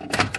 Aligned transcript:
All 0.00 0.31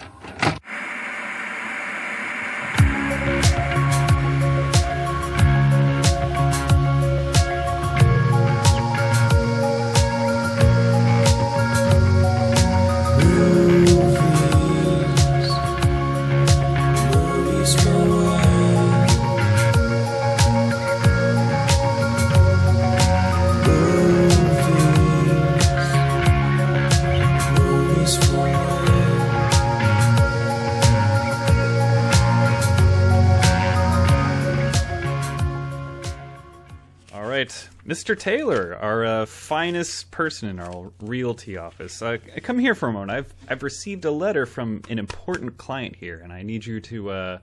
Mr. 38.03 38.19
Taylor, 38.19 38.77
our 38.81 39.05
uh, 39.05 39.25
finest 39.25 40.11
person 40.11 40.49
in 40.49 40.59
our 40.59 40.91
realty 40.99 41.55
office. 41.55 42.01
Uh, 42.01 42.17
come 42.41 42.59
here 42.59 42.75
for 42.75 42.89
a 42.89 42.91
moment. 42.91 43.11
I've 43.11 43.33
I've 43.47 43.63
received 43.63 44.03
a 44.03 44.11
letter 44.11 44.45
from 44.45 44.81
an 44.89 44.99
important 44.99 45.57
client 45.57 45.95
here, 45.95 46.19
and 46.21 46.33
I 46.33 46.43
need 46.43 46.65
you 46.65 46.81
to 46.81 47.09
uh, 47.11 47.37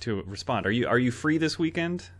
to 0.00 0.22
respond. 0.26 0.66
Are 0.66 0.70
you 0.70 0.86
are 0.88 0.98
you 0.98 1.10
free 1.10 1.38
this 1.38 1.58
weekend? 1.58 2.10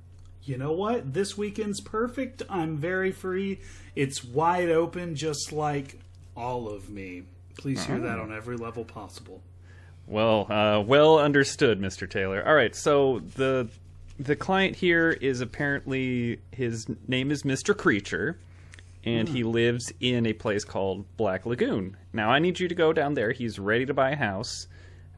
You 0.44 0.56
know 0.56 0.72
what? 0.72 1.12
This 1.12 1.36
weekend's 1.36 1.82
perfect. 1.82 2.42
I'm 2.48 2.78
very 2.78 3.12
free. 3.12 3.60
It's 3.94 4.24
wide 4.24 4.70
open, 4.70 5.14
just 5.14 5.52
like 5.52 6.00
all 6.34 6.70
of 6.70 6.88
me. 6.88 7.24
Please 7.58 7.84
hear 7.84 7.98
that 7.98 8.18
on 8.18 8.32
every 8.32 8.56
level 8.56 8.86
possible. 8.86 9.42
Well, 10.06 10.50
uh, 10.50 10.80
well 10.80 11.18
understood, 11.18 11.80
Mr. 11.80 12.08
Taylor. 12.08 12.46
All 12.46 12.54
right, 12.54 12.74
so 12.74 13.20
the 13.36 13.68
the 14.18 14.36
client 14.36 14.76
here 14.76 15.10
is 15.10 15.40
apparently 15.40 16.40
his 16.52 16.86
name 17.08 17.30
is 17.30 17.42
Mr. 17.42 17.76
Creature, 17.76 18.38
and 19.04 19.28
he 19.28 19.44
lives 19.44 19.92
in 20.00 20.26
a 20.26 20.32
place 20.32 20.64
called 20.64 21.04
Black 21.16 21.44
Lagoon. 21.44 21.96
Now, 22.12 22.30
I 22.30 22.38
need 22.38 22.58
you 22.58 22.68
to 22.68 22.74
go 22.74 22.92
down 22.92 23.14
there. 23.14 23.32
He's 23.32 23.58
ready 23.58 23.84
to 23.86 23.94
buy 23.94 24.10
a 24.10 24.16
house. 24.16 24.66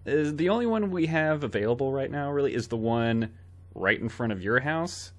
Uh, 0.07 0.33
the 0.33 0.49
only 0.49 0.67
one 0.67 0.91
we 0.91 1.07
have 1.07 1.45
available 1.45 1.93
right 1.93 2.11
now, 2.11 2.31
really, 2.33 2.55
is 2.55 2.69
the 2.69 2.77
one 2.77 3.33
right 3.75 4.01
in 4.01 4.09
front 4.09 4.33
of 4.33 4.43
your 4.43 4.61
house. 4.61 5.13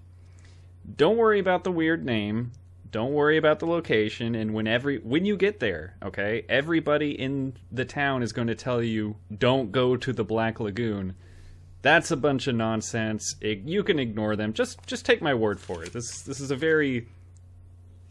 Don't 0.96 1.18
worry 1.18 1.40
about 1.40 1.64
the 1.64 1.72
weird 1.72 2.04
name. 2.06 2.52
Don't 2.92 3.14
worry 3.14 3.38
about 3.38 3.60
the 3.60 3.68
location. 3.68 4.34
And 4.36 4.54
when 4.54 4.66
every 4.66 4.98
when 5.00 5.26
you 5.26 5.36
get 5.36 5.60
there, 5.60 5.96
okay, 6.02 6.46
everybody 6.48 7.12
in 7.12 7.54
the 7.72 7.86
town 7.86 8.24
is 8.24 8.32
going 8.32 8.48
to 8.48 8.56
tell 8.56 8.82
you, 8.82 9.18
"Don't 9.38 9.72
go 9.72 9.98
to 9.98 10.14
the 10.14 10.24
Black 10.24 10.60
Lagoon." 10.60 11.16
That's 11.82 12.12
a 12.12 12.18
bunch 12.18 12.48
of 12.48 12.56
nonsense. 12.56 13.36
It, 13.40 13.60
you 13.60 13.84
can 13.84 14.00
ignore 14.00 14.36
them. 14.36 14.54
Just 14.54 14.86
just 14.88 15.06
take 15.06 15.22
my 15.22 15.34
word 15.34 15.60
for 15.60 15.84
it. 15.84 15.94
This 15.94 16.22
this 16.22 16.40
is 16.40 16.52
a 16.52 16.56
very 16.56 17.08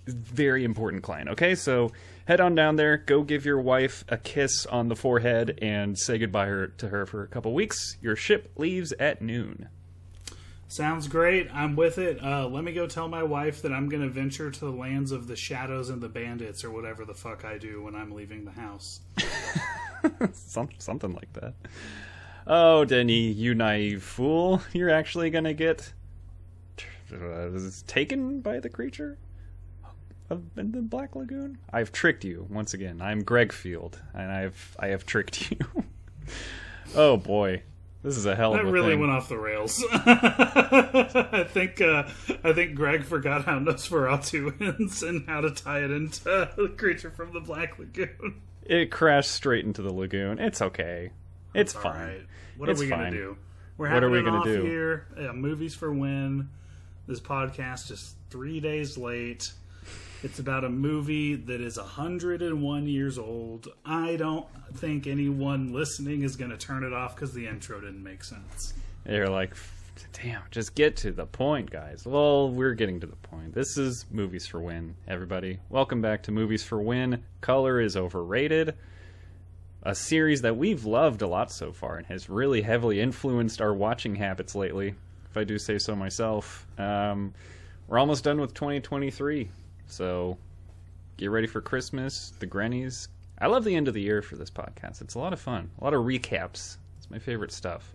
very 0.06 0.64
important 0.64 1.02
client. 1.02 1.28
Okay, 1.30 1.54
so 1.54 1.90
head 2.26 2.40
on 2.40 2.54
down 2.54 2.76
there. 2.76 2.96
Go 2.96 3.22
give 3.22 3.44
your 3.44 3.60
wife 3.60 4.04
a 4.08 4.16
kiss 4.16 4.66
on 4.66 4.88
the 4.88 4.96
forehead 4.96 5.58
and 5.60 5.98
say 5.98 6.18
goodbye 6.18 6.46
her, 6.46 6.68
to 6.68 6.88
her 6.88 7.06
for 7.06 7.22
a 7.22 7.26
couple 7.26 7.52
weeks. 7.52 7.96
Your 8.00 8.16
ship 8.16 8.52
leaves 8.56 8.92
at 9.00 9.20
noon. 9.20 9.68
Sounds 10.68 11.06
great. 11.06 11.48
I'm 11.52 11.76
with 11.76 11.98
it. 11.98 12.22
Uh, 12.22 12.48
let 12.48 12.64
me 12.64 12.72
go 12.72 12.86
tell 12.88 13.08
my 13.08 13.22
wife 13.22 13.62
that 13.62 13.72
I'm 13.72 13.88
going 13.88 14.02
to 14.02 14.08
venture 14.08 14.50
to 14.50 14.60
the 14.60 14.70
lands 14.70 15.12
of 15.12 15.28
the 15.28 15.36
shadows 15.36 15.90
and 15.90 16.02
the 16.02 16.08
bandits 16.08 16.64
or 16.64 16.70
whatever 16.70 17.04
the 17.04 17.14
fuck 17.14 17.44
I 17.44 17.56
do 17.56 17.82
when 17.82 17.94
I'm 17.94 18.10
leaving 18.10 18.44
the 18.44 18.50
house. 18.50 19.00
Some, 20.32 20.68
something 20.78 21.12
like 21.12 21.32
that. 21.34 21.54
Oh, 22.46 22.84
Denny, 22.84 23.30
you 23.32 23.54
naive 23.54 24.02
fool! 24.02 24.62
You're 24.72 24.90
actually 24.90 25.30
gonna 25.30 25.54
get 25.54 25.92
uh, 27.12 27.48
taken 27.86 28.40
by 28.40 28.60
the 28.60 28.68
creature 28.68 29.18
of 30.30 30.42
the 30.54 30.62
Black 30.82 31.16
Lagoon. 31.16 31.58
I've 31.72 31.90
tricked 31.90 32.24
you 32.24 32.46
once 32.48 32.72
again. 32.72 33.00
I'm 33.00 33.24
Greg 33.24 33.52
Field, 33.52 34.00
and 34.14 34.30
I've 34.30 34.76
I 34.78 34.88
have 34.88 35.04
tricked 35.04 35.50
you. 35.50 35.58
oh 36.94 37.16
boy, 37.16 37.62
this 38.04 38.16
is 38.16 38.26
a 38.26 38.36
hell 38.36 38.52
of 38.54 38.60
That 38.60 38.68
a 38.68 38.70
really 38.70 38.90
thing. 38.90 39.00
went 39.00 39.12
off 39.12 39.28
the 39.28 39.38
rails. 39.38 39.84
I 39.92 41.44
think 41.48 41.80
uh, 41.80 42.04
I 42.44 42.52
think 42.52 42.76
Greg 42.76 43.02
forgot 43.04 43.44
how 43.44 43.58
Nosferatu 43.58 44.60
ends 44.60 45.02
and 45.02 45.26
how 45.28 45.40
to 45.40 45.50
tie 45.50 45.80
it 45.80 45.90
into 45.90 46.22
the 46.56 46.72
creature 46.76 47.10
from 47.10 47.32
the 47.32 47.40
Black 47.40 47.76
Lagoon. 47.76 48.40
It 48.62 48.92
crashed 48.92 49.32
straight 49.32 49.64
into 49.64 49.82
the 49.82 49.92
lagoon. 49.92 50.38
It's 50.38 50.60
okay. 50.62 51.10
It's 51.56 51.74
All 51.74 51.82
fine. 51.82 52.00
right. 52.08 52.20
What 52.56 52.68
It's 52.68 52.80
are 52.80 52.84
we 52.84 52.90
fine. 52.90 52.98
gonna 52.98 53.10
do? 53.12 53.36
We're 53.78 53.86
What 53.86 53.94
having 54.02 54.08
are 54.08 54.12
we 54.12 54.22
gonna 54.22 54.38
off 54.38 54.44
do? 54.44 54.64
year. 54.64 55.06
Yeah, 55.18 55.32
movies 55.32 55.74
for 55.74 55.92
when. 55.92 56.50
This 57.06 57.20
podcast 57.20 57.90
is 57.90 58.14
three 58.30 58.60
days 58.60 58.98
late. 58.98 59.52
It's 60.22 60.38
about 60.38 60.64
a 60.64 60.68
movie 60.68 61.34
that 61.36 61.60
is 61.60 61.76
101 61.78 62.86
years 62.88 63.18
old. 63.18 63.68
I 63.84 64.16
don't 64.16 64.46
think 64.74 65.06
anyone 65.06 65.72
listening 65.72 66.22
is 66.22 66.36
going 66.36 66.50
to 66.50 66.56
turn 66.56 66.82
it 66.84 66.92
off 66.92 67.14
because 67.14 67.32
the 67.32 67.46
intro 67.46 67.80
didn't 67.80 68.02
make 68.02 68.24
sense. 68.24 68.74
You're 69.08 69.28
like, 69.28 69.54
damn, 70.14 70.42
just 70.50 70.74
get 70.74 70.96
to 70.98 71.12
the 71.12 71.26
point, 71.26 71.70
guys. 71.70 72.04
Well, 72.06 72.50
we're 72.50 72.74
getting 72.74 72.98
to 73.00 73.06
the 73.06 73.14
point. 73.16 73.54
This 73.54 73.76
is 73.78 74.06
Movies 74.10 74.46
for 74.46 74.58
When, 74.60 74.96
everybody. 75.06 75.60
Welcome 75.68 76.00
back 76.00 76.22
to 76.24 76.32
Movies 76.32 76.64
for 76.64 76.80
When. 76.80 77.22
Color 77.40 77.80
is 77.80 77.96
overrated. 77.96 78.74
A 79.86 79.94
series 79.94 80.42
that 80.42 80.56
we've 80.56 80.84
loved 80.84 81.22
a 81.22 81.28
lot 81.28 81.52
so 81.52 81.70
far 81.72 81.96
and 81.96 82.04
has 82.06 82.28
really 82.28 82.60
heavily 82.60 83.00
influenced 83.00 83.60
our 83.60 83.72
watching 83.72 84.16
habits 84.16 84.56
lately, 84.56 84.96
if 85.30 85.36
I 85.36 85.44
do 85.44 85.60
say 85.60 85.78
so 85.78 85.94
myself. 85.94 86.66
Um, 86.76 87.32
we're 87.86 88.00
almost 88.00 88.24
done 88.24 88.40
with 88.40 88.52
2023, 88.52 89.48
so 89.86 90.38
get 91.16 91.30
ready 91.30 91.46
for 91.46 91.60
Christmas, 91.60 92.32
the 92.40 92.46
Grennies. 92.46 93.06
I 93.38 93.46
love 93.46 93.62
the 93.62 93.76
end 93.76 93.86
of 93.86 93.94
the 93.94 94.00
year 94.00 94.22
for 94.22 94.34
this 94.34 94.50
podcast. 94.50 95.02
It's 95.02 95.14
a 95.14 95.20
lot 95.20 95.32
of 95.32 95.38
fun, 95.38 95.70
a 95.80 95.84
lot 95.84 95.94
of 95.94 96.04
recaps. 96.04 96.78
It's 96.98 97.08
my 97.08 97.20
favorite 97.20 97.52
stuff. 97.52 97.94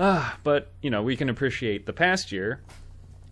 Ah, 0.00 0.36
but 0.42 0.72
you 0.82 0.90
know, 0.90 1.00
we 1.00 1.14
can 1.14 1.28
appreciate 1.28 1.86
the 1.86 1.92
past 1.92 2.32
year. 2.32 2.60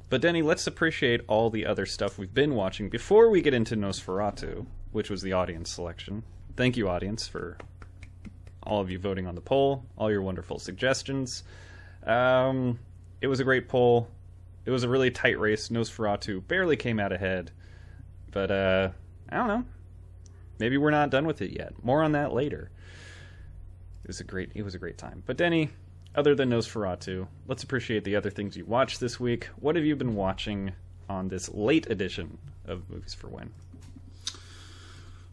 But 0.09 0.21
Denny, 0.21 0.43
let's 0.43 0.69
appreciate 0.69 1.23
all 1.27 1.51
the 1.51 1.67
other 1.67 1.85
stuff 1.85 2.17
we've 2.17 2.33
been 2.33 2.55
watching 2.55 2.91
before 2.91 3.29
we 3.29 3.43
get 3.43 3.55
into 3.55 3.75
Nosferatu, 3.75 4.67
which 4.93 5.11
was 5.11 5.21
the 5.21 5.33
audience 5.33 5.69
selection. 5.69 6.23
Thank 6.57 6.77
you, 6.77 6.89
audience, 6.89 7.27
for 7.27 7.59
all 8.63 8.81
of 8.81 8.91
you 8.91 8.99
voting 8.99 9.27
on 9.27 9.35
the 9.35 9.41
poll, 9.41 9.85
all 9.99 10.11
your 10.11 10.23
wonderful 10.23 10.59
suggestions. 10.59 11.43
Um, 12.05 12.79
it 13.21 13.27
was 13.27 13.41
a 13.41 13.45
great 13.45 13.69
poll. 13.69 14.09
It 14.65 14.71
was 14.71 14.85
a 14.85 14.89
really 14.89 15.11
tight 15.11 15.39
race. 15.39 15.69
Nosferatu 15.69 16.47
barely 16.47 16.77
came 16.77 17.01
out 17.01 17.13
ahead, 17.13 17.51
but 18.31 18.51
uh, 18.51 18.91
I 19.31 19.37
don't 19.37 19.49
know. 19.49 19.65
Maybe 20.59 20.79
we're 20.79 20.91
not 20.91 21.11
done 21.11 21.27
with 21.27 21.43
it 21.43 21.51
yet. 21.51 21.73
More 21.83 22.03
on 22.03 22.13
that 22.13 22.33
later. 22.33 22.71
It 24.05 24.09
was 24.09 24.21
a 24.21 24.25
great. 24.25 24.53
It 24.55 24.63
was 24.63 24.75
a 24.75 24.79
great 24.79 24.97
time. 24.97 25.23
But 25.27 25.37
Denny, 25.37 25.71
other 26.15 26.35
than 26.35 26.51
Nosferatu, 26.51 27.27
let's 27.49 27.65
appreciate 27.65 28.05
the 28.05 28.17
other 28.17 28.31
things 28.31 28.57
you 28.57 28.65
watched 28.65 29.01
this 29.01 29.19
week. 29.19 29.49
What 29.61 29.75
have 29.77 29.85
you 29.85 29.97
been 29.97 30.15
watching 30.15 30.73
on 31.09 31.29
this 31.29 31.49
late 31.49 31.91
edition 31.91 32.39
of 32.67 32.89
Movies 32.89 33.15
for 33.15 33.29
When? 33.29 33.51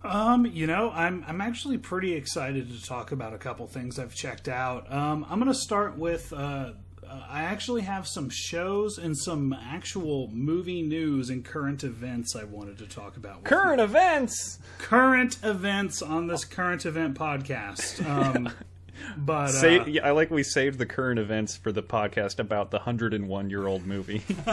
Um, 0.03 0.45
you 0.45 0.65
know, 0.67 0.91
I'm 0.91 1.23
I'm 1.27 1.41
actually 1.41 1.77
pretty 1.77 2.13
excited 2.13 2.71
to 2.71 2.83
talk 2.83 3.11
about 3.11 3.33
a 3.33 3.37
couple 3.37 3.67
things 3.67 3.99
I've 3.99 4.15
checked 4.15 4.47
out. 4.47 4.91
Um, 4.91 5.25
I'm 5.29 5.39
going 5.39 5.51
to 5.51 5.57
start 5.59 5.97
with 5.97 6.33
uh, 6.33 6.71
uh, 7.07 7.19
I 7.29 7.41
actually 7.43 7.81
have 7.81 8.07
some 8.07 8.29
shows 8.29 8.97
and 8.97 9.17
some 9.17 9.53
actual 9.53 10.29
movie 10.31 10.81
news 10.81 11.29
and 11.29 11.43
current 11.43 11.83
events 11.83 12.35
I 12.35 12.45
wanted 12.45 12.77
to 12.79 12.87
talk 12.87 13.17
about. 13.17 13.43
Current 13.43 13.81
events. 13.81 14.59
current 14.77 15.37
events 15.43 16.01
on 16.01 16.27
this 16.27 16.45
current 16.45 16.85
event 16.85 17.17
podcast. 17.17 18.05
Um, 18.07 18.49
but 19.17 19.63
uh, 19.63 19.85
yeah, 19.85 20.05
I 20.07 20.11
like 20.11 20.31
we 20.31 20.43
saved 20.43 20.79
the 20.79 20.85
current 20.85 21.19
events 21.19 21.55
for 21.55 21.71
the 21.71 21.83
podcast 21.83 22.39
about 22.39 22.71
the 22.71 22.77
101 22.77 23.49
year 23.49 23.67
old 23.67 23.85
movie. 23.85 24.19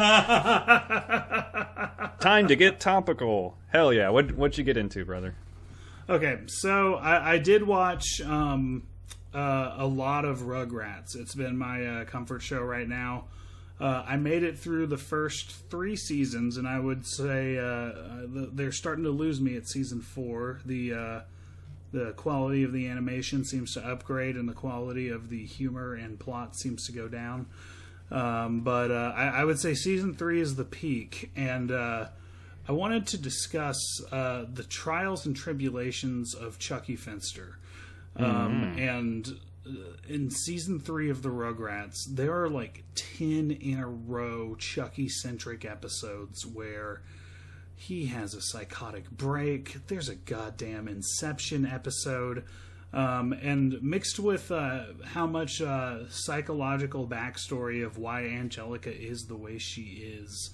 Time 2.20 2.48
to 2.48 2.56
get 2.56 2.80
topical. 2.80 3.56
Hell 3.68 3.92
yeah! 3.92 4.08
What 4.08 4.32
what'd 4.32 4.58
you 4.58 4.64
get 4.64 4.76
into, 4.76 5.04
brother? 5.04 5.34
Okay, 6.08 6.38
so 6.46 6.94
I, 6.94 7.34
I 7.34 7.38
did 7.38 7.62
watch 7.62 8.20
um, 8.22 8.84
uh, 9.34 9.74
a 9.76 9.86
lot 9.86 10.24
of 10.24 10.40
Rugrats. 10.40 11.14
It's 11.14 11.34
been 11.34 11.56
my 11.58 11.84
uh, 11.86 12.04
comfort 12.06 12.40
show 12.40 12.60
right 12.62 12.88
now. 12.88 13.24
Uh, 13.80 14.02
I 14.06 14.16
made 14.16 14.42
it 14.42 14.58
through 14.58 14.88
the 14.88 14.96
first 14.96 15.52
three 15.70 15.94
seasons, 15.94 16.56
and 16.56 16.66
I 16.66 16.80
would 16.80 17.06
say 17.06 17.58
uh, 17.58 17.62
uh, 17.62 18.26
they're 18.52 18.72
starting 18.72 19.04
to 19.04 19.10
lose 19.10 19.40
me 19.40 19.56
at 19.56 19.68
season 19.68 20.00
four. 20.00 20.60
The 20.64 20.94
uh, 20.94 21.20
the 21.92 22.12
quality 22.12 22.64
of 22.64 22.72
the 22.72 22.88
animation 22.88 23.44
seems 23.44 23.74
to 23.74 23.86
upgrade, 23.86 24.36
and 24.36 24.48
the 24.48 24.54
quality 24.54 25.08
of 25.08 25.30
the 25.30 25.44
humor 25.44 25.94
and 25.94 26.18
plot 26.18 26.56
seems 26.56 26.86
to 26.86 26.92
go 26.92 27.08
down. 27.08 27.46
Um, 28.10 28.60
but 28.60 28.90
uh, 28.90 29.12
I, 29.14 29.26
I 29.40 29.44
would 29.44 29.58
say 29.58 29.74
season 29.74 30.14
three 30.14 30.40
is 30.40 30.56
the 30.56 30.64
peak, 30.64 31.30
and 31.36 31.70
uh, 31.70 32.08
I 32.68 32.72
wanted 32.72 33.06
to 33.08 33.18
discuss 33.18 33.78
uh, 34.12 34.44
the 34.52 34.64
trials 34.64 35.26
and 35.26 35.34
tribulations 35.34 36.34
of 36.34 36.58
Chuckie 36.58 36.96
Finster. 36.96 37.58
Um, 38.16 38.24
And 38.78 39.40
uh, 39.66 39.70
in 40.08 40.30
season 40.30 40.80
three 40.80 41.10
of 41.10 41.22
the 41.22 41.28
Rugrats, 41.28 41.96
there 42.10 42.42
are 42.42 42.48
like 42.48 42.84
10 42.94 43.50
in 43.50 43.78
a 43.78 43.88
row 43.88 44.54
Chucky 44.56 45.08
centric 45.08 45.64
episodes 45.64 46.44
where 46.46 47.02
he 47.78 48.06
has 48.06 48.34
a 48.34 48.40
psychotic 48.40 49.08
break. 49.08 49.86
There's 49.86 50.08
a 50.08 50.16
goddamn 50.16 50.88
Inception 50.88 51.64
episode. 51.64 52.44
Um, 52.92 53.32
and 53.32 53.80
mixed 53.82 54.18
with 54.18 54.50
uh, 54.50 54.84
how 55.04 55.26
much 55.26 55.62
uh, 55.62 56.08
psychological 56.08 57.06
backstory 57.06 57.86
of 57.86 57.96
why 57.98 58.24
Angelica 58.24 58.90
is 58.92 59.26
the 59.26 59.36
way 59.36 59.58
she 59.58 59.82
is, 59.82 60.50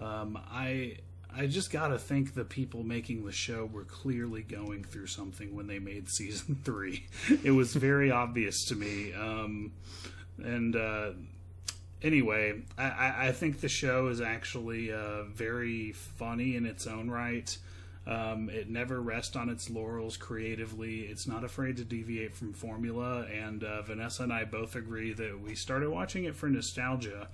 um, 0.00 0.38
I 0.50 0.96
I 1.34 1.46
just 1.46 1.70
gotta 1.70 1.98
think 1.98 2.34
the 2.34 2.46
people 2.46 2.82
making 2.82 3.26
the 3.26 3.32
show 3.32 3.66
were 3.66 3.84
clearly 3.84 4.40
going 4.40 4.84
through 4.84 5.08
something 5.08 5.54
when 5.54 5.66
they 5.66 5.78
made 5.78 6.08
season 6.08 6.58
three. 6.64 7.06
It 7.44 7.50
was 7.50 7.74
very 7.74 8.10
obvious 8.10 8.64
to 8.68 8.74
me. 8.74 9.12
Um, 9.12 9.72
and 10.42 10.74
uh, 10.74 11.10
anyway, 12.02 12.62
I- 12.78 13.28
I, 13.28 13.32
think 13.32 13.60
the 13.60 13.68
show 13.68 14.08
is 14.08 14.20
actually 14.20 14.92
uh, 14.92 15.24
very 15.24 15.92
funny 15.92 16.56
in 16.56 16.66
its 16.66 16.86
own 16.86 17.10
right. 17.10 17.56
Um, 18.06 18.48
it 18.50 18.70
never 18.70 19.00
rests 19.00 19.34
on 19.34 19.48
its 19.48 19.68
laurels 19.68 20.16
creatively. 20.16 21.00
It's 21.00 21.26
not 21.26 21.42
afraid 21.42 21.76
to 21.78 21.84
deviate 21.84 22.34
from 22.36 22.52
formula. 22.52 23.26
And 23.26 23.64
uh, 23.64 23.82
Vanessa 23.82 24.22
and 24.22 24.32
I 24.32 24.44
both 24.44 24.76
agree 24.76 25.12
that 25.14 25.40
we 25.40 25.54
started 25.56 25.90
watching 25.90 26.24
it 26.24 26.36
for 26.36 26.48
nostalgia, 26.48 27.28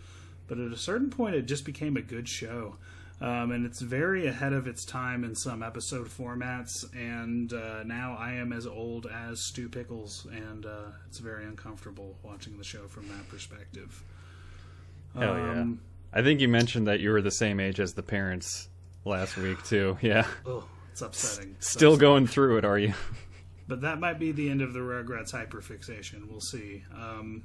but 0.48 0.58
at 0.58 0.72
a 0.72 0.78
certain 0.78 1.10
point, 1.10 1.34
it 1.34 1.42
just 1.42 1.64
became 1.66 1.96
a 1.96 2.02
good 2.02 2.28
show. 2.28 2.76
Um, 3.20 3.52
and 3.52 3.64
it's 3.64 3.80
very 3.80 4.26
ahead 4.26 4.52
of 4.52 4.66
its 4.66 4.84
time 4.84 5.22
in 5.22 5.36
some 5.36 5.62
episode 5.62 6.08
formats. 6.08 6.84
And 6.96 7.52
uh, 7.52 7.82
now 7.84 8.16
I 8.18 8.32
am 8.32 8.52
as 8.52 8.66
old 8.66 9.06
as 9.06 9.40
Stu 9.40 9.68
Pickles, 9.68 10.26
and 10.32 10.64
uh, 10.66 10.90
it's 11.06 11.18
very 11.18 11.44
uncomfortable 11.44 12.16
watching 12.22 12.56
the 12.56 12.64
show 12.64 12.88
from 12.88 13.06
that 13.08 13.28
perspective. 13.28 14.02
Hell 15.18 15.36
yeah. 15.36 15.50
Um, 15.60 15.80
I 16.12 16.22
think 16.22 16.40
you 16.40 16.48
mentioned 16.48 16.86
that 16.86 17.00
you 17.00 17.10
were 17.10 17.22
the 17.22 17.30
same 17.30 17.60
age 17.60 17.80
as 17.80 17.94
the 17.94 18.02
parents 18.02 18.68
last 19.04 19.36
week 19.36 19.62
too. 19.64 19.96
Yeah. 20.02 20.26
Oh, 20.46 20.64
it's 20.90 21.02
upsetting. 21.02 21.54
It's 21.58 21.68
Still 21.70 21.92
upsetting. 21.94 22.00
going 22.00 22.26
through 22.26 22.58
it, 22.58 22.64
are 22.64 22.78
you? 22.78 22.94
But 23.68 23.80
that 23.82 24.00
might 24.00 24.18
be 24.18 24.32
the 24.32 24.50
end 24.50 24.60
of 24.60 24.74
the 24.74 24.80
Rugrats 24.80 25.32
hyperfixation. 25.32 26.28
We'll 26.28 26.40
see. 26.40 26.82
Um, 26.94 27.44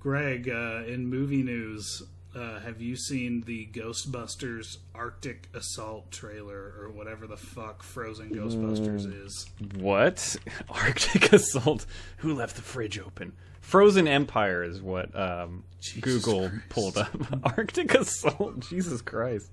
Greg, 0.00 0.48
uh, 0.48 0.82
in 0.86 1.06
movie 1.06 1.42
news, 1.42 2.02
uh, 2.34 2.60
have 2.60 2.80
you 2.80 2.96
seen 2.96 3.42
the 3.46 3.66
Ghostbusters 3.72 4.78
Arctic 4.94 5.48
Assault 5.54 6.10
trailer 6.10 6.72
or 6.80 6.90
whatever 6.90 7.26
the 7.26 7.36
fuck 7.36 7.82
Frozen 7.82 8.30
Ghostbusters 8.30 9.06
Mm. 9.06 9.24
is? 9.26 9.46
What? 9.76 10.36
Arctic 10.68 11.32
Assault? 11.32 11.86
Who 12.18 12.34
left 12.34 12.56
the 12.56 12.62
fridge 12.62 12.98
open? 12.98 13.32
Frozen 13.60 14.06
Empire 14.08 14.62
is 14.62 14.82
what 14.82 15.14
um, 15.18 15.64
Google 16.00 16.48
Christ. 16.50 16.68
pulled 16.68 16.98
up. 16.98 17.16
Arctic 17.56 17.94
Assault? 17.94 18.60
Jesus 18.68 19.00
Christ. 19.00 19.50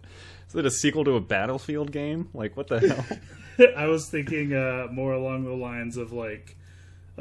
Is 0.50 0.56
it 0.56 0.66
a 0.66 0.72
sequel 0.72 1.06
to 1.06 1.12
a 1.16 1.22
Battlefield 1.22 1.92
game? 1.94 2.28
Like, 2.34 2.58
what 2.58 2.68
the 2.68 2.80
hell? 2.80 3.68
I 3.78 3.88
was 3.88 4.10
thinking 4.10 4.54
uh, 4.54 4.88
more 4.92 5.14
along 5.14 5.46
the 5.46 5.54
lines 5.54 5.96
of 5.96 6.12
like 6.12 6.58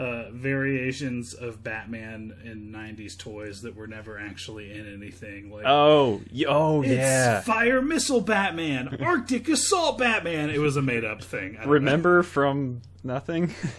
uh, 0.01 0.31
variations 0.33 1.35
of 1.35 1.63
Batman 1.63 2.35
in 2.43 2.73
'90s 2.73 3.19
toys 3.19 3.61
that 3.63 3.77
were 3.77 3.87
never 3.87 4.19
actually 4.19 4.73
in 4.73 4.91
anything. 4.91 5.51
Like, 5.53 5.67
Oh, 5.67 6.23
oh 6.49 6.83
yeah. 6.83 7.43
Fire 7.43 7.83
Missile 7.83 8.23
Batman, 8.23 8.97
Arctic 9.03 9.47
Assault 9.49 9.99
Batman. 9.99 10.49
It 10.49 10.59
was 10.59 10.79
a 10.79 10.83
made 10.83 11.05
up 11.05 11.23
thing. 11.23 11.57
I 11.57 11.59
don't 11.59 11.67
know. 11.67 11.73
Remember 11.73 12.23
from 12.23 12.81
nothing? 13.05 13.55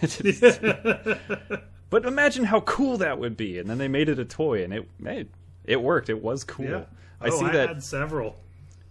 but 1.90 2.04
imagine 2.04 2.44
how 2.44 2.60
cool 2.60 2.98
that 2.98 3.18
would 3.18 3.36
be. 3.36 3.58
And 3.58 3.68
then 3.68 3.78
they 3.78 3.88
made 3.88 4.08
it 4.08 4.20
a 4.20 4.24
toy, 4.24 4.62
and 4.62 4.72
it 4.72 4.88
it, 5.04 5.28
it 5.64 5.82
worked. 5.82 6.08
It 6.08 6.22
was 6.22 6.44
cool. 6.44 6.66
Yeah. 6.66 6.84
I 7.20 7.30
oh, 7.30 7.38
see 7.40 7.46
I 7.46 7.52
that. 7.52 7.68
had 7.68 7.82
several. 7.82 8.36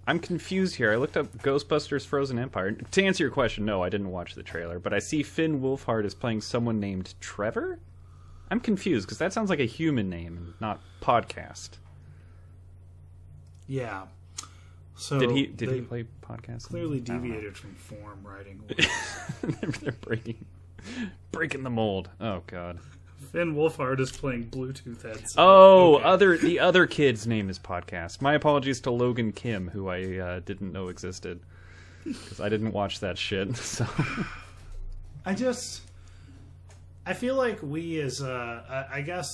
I'm 0.07 0.19
confused 0.19 0.75
here. 0.75 0.91
I 0.91 0.95
looked 0.95 1.15
up 1.15 1.31
Ghostbusters 1.37 2.05
Frozen 2.05 2.39
Empire. 2.39 2.71
To 2.71 3.03
answer 3.03 3.23
your 3.23 3.31
question, 3.31 3.65
no, 3.65 3.83
I 3.83 3.89
didn't 3.89 4.09
watch 4.11 4.33
the 4.35 4.43
trailer, 4.43 4.79
but 4.79 4.93
I 4.93 4.99
see 4.99 5.21
Finn 5.23 5.61
Wolfhard 5.61 6.05
is 6.05 6.15
playing 6.15 6.41
someone 6.41 6.79
named 6.79 7.13
Trevor. 7.21 7.79
I'm 8.49 8.59
confused 8.59 9.07
because 9.07 9.19
that 9.19 9.31
sounds 9.31 9.49
like 9.49 9.59
a 9.59 9.65
human 9.65 10.09
name 10.09 10.37
and 10.37 10.53
not 10.59 10.81
podcast. 11.01 11.71
Yeah. 13.67 14.05
So 14.95 15.19
Did 15.19 15.31
he 15.31 15.47
did 15.47 15.71
he 15.71 15.81
play 15.81 16.05
podcast? 16.21 16.63
clearly 16.63 16.97
I 16.97 17.01
don't 17.01 17.17
know. 17.17 17.27
deviated 17.29 17.57
from 17.57 17.73
form 17.75 18.19
writing. 18.23 18.61
they're, 19.41 19.69
they're 19.69 19.91
breaking 19.93 20.45
breaking 21.31 21.63
the 21.63 21.69
mold. 21.69 22.09
Oh 22.19 22.43
god. 22.47 22.79
Finn 23.31 23.55
Wolfhard 23.55 23.99
is 23.99 24.11
playing 24.11 24.49
Bluetooth 24.49 25.01
headsets. 25.03 25.35
Oh, 25.37 25.95
Okay. 25.95 26.03
other 26.03 26.37
the 26.37 26.59
other 26.59 26.85
kid's 26.85 27.25
name 27.25 27.49
is 27.49 27.57
podcast. 27.57 28.21
My 28.21 28.33
apologies 28.33 28.81
to 28.81 28.91
Logan 28.91 29.31
Kim, 29.31 29.69
who 29.69 29.87
I 29.87 30.17
uh, 30.17 30.39
didn't 30.41 30.73
know 30.73 30.89
existed 30.89 31.39
because 32.03 32.41
I 32.41 32.49
didn't 32.49 32.73
watch 32.73 32.99
that 32.99 33.17
shit. 33.17 33.55
So 33.55 33.85
I 35.25 35.33
just 35.33 35.81
I 37.05 37.13
feel 37.13 37.35
like 37.35 37.59
we 37.61 37.99
as 38.01 38.21
uh 38.21 38.87
I 38.91 38.97
I 38.97 39.01
guess 39.01 39.27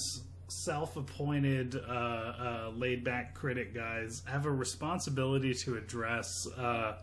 self-appointed 0.50 1.76
uh, 1.76 1.92
uh 1.92 2.72
laid-back 2.76 3.34
critic 3.36 3.74
guys 3.74 4.22
have 4.28 4.46
a 4.46 4.52
responsibility 4.52 5.54
to 5.54 5.76
address 5.76 6.48
uh 6.58 6.94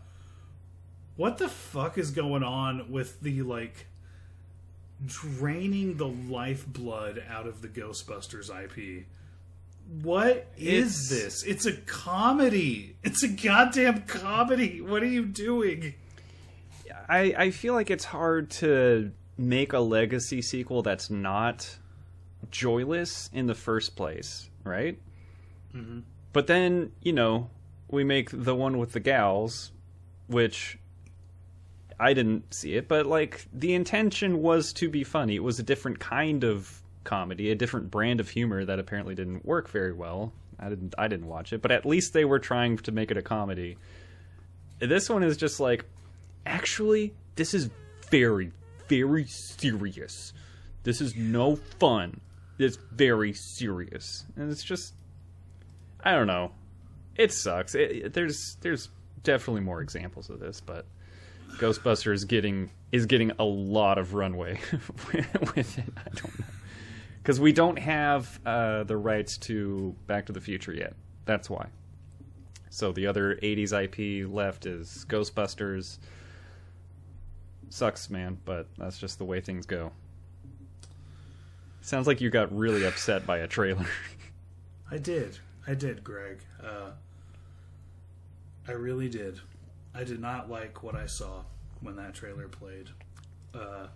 what 1.17 1.39
the 1.39 1.49
fuck 1.49 1.99
is 1.99 2.11
going 2.11 2.43
on 2.43 2.91
with 2.91 3.21
the 3.21 3.43
like 3.43 3.87
draining 5.07 5.97
the 5.97 6.09
lifeblood 6.09 7.23
out 7.29 7.47
of 7.47 7.63
the 7.63 7.69
Ghostbusters 7.69 8.49
IP. 8.51 9.07
What 10.03 10.47
is 10.57 11.13
It's- 11.13 11.43
this? 11.43 11.43
It's 11.43 11.67
a 11.67 11.73
comedy. 11.83 12.97
It's 13.03 13.23
a 13.23 13.29
goddamn 13.29 14.03
comedy. 14.03 14.81
What 14.81 15.03
are 15.03 15.07
you 15.07 15.27
doing? 15.27 15.95
I 17.09 17.35
I 17.37 17.51
feel 17.51 17.75
like 17.75 17.91
it's 17.91 18.05
hard 18.07 18.51
to 18.53 19.13
make 19.37 19.73
a 19.75 19.81
legacy 19.81 20.41
sequel 20.41 20.81
that's 20.83 21.11
not 21.11 21.77
joyless 22.51 23.29
in 23.33 23.47
the 23.47 23.55
first 23.55 23.95
place, 23.97 24.49
right? 24.65 24.99
Mm-hmm. 25.75 26.01
But 26.33 26.47
then 26.47 26.93
you 27.03 27.13
know 27.13 27.51
we 27.89 28.05
make 28.05 28.31
the 28.33 28.55
one 28.55 28.79
with 28.79 28.93
the 28.93 29.01
gals, 29.01 29.71
which 30.29 30.79
I 31.99 32.13
didn't 32.13 32.53
see 32.53 32.75
it, 32.75 32.89
but 32.89 33.07
like 33.07 33.47
the 33.53 33.75
intention 33.75 34.43
was 34.43 34.73
to 34.75 34.89
be 34.89 35.05
funny. 35.05 35.37
It 35.37 35.43
was 35.43 35.59
a 35.59 35.63
different 35.63 36.01
kind 36.01 36.45
of 36.45 36.83
comedy, 37.05 37.51
a 37.51 37.55
different 37.55 37.91
brand 37.91 38.21
of 38.21 38.29
humor 38.29 38.65
that 38.65 38.79
apparently 38.79 39.15
didn't 39.15 39.45
work 39.45 39.69
very 39.69 39.93
well. 39.93 40.33
I 40.59 40.69
didn't 40.69 40.95
I 40.99 41.09
didn't 41.09 41.27
watch 41.27 41.53
it, 41.53 41.63
but 41.63 41.71
at 41.71 41.87
least 41.87 42.13
they 42.13 42.25
were 42.25 42.39
trying 42.39 42.79
to 42.79 42.93
make 42.93 43.11
it 43.11 43.17
a 43.17 43.23
comedy. 43.23 43.77
This 44.79 45.09
one 45.09 45.23
is 45.23 45.37
just 45.37 45.61
like 45.61 45.85
actually 46.47 47.15
this 47.37 47.55
is 47.55 47.71
very 48.11 48.51
very 48.89 49.27
serious. 49.27 50.33
This 50.83 51.01
is 51.01 51.17
no 51.17 51.57
fun. 51.57 52.21
It's 52.59 52.77
very 52.93 53.33
serious. 53.33 54.25
And 54.37 54.51
it's 54.51 54.63
just 54.63 54.95
I 56.03 56.13
don't 56.13 56.27
know. 56.27 56.53
It 57.17 57.33
sucks. 57.33 57.75
It, 57.75 58.13
there's 58.13 58.57
there's 58.61 58.89
definitely 59.23 59.63
more 59.63 59.81
examples 59.81 60.29
of 60.29 60.41
this, 60.41 60.61
but 60.61 60.87
Ghostbusters 61.53 62.27
getting 62.27 62.71
is 62.93 63.07
getting 63.07 63.33
a 63.39 63.45
lot 63.45 63.99
of 63.99 64.15
runway 64.15 64.61
with 64.73 65.79
it. 65.79 65.93
I 65.97 66.11
don't 66.11 66.39
know 66.39 66.47
because 67.25 67.41
we 67.41 67.53
don't 67.53 67.79
have 67.79 68.39
uh, 68.45 68.85
the 68.85 68.99
rights 68.99 69.39
to 69.39 69.97
Back 70.07 70.27
to 70.27 70.33
the 70.33 70.43
Future 70.43 70.75
yet. 70.75 70.95
That's 71.25 71.49
why. 71.49 71.69
So 72.69 72.93
the 72.93 73.07
other 73.07 73.37
'80s 73.37 73.73
IP 73.73 74.31
left 74.31 74.67
is 74.67 75.07
Ghostbusters. 75.09 75.99
Sucks, 77.71 78.11
man, 78.11 78.39
but 78.45 78.69
that's 78.77 78.99
just 78.99 79.19
the 79.19 79.25
way 79.25 79.41
things 79.41 79.65
go. 79.65 79.91
Sounds 81.81 82.07
like 82.07 82.21
you 82.21 82.31
got 82.31 82.55
really 82.57 82.85
upset 82.85 83.27
by 83.27 83.39
a 83.39 83.47
trailer. 83.49 83.87
I 84.91 84.99
did. 84.99 85.39
I 85.67 85.75
did, 85.75 86.05
Greg. 86.05 86.41
Uh, 86.63 86.91
I 88.69 88.73
really 88.73 89.09
did. 89.09 89.41
I 89.95 90.05
did 90.05 90.21
not 90.21 90.51
like 90.51 90.83
what 90.83 90.95
I 90.95 91.07
saw 91.07 91.45
when 91.81 91.97
that 91.97 92.15
trailer 92.15 92.49
played. 92.49 92.89
Uh, 93.55 93.87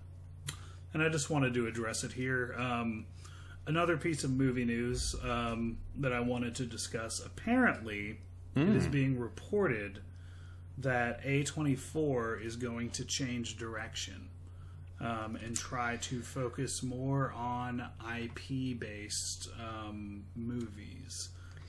and 0.94 1.02
I 1.02 1.08
just 1.08 1.28
wanted 1.30 1.54
to 1.54 1.66
address 1.66 2.04
it 2.04 2.12
here. 2.12 2.54
Um, 2.56 3.06
another 3.66 3.96
piece 3.96 4.24
of 4.24 4.30
movie 4.30 4.64
news 4.64 5.14
um, 5.22 5.78
that 5.96 6.12
I 6.12 6.20
wanted 6.20 6.54
to 6.56 6.64
discuss. 6.66 7.20
Apparently, 7.24 8.18
it 8.56 8.68
is 8.74 8.88
being 8.88 9.18
reported 9.18 10.00
that 10.78 11.22
A24 11.24 12.44
is 12.44 12.56
going 12.56 12.90
to 12.90 13.04
change 13.04 13.56
direction 13.56 14.30
um, 15.00 15.36
and 15.44 15.56
try 15.56 15.96
to 15.98 16.22
focus 16.22 16.82
more 16.82 17.32
on 17.36 17.84
IP 18.20 18.78
based 18.80 19.48
um, 19.60 20.24
movies 20.34 21.28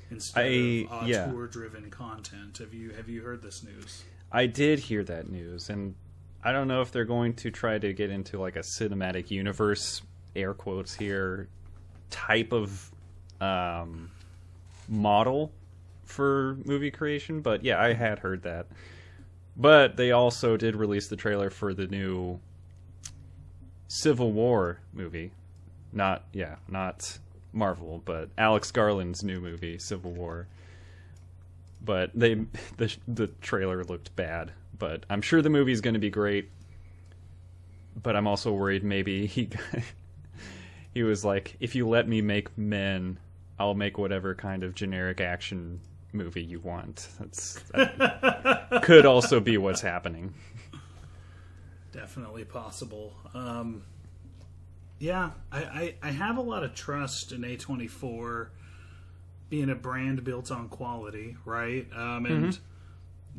instead 0.09 0.45
I- 0.45 0.87
of 0.89 1.07
yeah. 1.07 1.27
auteur 1.27 1.45
driven 1.47 1.91
content. 1.91 2.57
Have 2.57 2.73
you 2.73 2.89
have 2.91 3.07
you 3.07 3.21
heard 3.21 3.43
this 3.43 3.63
news? 3.63 4.03
I 4.31 4.45
did 4.45 4.79
hear 4.79 5.03
that 5.05 5.29
news, 5.29 5.69
and 5.69 5.95
I 6.43 6.51
don't 6.51 6.67
know 6.67 6.81
if 6.81 6.91
they're 6.91 7.05
going 7.05 7.33
to 7.35 7.51
try 7.51 7.77
to 7.79 7.93
get 7.93 8.09
into 8.09 8.39
like 8.39 8.55
a 8.55 8.59
cinematic 8.59 9.31
universe, 9.31 10.01
air 10.35 10.53
quotes 10.53 10.93
here, 10.93 11.47
type 12.09 12.53
of 12.53 12.91
um, 13.41 14.11
model 14.87 15.51
for 16.05 16.57
movie 16.65 16.91
creation. 16.91 17.41
But 17.41 17.63
yeah, 17.63 17.81
I 17.81 17.93
had 17.93 18.19
heard 18.19 18.43
that. 18.43 18.67
But 19.57 19.97
they 19.97 20.11
also 20.11 20.57
did 20.57 20.75
release 20.75 21.07
the 21.07 21.15
trailer 21.17 21.49
for 21.49 21.73
the 21.73 21.87
new 21.87 22.39
Civil 23.87 24.31
War 24.31 24.79
movie. 24.93 25.31
Not 25.91 26.23
yeah, 26.33 26.55
not 26.67 27.17
Marvel, 27.51 28.01
but 28.05 28.29
Alex 28.37 28.71
Garland's 28.71 29.23
new 29.23 29.41
movie, 29.41 29.79
Civil 29.79 30.11
War. 30.11 30.47
But 31.81 32.11
they 32.13 32.35
the 32.77 32.95
the 33.07 33.27
trailer 33.27 33.83
looked 33.83 34.15
bad, 34.15 34.51
but 34.77 35.05
I'm 35.09 35.21
sure 35.21 35.41
the 35.41 35.49
movie's 35.49 35.81
going 35.81 35.93
to 35.93 35.99
be 35.99 36.09
great. 36.09 36.49
But 38.01 38.15
I'm 38.15 38.27
also 38.27 38.51
worried 38.51 38.83
maybe 38.83 39.25
he 39.25 39.49
he 40.93 41.03
was 41.03 41.23
like, 41.23 41.55
if 41.59 41.75
you 41.75 41.87
let 41.87 42.07
me 42.07 42.21
make 42.21 42.57
men, 42.57 43.19
I'll 43.57 43.75
make 43.75 43.97
whatever 43.97 44.35
kind 44.35 44.63
of 44.63 44.75
generic 44.75 45.21
action 45.21 45.79
movie 46.13 46.43
you 46.43 46.59
want. 46.59 47.07
That's 47.19 47.61
that 47.73 48.79
could 48.83 49.05
also 49.05 49.39
be 49.39 49.57
what's 49.57 49.81
happening. 49.81 50.33
Definitely 51.91 52.45
possible. 52.45 53.13
Um, 53.33 53.83
yeah, 54.99 55.31
I, 55.51 55.59
I, 55.63 55.95
I 56.03 56.11
have 56.11 56.37
a 56.37 56.41
lot 56.41 56.63
of 56.63 56.75
trust 56.75 57.31
in 57.31 57.41
A24 57.41 58.49
being 59.49 59.69
a 59.69 59.75
brand 59.75 60.23
built 60.23 60.51
on 60.51 60.69
quality, 60.69 61.35
right? 61.45 61.87
Um, 61.95 62.25
and 62.25 62.53
Mm-hmm. 62.53 62.61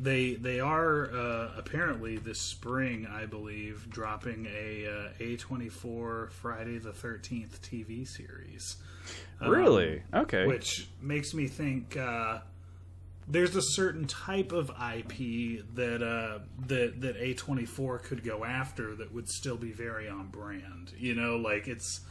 they 0.03 0.35
they 0.35 0.59
are 0.59 1.11
uh, 1.11 1.51
apparently 1.57 2.17
this 2.17 2.39
spring, 2.41 3.07
I 3.07 3.25
believe, 3.25 3.89
dropping 3.89 4.47
a 4.47 4.87
uh, 4.87 5.23
A24 5.23 6.31
Friday 6.31 6.77
the 6.79 6.91
13th 6.91 7.59
TV 7.59 8.07
series. 8.07 8.77
Um, 9.39 9.51
Really? 9.51 10.03
Okay. 10.13 10.45
which 10.45 10.89
makes 11.01 11.33
me 11.33 11.47
think 11.47 11.97
uh, 11.97 12.39
there's 13.27 13.55
a 13.55 13.61
certain 13.61 14.05
type 14.05 14.51
of 14.51 14.69
IP 14.69 15.63
that 15.75 16.01
uh, 16.03 16.39
that 16.67 17.01
that 17.01 17.17
A24 17.19 18.03
could 18.03 18.23
go 18.23 18.43
after 18.43 18.95
that 18.95 19.13
would 19.13 19.29
still 19.29 19.57
be 19.57 19.71
very 19.71 20.09
on 20.09 20.27
brand. 20.27 20.91
You 20.97 21.15
know, 21.15 21.37
like 21.37 21.67
it's 21.67 22.01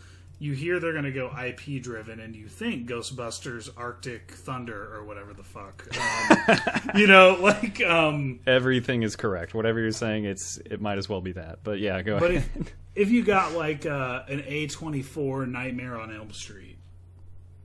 you 0.41 0.55
hear 0.55 0.81
they're 0.81 0.93
going 0.93 1.05
to 1.05 1.13
go 1.13 1.31
IP 1.39 1.83
driven, 1.83 2.19
and 2.19 2.35
you 2.35 2.49
think 2.49 2.89
Ghostbusters, 2.89 3.69
Arctic 3.77 4.33
Thunder, 4.33 4.93
or 4.97 5.05
whatever 5.05 5.35
the 5.35 5.45
fuck. 5.45 5.87
Um, 5.97 6.91
you 6.99 7.07
know, 7.07 7.37
like 7.41 7.81
um, 7.83 8.41
Everything 8.47 9.03
is 9.03 9.17
correct. 9.17 9.53
Whatever 9.55 9.81
you're 9.81 9.93
saying, 9.93 10.25
it's 10.25 10.57
it 10.65 10.81
might 10.81 10.97
as 10.99 11.09
well 11.09 11.21
be 11.21 11.33
that. 11.33 11.61
But 11.63 11.79
yeah, 11.79 12.01
go 12.01 12.19
But 12.19 12.31
ahead. 12.33 12.51
if, 12.59 12.75
if 12.95 13.11
you 13.11 13.23
got 13.23 13.53
like 13.53 13.85
uh, 13.85 14.23
an 14.29 14.41
A24 14.41 15.47
Nightmare 15.47 16.01
on 16.01 16.11
Elm 16.15 16.33
Street, 16.33 16.79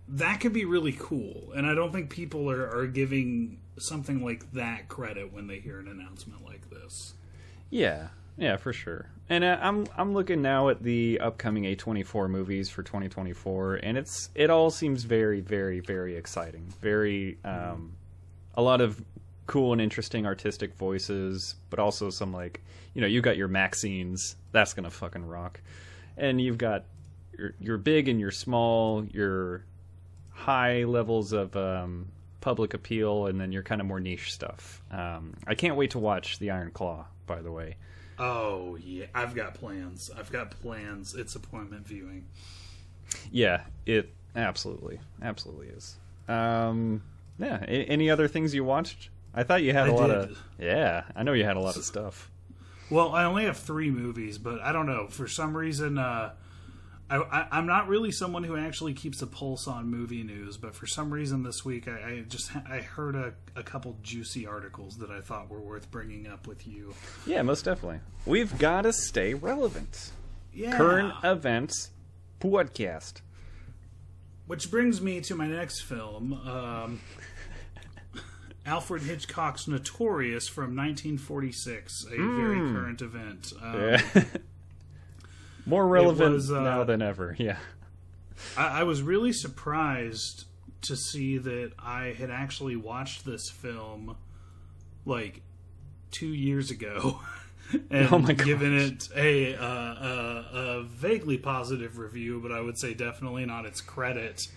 that 0.10 0.42
could 0.42 0.54
be 0.54 0.66
really 0.66 0.96
cool. 1.00 1.54
And 1.56 1.66
I 1.66 1.74
don't 1.76 1.94
think 1.94 2.10
people 2.10 2.52
are, 2.52 2.70
are 2.78 2.88
giving 2.88 3.62
something 3.78 4.22
like 4.24 4.52
that 4.52 4.90
credit 4.90 5.32
when 5.32 5.48
they 5.48 5.60
hear 5.60 5.80
an 5.80 5.88
announcement 5.88 6.44
like 6.44 6.70
this. 6.70 7.14
Yeah, 7.70 8.10
yeah, 8.38 8.58
for 8.58 8.74
sure. 8.74 9.10
And 9.30 9.44
uh, 9.44 9.58
I'm 9.62 9.88
I'm 9.98 10.14
looking 10.14 10.42
now 10.42 10.70
at 10.70 10.84
the 10.84 11.20
upcoming 11.20 11.64
A24 11.64 12.30
movies 12.30 12.70
for 12.70 12.84
2024, 12.84 13.76
and 13.76 13.98
it's 13.98 14.30
it 14.36 14.50
all 14.50 14.70
seems 14.70 15.04
very, 15.04 15.42
very, 15.42 15.80
very 15.80 16.16
exciting. 16.16 16.72
Very, 16.82 17.38
um, 17.44 17.94
a 18.54 18.62
lot 18.62 18.82
of 18.82 19.04
cool 19.48 19.74
and 19.74 19.82
interesting 19.82 20.26
artistic 20.26 20.76
voices, 20.76 21.56
but 21.70 21.80
also 21.80 22.10
some 22.10 22.34
like 22.34 22.64
you 22.94 23.02
know 23.02 23.08
you 23.08 23.22
got 23.22 23.38
your 23.38 23.50
MaXXXines, 23.50 24.36
that's 24.52 24.74
gonna 24.74 24.92
fucking 24.92 25.26
rock, 25.26 25.60
and 26.18 26.40
you've 26.40 26.60
got 26.60 26.86
your 27.38 27.54
your 27.60 27.78
big 27.78 28.08
and 28.08 28.20
your 28.20 28.32
small, 28.32 29.06
your 29.06 29.64
high 30.30 30.84
levels 30.84 31.34
of 31.34 31.56
um, 31.56 32.08
public 32.42 32.76
appeal, 32.76 33.26
and 33.26 33.40
then 33.40 33.52
your 33.52 33.64
kind 33.64 33.82
of 33.82 33.88
more 33.88 34.00
niche 34.00 34.34
stuff. 34.34 34.84
Um, 34.92 35.34
I 35.48 35.56
can't 35.56 35.78
wait 35.78 35.92
to 35.92 36.00
watch 36.00 36.38
The 36.38 36.52
Iron 36.52 36.72
Claw. 36.72 37.06
By 37.26 37.42
the 37.42 37.52
way, 37.52 37.78
Oh, 38.18 38.78
yeah. 38.84 39.06
I've 39.14 39.36
got 39.36 39.56
plans. 39.56 40.10
I've 40.18 40.32
got 40.32 40.52
plans. 40.52 41.14
It's 41.16 41.36
appointment 41.36 41.86
viewing. 41.88 42.26
yeah, 43.32 43.62
it 43.86 44.14
absolutely, 44.36 45.00
absolutely 45.22 45.68
is. 45.68 45.96
Um, 46.28 47.04
yeah. 47.38 47.64
A- 47.68 47.86
any 47.86 48.10
other 48.10 48.28
things 48.28 48.54
you 48.56 48.64
watched? 48.64 49.10
I 49.34 49.44
thought 49.44 49.64
you 49.64 49.74
had 49.74 49.90
a 49.90 49.92
I 49.92 49.96
lot 49.96 50.08
did. 50.08 50.16
of. 50.18 50.44
Yeah, 50.60 51.04
I 51.16 51.24
know 51.24 51.34
you 51.34 51.44
had 51.44 51.58
a 51.58 51.60
lot 51.60 51.76
of 51.76 51.84
stuff. 51.84 52.32
Well, 52.90 53.12
I 53.14 53.26
only 53.26 53.46
have 53.46 53.58
three 53.58 53.90
movies, 53.92 54.38
but 54.38 54.62
I 54.62 54.72
don't 54.72 54.86
know. 54.86 55.08
For 55.10 55.28
some 55.28 55.58
reason, 55.58 55.98
uh, 55.98 56.34
I, 57.10 57.18
I, 57.18 57.48
I'm 57.52 57.68
not 57.68 57.88
really 57.88 58.12
someone 58.12 58.44
who 58.44 58.58
actually 58.58 58.94
keeps 58.94 59.22
a 59.22 59.28
pulse 59.28 59.68
on 59.68 59.90
movie 59.90 60.24
news. 60.24 60.58
But 60.58 60.76
for 60.76 60.88
some 60.88 61.14
reason, 61.14 61.44
this 61.44 61.64
week 61.64 61.88
I, 61.88 61.92
I 61.92 62.24
just 62.28 62.56
I 62.56 62.80
heard 62.80 63.16
a, 63.16 63.34
a 63.56 63.64
couple 63.64 63.98
juicy 64.02 64.48
articles 64.48 64.98
that 64.98 65.12
I 65.12 65.22
thought 65.22 65.50
were 65.50 65.60
worth 65.60 65.92
bringing 65.92 66.28
up 66.28 66.48
with 66.48 66.68
you. 66.68 66.94
Yeah, 67.26 67.42
most 67.44 67.66
definitely. 67.66 68.00
We've 68.26 68.58
got 68.58 68.82
to 68.84 68.94
stay 68.94 69.34
relevant. 69.34 70.12
Yeah. 70.54 70.78
Current 70.78 71.14
events 71.24 71.92
podcast. 72.40 73.22
Which 74.48 74.70
brings 74.70 75.02
me 75.02 75.22
to 75.22 75.36
my 75.36 75.48
next 75.48 75.82
film, 75.82 76.34
um, 76.48 77.02
Alfred 78.66 79.02
Hitchcock's 79.02 79.68
Notorious 79.68 80.48
from 80.48 80.76
1946, 80.76 82.06
a 82.06 82.10
very 82.16 82.60
current 82.72 83.02
event. 83.02 83.54
Um, 83.62 83.98
More 85.66 85.88
relevant 85.88 86.34
was, 86.34 86.52
uh, 86.52 86.62
now 86.62 86.84
than 86.84 87.02
ever. 87.02 87.36
Yeah. 87.40 87.58
I, 88.58 88.82
I 88.82 88.84
was 88.84 89.02
really 89.02 89.32
surprised 89.32 90.46
to 90.82 90.96
see 90.96 91.38
that 91.38 91.72
I 91.80 92.16
had 92.18 92.30
actually 92.30 92.76
watched 92.76 93.26
this 93.26 93.50
film 93.50 94.18
like 95.06 95.42
two 96.12 96.28
years 96.28 96.70
ago 96.70 97.20
and 97.90 98.08
Oh 98.12 98.20
given 98.20 98.78
it 98.78 99.10
a, 99.16 99.56
uh, 99.56 99.66
a, 99.66 100.46
a 100.54 100.84
vaguely 100.84 101.38
positive 101.38 101.98
review, 101.98 102.40
but 102.42 102.52
I 102.52 102.62
would 102.62 102.78
say 102.78 102.94
definitely 102.94 103.46
not 103.46 103.66
its 103.66 103.82
credit. 103.82 104.48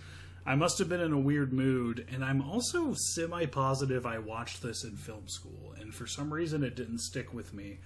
I 0.44 0.54
must 0.54 0.78
have 0.78 0.88
been 0.88 1.00
in 1.00 1.12
a 1.12 1.18
weird 1.18 1.52
mood, 1.52 2.06
and 2.10 2.24
I'm 2.24 2.40
also 2.42 2.94
semi 2.94 3.46
positive 3.46 4.06
I 4.06 4.18
watched 4.18 4.62
this 4.62 4.82
in 4.84 4.96
film 4.96 5.28
school, 5.28 5.74
and 5.78 5.94
for 5.94 6.06
some 6.06 6.32
reason 6.32 6.62
it 6.62 6.74
didn't 6.74 7.00
stick 7.00 7.34
with 7.34 7.52
me. 7.52 7.78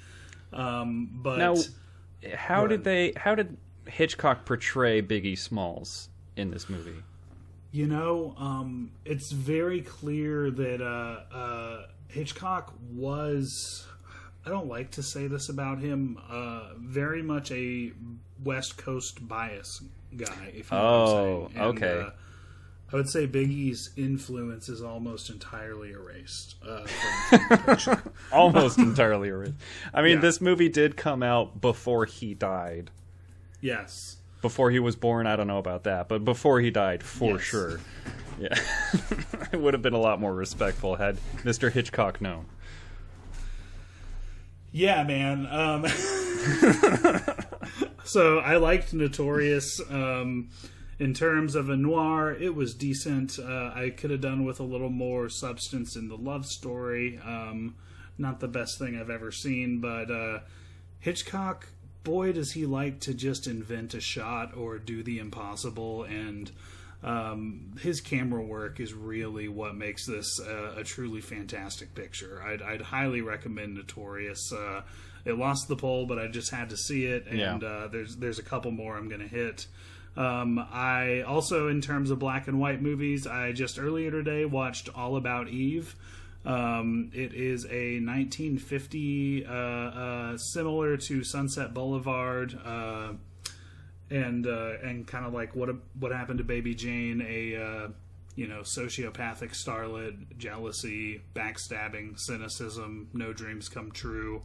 Um, 0.53 1.11
but 1.13 1.39
Now, 1.39 1.57
how 2.35 2.67
did 2.67 2.85
they? 2.85 3.13
How 3.17 3.35
did 3.35 3.57
Hitchcock 3.87 4.45
portray 4.45 5.03
Biggie 5.03 5.39
Smalls 5.39 6.09
in 6.37 6.51
this 6.51 6.69
movie? 6.69 7.03
You 7.73 7.87
know, 7.87 8.35
um, 8.37 8.91
it's 9.05 9.33
very 9.33 9.81
clear 9.81 10.51
that 10.51 10.83
uh, 10.83 11.35
uh, 11.35 11.87
Hitchcock 12.09 12.75
was. 12.93 13.87
I 14.45 14.51
don't 14.51 14.67
like 14.67 14.91
to 14.93 15.03
say 15.03 15.27
this 15.29 15.49
about 15.49 15.79
him. 15.79 16.19
Uh, 16.29 16.71
very 16.77 17.23
much 17.23 17.51
a 17.53 17.93
West 18.45 18.77
Coast 18.77 19.27
bias 19.27 19.83
guy. 20.17 20.53
If 20.55 20.71
you 20.71 20.77
know 20.77 20.83
Oh, 20.83 21.39
what 21.53 21.63
I'm 21.63 21.77
saying. 21.77 21.77
And, 21.77 21.83
okay. 21.85 22.09
I 22.93 22.97
would 22.97 23.09
say 23.09 23.27
Biggie's 23.27 23.91
influence 23.97 24.69
is 24.69 24.83
almost 24.83 25.31
entirely 25.31 25.93
erased. 25.93 26.57
Uh, 26.67 26.85
from, 26.85 27.77
from. 27.79 28.13
Almost 28.31 28.79
entirely 28.79 29.29
erased. 29.29 29.55
I 29.95 30.03
mean, 30.03 30.17
Yeah. 30.17 30.21
this 30.21 30.41
movie 30.43 30.69
did 30.69 30.97
come 30.97 31.23
out 31.23 31.61
before 31.61 32.05
he 32.05 32.35
died. 32.35 32.91
yes. 33.61 34.17
Before 34.43 34.73
he 34.73 34.81
was 34.81 34.97
born, 34.97 35.29
I 35.29 35.37
don't 35.37 35.47
know 35.47 35.59
about 35.59 35.85
that, 35.85 36.09
but 36.09 36.25
before 36.25 36.61
he 36.61 36.73
died, 36.73 37.05
for 37.05 37.35
Yes. 37.37 37.43
sure. 37.43 37.81
Yeah, 38.41 38.59
it 39.53 39.61
would 39.61 39.73
have 39.73 39.83
been 39.83 39.93
a 39.95 40.01
lot 40.01 40.19
more 40.21 40.35
respectful 40.35 40.97
had 40.97 41.17
Mr. 41.45 41.71
Hitchcock 41.71 42.21
known. 42.21 42.47
Yeah, 44.73 45.05
man. 45.05 45.47
Um, 45.47 45.87
so 48.05 48.39
I 48.41 48.57
liked 48.57 48.93
Notorious. 48.95 49.81
Um, 49.91 50.49
in 50.99 51.15
terms 51.15 51.55
of 51.55 51.69
a 51.69 51.77
noir, 51.77 52.33
it 52.33 52.55
was 52.55 52.75
decent. 52.75 53.39
Uh, 53.39 53.73
I 53.75 53.91
could 53.97 54.11
have 54.11 54.21
done 54.21 54.45
with 54.45 54.61
a 54.61 54.65
little 54.65 54.91
more 54.91 55.29
substance 55.29 55.97
in 55.97 56.09
the 56.09 56.17
love 56.17 56.47
story. 56.47 57.19
Um, 57.25 57.75
not 58.19 58.41
the 58.41 58.49
best 58.49 58.79
thing 58.79 58.97
I've 58.99 59.11
ever 59.11 59.33
seen, 59.33 59.81
but 59.81 60.11
uh, 60.11 60.41
Hitchcock, 61.01 61.69
boy, 62.05 62.33
does 62.33 62.53
he 62.53 62.67
like 62.67 63.01
to 63.01 63.15
just 63.15 63.47
invent 63.47 63.95
a 63.95 64.01
shot 64.01 64.57
or 64.57 64.79
do 64.79 65.03
the 65.03 65.19
impossible. 65.19 66.05
And 66.05 66.51
um, 67.03 67.73
his 67.81 68.01
camera 68.01 68.43
work 68.43 68.79
is 68.79 68.95
really 68.95 69.49
what 69.49 69.75
makes 69.75 70.07
this 70.07 70.39
uh, 70.41 70.75
a 70.77 70.85
truly 70.85 71.21
fantastic 71.21 71.95
picture. 71.95 72.43
I'd, 72.47 72.63
I'd 72.63 72.83
highly 72.83 73.23
recommend 73.23 73.75
Notorious. 73.75 74.53
Uh, 74.53 74.83
it 75.25 75.39
lost 75.39 75.69
the 75.69 75.77
poll, 75.77 76.07
but 76.07 76.19
I 76.19 76.29
just 76.29 76.51
had 76.51 76.71
to 76.71 76.77
see 76.77 77.07
it, 77.07 77.27
and 77.29 77.39
Yeah. 77.39 77.57
uh, 77.57 77.89
there's 77.89 78.17
there's 78.17 78.39
a 78.41 78.43
couple 78.43 78.73
more 78.73 78.97
I'm 78.97 79.09
going 79.09 79.21
to 79.21 79.29
hit. 79.29 79.67
Um, 80.17 80.59
I 80.59 81.23
also, 81.23 81.69
in 81.69 81.81
terms 81.81 82.11
of 82.11 82.19
black 82.19 82.49
and 82.49 82.61
white 82.61 82.83
movies, 82.83 83.27
I 83.27 83.53
just 83.53 83.79
earlier 83.79 84.11
today 84.11 84.45
watched 84.45 84.89
All 84.95 85.17
About 85.17 85.49
Eve. 85.49 85.95
Um, 86.45 87.11
it 87.15 87.35
is 87.35 87.65
a 87.67 88.01
1950, 88.01 89.47
uh, 89.47 89.53
uh, 89.53 90.37
similar 90.37 90.97
to 90.97 91.23
Sunset 91.23 91.73
Boulevard, 91.73 92.59
uh, 92.65 93.13
and 94.11 94.47
uh, 94.47 94.73
and 94.83 95.07
kind 95.07 95.25
of 95.25 95.33
like 95.33 95.55
what 95.55 95.71
what 95.99 96.13
happened 96.13 96.39
to 96.39 96.45
Baby 96.45 96.75
Jane, 96.75 97.25
a 97.27 97.57
uh, 97.57 97.89
you 98.35 98.49
know 98.49 98.61
sociopathic 98.61 99.53
starlet, 99.53 100.37
jealousy, 100.37 101.23
backstabbing, 101.35 102.19
cynicism, 102.19 103.09
no 103.15 103.33
dreams 103.33 103.69
come 103.69 103.93
true, 103.93 104.43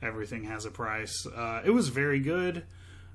everything 0.00 0.44
has 0.44 0.64
a 0.64 0.70
price. 0.70 1.26
Uh, 1.26 1.60
it 1.64 1.70
was 1.70 1.88
very 1.88 2.20
good. 2.20 2.64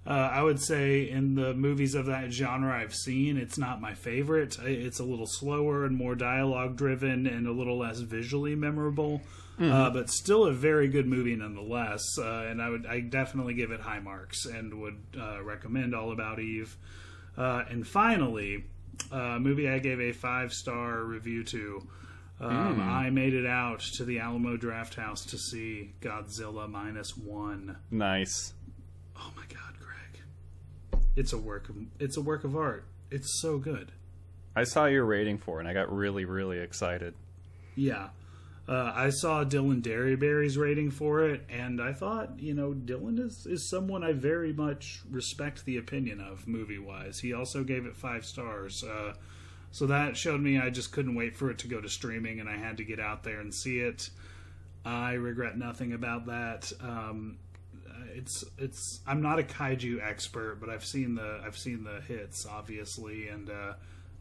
Uh, 0.07 0.29
I 0.31 0.41
would 0.41 0.61
say 0.61 1.09
in 1.09 1.35
the 1.35 1.53
movies 1.53 1.93
of 1.93 2.05
that 2.05 2.31
genre 2.31 2.73
I've 2.73 2.95
seen, 2.95 3.35
it's 3.35 3.57
not 3.57 3.81
my 3.81 3.93
favorite. 3.93 4.57
It's 4.63 4.99
a 4.99 5.03
little 5.03 5.27
slower 5.27 5.83
and 5.83 5.97
more 5.97 6.15
dialogue 6.15 6.77
driven 6.77 7.27
and 7.27 7.45
a 7.45 7.51
little 7.51 7.77
less 7.77 7.99
visually 7.99 8.55
memorable, 8.55 9.21
mm-hmm. 9.59 9.69
uh, 9.69 9.89
but 9.89 10.09
still 10.09 10.45
a 10.45 10.53
very 10.53 10.87
good 10.87 11.07
movie 11.07 11.35
nonetheless. 11.35 12.01
Uh, 12.17 12.45
and 12.47 12.61
I 12.61 12.69
would 12.69 12.85
I 12.85 13.01
definitely 13.01 13.53
give 13.53 13.71
it 13.71 13.81
high 13.81 13.99
marks 13.99 14.45
and 14.45 14.75
would 14.75 15.03
uh, 15.19 15.43
recommend 15.43 15.93
All 15.93 16.13
About 16.13 16.39
Eve. 16.39 16.77
Uh, 17.37 17.65
and 17.69 17.85
finally, 17.85 18.63
a 19.11 19.37
movie 19.41 19.67
I 19.67 19.79
gave 19.79 19.99
a 19.99 20.13
five 20.13 20.53
star 20.53 21.03
review 21.03 21.43
to. 21.43 21.85
Um, 22.39 22.77
mm. 22.77 22.87
I 22.87 23.09
made 23.09 23.33
it 23.33 23.45
out 23.45 23.81
to 23.95 24.05
the 24.05 24.19
Alamo 24.19 24.55
Drafthouse 24.55 25.27
to 25.31 25.37
see 25.37 25.95
Godzilla 25.99 26.69
minus 26.69 27.17
one. 27.17 27.75
Nice. 27.91 28.53
Oh 29.17 29.31
my 29.35 29.43
god 29.49 29.76
it's 31.17 31.33
a 31.33 31.37
work 31.37 31.67
of 31.67 31.75
it's 31.99 32.15
a 32.15 32.21
work 32.21 32.43
of 32.43 32.55
art. 32.55 32.85
It's 33.11 33.41
so 33.41 33.57
good. 33.57 33.91
I 34.55 34.63
saw 34.63 34.85
your 34.85 35.05
rating 35.05 35.37
for 35.37 35.57
it 35.57 35.61
and 35.61 35.69
I 35.69 35.73
got 35.73 35.93
really 35.93 36.23
really 36.23 36.59
excited. 36.59 37.13
Yeah. 37.75 38.09
Uh, 38.69 38.91
I 38.93 39.11
saw 39.11 39.45
Dylan 39.45 39.81
Derryberry's 39.81 40.57
rating 40.57 40.91
for 40.91 41.21
it, 41.21 41.45
and 41.49 41.81
I 41.81 41.93
thought, 41.93 42.37
you 42.37 42.53
know, 42.53 42.73
Dylan 42.73 43.17
is, 43.17 43.45
is 43.45 43.69
someone 43.69 44.03
I 44.03 44.11
very 44.11 44.51
much 44.51 44.99
respect 45.09 45.63
the 45.63 45.77
opinion 45.77 46.19
of 46.19 46.45
movie 46.49 46.77
wise. 46.77 47.19
He 47.19 47.31
also 47.31 47.63
gave 47.63 47.85
it 47.85 47.95
five 47.95 48.25
stars. 48.25 48.83
Uh, 48.83 49.13
so 49.71 49.85
that 49.87 50.17
showed 50.17 50.41
me 50.41 50.59
I 50.59 50.69
just 50.69 50.91
couldn't 50.91 51.15
wait 51.15 51.33
for 51.33 51.49
it 51.49 51.59
to 51.59 51.67
go 51.69 51.79
to 51.79 51.87
streaming, 51.87 52.41
and 52.41 52.49
I 52.49 52.57
had 52.57 52.75
to 52.77 52.83
get 52.83 52.99
out 52.99 53.23
there 53.23 53.39
and 53.39 53.55
see 53.55 53.79
it. 53.79 54.09
I 54.83 55.13
regret 55.13 55.57
nothing 55.57 55.93
about 55.93 56.25
that. 56.25 56.71
Um, 56.81 57.37
it's 58.13 58.43
it's 58.57 59.01
I'm 59.05 59.21
not 59.21 59.39
a 59.39 59.43
kaiju 59.43 60.03
expert, 60.03 60.59
but 60.59 60.69
I've 60.69 60.85
seen 60.85 61.15
the 61.15 61.41
I've 61.45 61.57
seen 61.57 61.83
the 61.83 62.01
hits 62.01 62.45
obviously, 62.45 63.27
and 63.27 63.49
uh, 63.49 63.73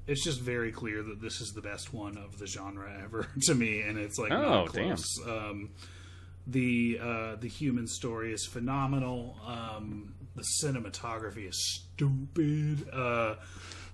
it's 0.07 0.23
just 0.25 0.40
very 0.40 0.73
clear 0.73 1.02
that 1.02 1.21
this 1.21 1.40
is 1.40 1.52
the 1.52 1.62
best 1.62 1.93
one 1.93 2.16
of 2.16 2.38
the 2.38 2.47
genre 2.47 2.90
ever 3.02 3.28
to 3.43 3.55
me, 3.55 3.81
and 3.81 3.99
it's 3.99 4.19
like 4.19 4.33
oh 4.33 4.66
close. 4.69 5.19
damn. 5.25 5.31
Um, 5.31 5.71
the 6.47 6.99
uh, 7.02 7.37
the 7.37 7.49
human 7.49 7.87
story 7.87 8.33
is 8.33 8.47
phenomenal. 8.47 9.37
Um, 9.45 10.14
the 10.37 10.45
cinematography 10.62 11.49
is 11.49 11.59
stupid. 11.59 12.88
Uh, 12.93 13.37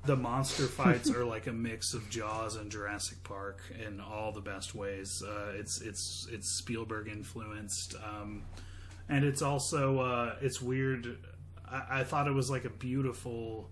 the 0.04 0.16
monster 0.16 0.66
fights 0.66 1.10
are 1.10 1.24
like 1.24 1.46
a 1.46 1.52
mix 1.52 1.94
of 1.94 2.10
Jaws 2.10 2.56
and 2.56 2.70
Jurassic 2.70 3.22
Park 3.24 3.60
in 3.86 4.00
all 4.00 4.32
the 4.32 4.40
best 4.40 4.74
ways. 4.74 5.22
Uh, 5.26 5.52
it's 5.54 5.80
it's 5.80 6.26
it's 6.30 6.58
Spielberg 6.58 7.08
influenced. 7.08 7.94
Um, 8.04 8.42
and 9.12 9.26
it's 9.26 9.42
also 9.42 9.98
uh, 9.98 10.36
it's 10.40 10.62
weird. 10.62 11.18
I, 11.70 12.00
I, 12.00 12.04
thought 12.04 12.26
it 12.26 12.32
was 12.32 12.50
like 12.50 12.64
a 12.64 12.70
beautiful. 12.70 13.70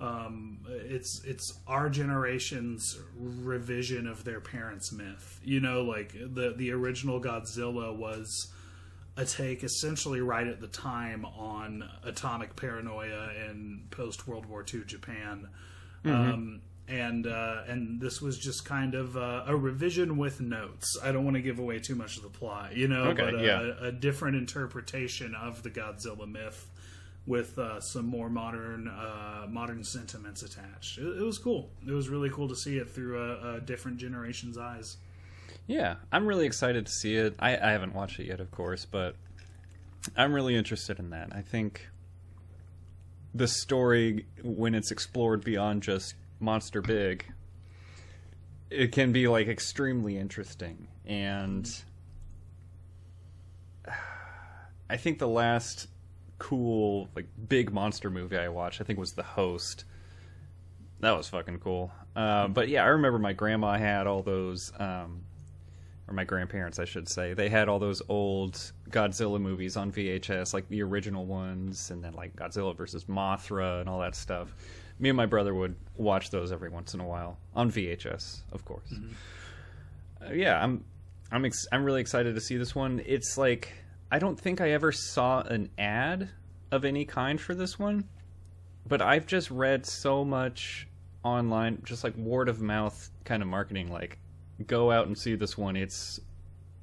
Um, 0.00 0.66
it's 0.68 1.22
it's 1.24 1.60
our 1.68 1.88
generation's 1.88 2.98
revision 3.16 4.08
of 4.08 4.24
their 4.24 4.40
parents' 4.40 4.90
myth. 4.90 5.40
You 5.44 5.60
know, 5.60 5.82
like 5.82 6.12
the 6.12 6.54
the 6.56 6.72
original 6.72 7.20
Godzilla 7.20 7.96
was 7.96 8.48
a 9.16 9.24
take 9.24 9.62
essentially 9.62 10.20
right 10.20 10.48
at 10.48 10.60
the 10.60 10.66
time 10.66 11.24
on 11.24 11.88
atomic 12.02 12.56
paranoia 12.56 13.30
in 13.48 13.84
post 13.92 14.26
World 14.26 14.46
War 14.46 14.64
II 14.74 14.82
Japan. 14.86 15.48
Mm-hmm. 16.04 16.32
Um, 16.32 16.60
and 16.88 17.26
uh, 17.26 17.62
and 17.66 18.00
this 18.00 18.20
was 18.20 18.38
just 18.38 18.64
kind 18.64 18.94
of 18.94 19.16
uh, 19.16 19.44
a 19.46 19.56
revision 19.56 20.16
with 20.16 20.40
notes. 20.40 20.98
I 21.02 21.12
don't 21.12 21.24
want 21.24 21.36
to 21.36 21.42
give 21.42 21.58
away 21.58 21.78
too 21.78 21.94
much 21.94 22.16
of 22.16 22.22
the 22.22 22.28
plot, 22.28 22.76
you 22.76 22.88
know, 22.88 23.04
okay, 23.04 23.22
but 23.22 23.34
a, 23.34 23.44
yeah. 23.44 23.72
a, 23.80 23.88
a, 23.88 23.92
different 23.92 24.36
interpretation 24.36 25.34
of 25.34 25.62
the 25.62 25.70
Godzilla 25.70 26.30
myth 26.30 26.70
with 27.26 27.58
uh, 27.58 27.80
some 27.80 28.06
more 28.06 28.28
modern 28.28 28.88
uh, 28.88 29.46
modern 29.48 29.82
sentiments 29.82 30.42
attached. 30.42 30.98
It, 30.98 31.06
it, 31.06 31.22
was 31.22 31.38
cool. 31.38 31.70
It 31.86 31.92
was 31.92 32.08
really 32.08 32.28
cool 32.30 32.48
to 32.48 32.56
see 32.56 32.76
it 32.76 32.90
through 32.90 33.18
a, 33.18 33.54
a, 33.54 33.60
different 33.60 33.96
generation's 33.96 34.58
eyes. 34.58 34.98
Yeah, 35.66 35.96
I'm 36.12 36.26
really 36.26 36.44
excited 36.44 36.84
to 36.84 36.92
see 36.92 37.16
it. 37.16 37.34
I, 37.38 37.56
I 37.56 37.70
haven't 37.70 37.94
watched 37.94 38.20
it 38.20 38.26
yet, 38.26 38.40
of 38.40 38.50
course, 38.50 38.84
but 38.84 39.16
I'm 40.14 40.34
really 40.34 40.54
interested 40.54 40.98
in 40.98 41.10
that. 41.10 41.30
I 41.32 41.40
think 41.40 41.88
the 43.34 43.48
story, 43.48 44.26
when 44.42 44.74
it's 44.74 44.90
explored 44.90 45.42
beyond 45.42 45.82
just 45.82 46.14
monster 46.40 46.80
big 46.80 47.26
it 48.70 48.92
can 48.92 49.12
be 49.12 49.28
like 49.28 49.48
extremely 49.48 50.16
interesting. 50.16 50.88
And 51.06 51.70
i 54.90 54.96
think 54.96 55.18
the 55.18 55.28
last 55.28 55.88
cool 56.38 57.08
like 57.14 57.26
big 57.48 57.72
monster 57.72 58.10
movie 58.10 58.36
i 58.36 58.48
watched 58.48 58.80
i 58.80 58.84
think 58.84 58.98
was 58.98 59.12
the 59.12 59.22
host. 59.22 59.84
That 61.00 61.12
was 61.16 61.28
fucking 61.28 61.58
cool. 61.60 61.90
Uh, 62.16 62.48
but 62.48 62.68
yeah 62.68 62.84
i 62.84 62.88
remember 62.88 63.18
my 63.18 63.32
grandma 63.32 63.76
had 63.76 64.06
all 64.06 64.22
those 64.22 64.72
um, 64.78 65.22
or 66.08 66.14
my 66.14 66.24
grandparents 66.24 66.78
i 66.78 66.84
should 66.84 67.08
say 67.08 67.34
they 67.34 67.48
had 67.48 67.68
all 67.68 67.78
those 67.78 68.02
old 68.08 68.72
godzilla 68.90 69.40
movies 69.40 69.76
on 69.76 69.90
vhs 69.90 70.52
like 70.52 70.68
the 70.68 70.82
original 70.82 71.24
ones 71.24 71.90
and 71.90 72.02
then 72.02 72.12
like 72.12 72.34
godzilla 72.36 72.76
versus 72.76 73.04
mothra 73.04 73.80
and 73.80 73.88
all 73.88 74.00
that 74.00 74.14
stuff 74.14 74.54
me 74.98 75.08
and 75.08 75.16
my 75.16 75.26
brother 75.26 75.54
would 75.54 75.74
watch 75.96 76.30
those 76.30 76.52
every 76.52 76.68
once 76.68 76.94
in 76.94 77.00
a 77.00 77.06
while 77.06 77.38
on 77.54 77.70
VHS, 77.70 78.40
of 78.52 78.64
course. 78.64 78.88
Mm-hmm. 78.92 80.26
Uh, 80.26 80.32
yeah, 80.32 80.62
I'm 80.62 80.84
I'm 81.32 81.44
ex- 81.44 81.66
I'm 81.72 81.84
really 81.84 82.00
excited 82.00 82.34
to 82.34 82.40
see 82.40 82.56
this 82.56 82.74
one. 82.74 83.02
It's 83.04 83.36
like 83.36 83.72
I 84.10 84.18
don't 84.18 84.38
think 84.38 84.60
I 84.60 84.70
ever 84.70 84.92
saw 84.92 85.40
an 85.40 85.70
ad 85.78 86.28
of 86.70 86.84
any 86.84 87.04
kind 87.04 87.40
for 87.40 87.54
this 87.54 87.78
one, 87.78 88.08
but 88.86 89.02
I've 89.02 89.26
just 89.26 89.50
read 89.50 89.86
so 89.86 90.24
much 90.24 90.86
online, 91.22 91.82
just 91.84 92.04
like 92.04 92.16
word 92.16 92.48
of 92.48 92.60
mouth 92.60 93.10
kind 93.24 93.42
of 93.42 93.48
marketing. 93.48 93.90
Like, 93.90 94.18
go 94.66 94.90
out 94.90 95.06
and 95.06 95.16
see 95.16 95.34
this 95.34 95.56
one. 95.58 95.76
It's 95.76 96.20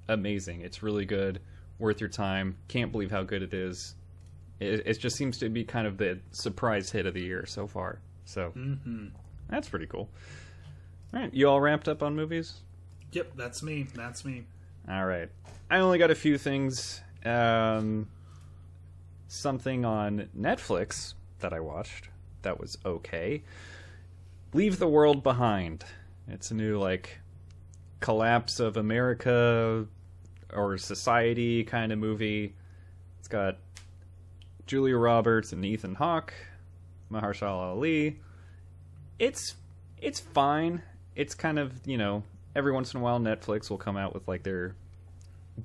amazing. 0.08 0.62
It's 0.62 0.84
really 0.84 1.06
good, 1.06 1.40
worth 1.80 2.00
your 2.00 2.10
time. 2.10 2.58
Can't 2.68 2.92
believe 2.92 3.12
how 3.12 3.24
good 3.24 3.42
it 3.42 3.54
is 3.54 3.96
it, 4.62 4.84
it 4.86 5.00
just 5.00 5.18
seems 5.18 5.40
to 5.40 5.50
be 5.50 5.66
kind 5.66 5.88
of 5.88 5.98
the 5.98 6.20
surprise 6.32 6.92
hit 6.92 7.06
of 7.06 7.16
the 7.16 7.22
year 7.22 7.46
so 7.46 7.68
far. 7.68 8.00
So 8.26 8.54
mm-hmm. 8.56 9.08
that's 9.50 9.68
pretty 9.68 9.88
cool. 9.88 10.08
All 11.14 11.20
right, 11.20 11.34
you 11.34 11.50
all 11.50 11.60
ramped 11.60 11.90
up 11.90 12.04
on 12.04 12.16
movies? 12.16 12.62
Yep, 13.12 13.32
that's 13.36 13.62
me. 13.64 13.88
That's 13.96 14.24
me. 14.24 14.46
All 14.88 15.06
right. 15.06 15.30
I 15.70 15.80
only 15.80 15.98
got 15.98 16.12
a 16.12 16.16
few 16.16 16.38
things. 16.38 17.02
Um, 17.26 18.08
something 19.28 19.84
on 19.84 20.30
Netflix 20.38 21.16
that 21.40 21.54
I 21.54 21.60
watched 21.60 22.10
that 22.44 22.60
was 22.60 22.78
okay. 22.86 23.44
Leave 24.54 24.80
the 24.80 24.88
World 24.88 25.24
Behind. 25.24 25.84
It's 26.28 26.52
a 26.52 26.54
new 26.54 26.80
like 26.80 27.20
collapse 28.02 28.60
of 28.60 28.76
America 28.76 29.86
or 30.54 30.78
society 30.78 31.64
kind 31.64 31.94
of 31.94 32.00
movie. 32.00 32.56
It's 33.20 33.28
got 33.28 33.58
Julia 34.68 34.98
Roberts 34.98 35.54
and 35.54 35.64
Ethan 35.64 35.96
Hawke, 35.96 36.34
Mahershala 37.12 37.72
Ali. 37.76 38.20
It's 39.20 39.56
it's 40.02 40.20
fine. 40.20 40.82
It's 41.16 41.36
kind 41.36 41.60
of 41.60 41.74
you 41.86 41.98
know 41.98 42.24
every 42.56 42.72
once 42.72 42.94
in 42.94 43.00
a 43.00 43.04
while 43.04 43.20
Netflix 43.20 43.70
will 43.70 43.78
come 43.78 43.96
out 43.96 44.14
with 44.14 44.28
like 44.28 44.44
their 44.44 44.76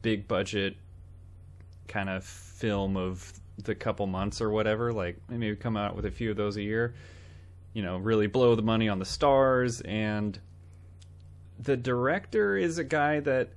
big 0.03 0.29
budget 0.29 0.77
kind 1.88 2.09
of 2.09 2.25
film 2.25 2.96
of 2.96 3.33
the 3.59 3.75
couple 3.75 4.07
months 4.07 4.40
or 4.40 4.51
whatever. 4.51 4.92
Like 4.92 5.16
maybe 5.29 5.57
come 5.57 5.77
out 5.77 5.96
with 5.96 6.05
a 6.05 6.11
few 6.11 6.31
of 6.31 6.37
those 6.37 6.57
a 6.57 6.62
year. 6.62 6.94
You 7.72 7.83
know, 7.83 7.96
really 7.99 8.27
blow 8.27 8.55
the 8.55 8.62
money 8.62 8.88
on 8.88 8.99
the 8.99 9.05
stars 9.05 9.81
and 9.83 10.38
the 11.59 11.77
director 11.77 12.57
is 12.57 12.79
a 12.79 12.85
guy 12.85 13.21
that 13.21 13.51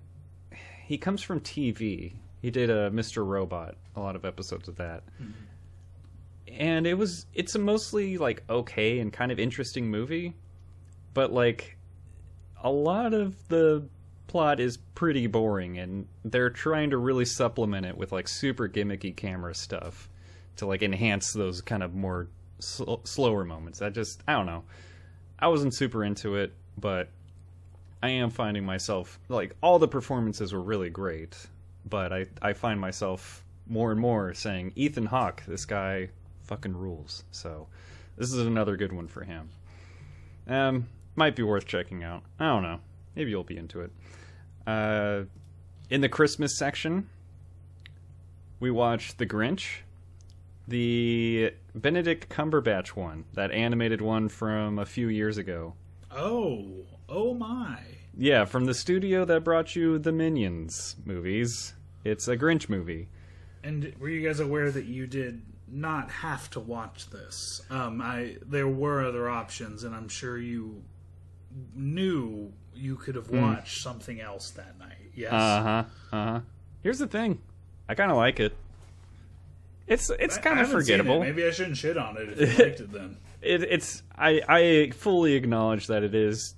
he 0.85 0.97
comes 0.97 1.21
from 1.21 1.39
TV. 1.39 2.13
He 2.41 2.51
did 2.51 2.69
a 2.69 2.89
Mr. 2.91 3.25
Robot, 3.25 3.75
a 3.95 3.99
lot 3.99 4.15
of 4.15 4.25
episodes 4.25 4.67
of 4.67 4.77
that. 4.77 5.03
Mm-hmm. 5.21 5.31
And 6.51 6.87
it 6.87 6.95
was 6.95 7.25
it's 7.33 7.55
a 7.55 7.59
mostly 7.59 8.17
like 8.17 8.43
okay 8.49 8.99
and 8.99 9.13
kind 9.13 9.31
of 9.31 9.39
interesting 9.39 9.89
movie, 9.89 10.33
but 11.13 11.31
like 11.31 11.77
a 12.63 12.71
lot 12.71 13.13
of 13.13 13.47
the 13.49 13.87
plot 14.27 14.59
is 14.59 14.77
pretty 14.77 15.27
boring 15.27 15.79
and 15.79 16.07
they're 16.23 16.49
trying 16.49 16.91
to 16.91 16.97
really 16.97 17.25
supplement 17.25 17.85
it 17.85 17.97
with 17.97 18.11
like 18.11 18.27
super 18.27 18.69
gimmicky 18.69 19.15
camera 19.15 19.55
stuff 19.55 20.09
to 20.55 20.65
like 20.65 20.83
enhance 20.83 21.33
those 21.33 21.61
kind 21.61 21.81
of 21.81 21.93
more 21.93 22.27
sl- 22.59 22.95
slower 23.03 23.43
moments. 23.45 23.81
I 23.81 23.89
just 23.89 24.23
I 24.27 24.33
don't 24.33 24.45
know. 24.45 24.63
I 25.37 25.47
wasn't 25.47 25.73
super 25.73 26.03
into 26.03 26.35
it, 26.35 26.53
but 26.77 27.09
I 28.01 28.09
am 28.09 28.29
finding 28.29 28.65
myself 28.65 29.19
like 29.27 29.55
all 29.61 29.79
the 29.79 29.87
performances 29.87 30.53
were 30.53 30.61
really 30.61 30.89
great, 30.89 31.35
but 31.85 32.13
I 32.13 32.25
I 32.41 32.53
find 32.53 32.79
myself 32.79 33.43
more 33.67 33.91
and 33.91 33.99
more 33.99 34.33
saying 34.33 34.73
Ethan 34.75 35.05
Hawke, 35.05 35.43
this 35.47 35.65
guy 35.65 36.09
fucking 36.43 36.75
rules. 36.75 37.23
So 37.31 37.67
this 38.17 38.33
is 38.33 38.45
another 38.45 38.75
good 38.75 38.91
one 38.91 39.07
for 39.07 39.23
him. 39.23 39.49
Um, 40.47 40.87
might 41.15 41.35
be 41.35 41.43
worth 41.43 41.65
checking 41.65 42.03
out. 42.03 42.23
I 42.39 42.47
don't 42.47 42.63
know. 42.63 42.79
Maybe 43.15 43.29
you'll 43.29 43.43
be 43.43 43.57
into 43.57 43.81
it. 43.81 43.91
Uh, 44.65 45.23
in 45.89 46.01
the 46.01 46.09
Christmas 46.09 46.57
section, 46.57 47.09
we 48.59 48.71
watched 48.71 49.17
The 49.17 49.25
Grinch, 49.25 49.81
the 50.67 51.53
Benedict 51.75 52.29
Cumberbatch 52.29 52.89
one, 52.89 53.25
that 53.33 53.51
animated 53.51 54.01
one 54.01 54.29
from 54.29 54.79
a 54.79 54.85
few 54.85 55.07
years 55.07 55.37
ago. 55.37 55.73
Oh, 56.11 56.85
oh 57.09 57.33
my. 57.33 57.79
Yeah, 58.17 58.45
from 58.45 58.65
the 58.65 58.73
studio 58.73 59.25
that 59.25 59.43
brought 59.43 59.75
you 59.75 59.97
the 59.97 60.11
Minions 60.11 60.95
movies. 61.05 61.73
It's 62.03 62.27
a 62.27 62.37
Grinch 62.37 62.69
movie. 62.69 63.07
And 63.63 63.93
were 63.99 64.09
you 64.09 64.25
guys 64.27 64.39
aware 64.39 64.71
that 64.71 64.85
you 64.85 65.07
did 65.07 65.41
not 65.67 66.09
have 66.09 66.49
to 66.51 66.59
watch 66.59 67.09
this? 67.09 67.61
Um, 67.69 68.01
I 68.01 68.37
there 68.45 68.67
were 68.67 69.05
other 69.05 69.29
options, 69.29 69.83
and 69.83 69.93
I'm 69.93 70.09
sure 70.09 70.37
you 70.37 70.81
knew 71.75 72.51
you 72.73 72.95
could 72.95 73.15
have 73.15 73.29
watched 73.29 73.81
something 73.81 74.21
else 74.21 74.51
that 74.51 74.79
night. 74.79 75.11
Yes. 75.13 75.33
Uh 75.33 75.63
huh. 75.63 75.83
Uh 76.11 76.25
huh. 76.31 76.39
Here's 76.81 76.99
the 76.99 77.07
thing, 77.07 77.39
I 77.89 77.95
kind 77.95 78.11
of 78.11 78.17
like 78.17 78.39
it. 78.39 78.55
It's 79.87 80.09
it's 80.11 80.37
kind 80.37 80.59
of 80.59 80.67
haven't 80.67 80.85
seen 80.85 80.95
it. 80.95 80.97
forgettable. 80.99 81.19
Maybe 81.21 81.45
I 81.45 81.51
shouldn't 81.51 81.77
shit 81.77 81.97
on 81.97 82.15
it 82.17 82.29
if 82.29 82.59
you 82.59 82.65
liked 82.65 82.79
it 82.79 82.91
then. 82.91 83.17
it, 83.41 83.63
it's 83.63 84.03
I 84.15 84.41
I 84.47 84.91
fully 84.91 85.33
acknowledge 85.33 85.87
that 85.87 86.03
it 86.03 86.13
is 86.13 86.53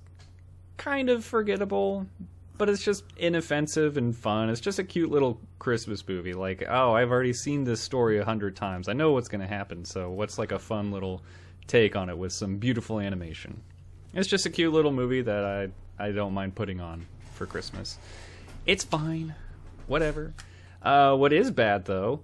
kind 0.76 1.10
of 1.10 1.24
forgettable, 1.24 2.06
but 2.58 2.68
it's 2.68 2.82
just 2.82 3.04
inoffensive 3.16 3.96
and 3.96 4.16
fun. 4.16 4.50
It's 4.50 4.60
just 4.60 4.78
a 4.78 4.84
cute 4.84 5.10
little 5.10 5.40
Christmas 5.58 6.06
movie. 6.06 6.32
Like, 6.32 6.64
oh, 6.68 6.92
I've 6.92 7.10
already 7.10 7.32
seen 7.32 7.64
this 7.64 7.80
story 7.80 8.18
a 8.18 8.24
hundred 8.24 8.56
times. 8.56 8.88
I 8.88 8.92
know 8.92 9.12
what's 9.12 9.28
going 9.28 9.40
to 9.40 9.46
happen. 9.46 9.84
So, 9.84 10.10
what's 10.10 10.38
like 10.38 10.52
a 10.52 10.58
fun 10.58 10.90
little 10.92 11.22
take 11.66 11.96
on 11.96 12.08
it 12.10 12.18
with 12.18 12.32
some 12.32 12.56
beautiful 12.56 13.00
animation? 13.00 13.60
It's 14.14 14.28
just 14.28 14.46
a 14.46 14.50
cute 14.50 14.72
little 14.72 14.92
movie 14.92 15.22
that 15.22 15.44
I 15.44 15.68
I 15.98 16.12
don't 16.12 16.34
mind 16.34 16.54
putting 16.54 16.80
on 16.80 17.06
for 17.34 17.46
Christmas. 17.46 17.98
It's 18.66 18.84
fine, 18.84 19.34
whatever. 19.86 20.34
Uh, 20.82 21.14
what 21.14 21.32
is 21.32 21.50
bad 21.50 21.84
though 21.84 22.20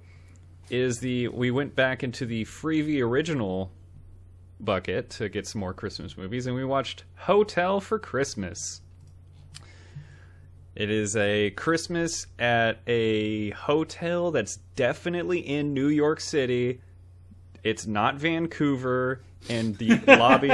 is 0.71 1.01
the 1.01 1.29
we 1.29 1.51
went 1.51 1.75
back 1.75 2.03
into 2.03 2.27
the 2.27 2.45
Freevee 2.45 3.03
original 3.03 3.71
bucket 4.61 5.11
to 5.11 5.29
get 5.29 5.47
some 5.47 5.61
more 5.61 5.75
Christmas 5.75 6.17
movies, 6.17 6.47
and 6.47 6.57
we 6.57 6.65
watched 6.65 7.05
Hotel 7.17 7.81
for 7.81 7.99
Christmas. 7.99 8.81
It 10.75 10.91
is 10.91 11.17
a 11.17 11.51
Christmas 11.51 12.27
at 12.39 12.79
a 12.87 13.51
hotel 13.51 14.31
that's 14.31 14.59
definitely 14.77 15.41
in 15.41 15.75
New 15.75 15.89
York 15.89 16.21
City. 16.21 16.81
It's 17.65 17.87
not 17.87 18.15
Vancouver, 18.15 19.23
and 19.49 19.77
the 19.79 19.99
lobby, 20.07 20.49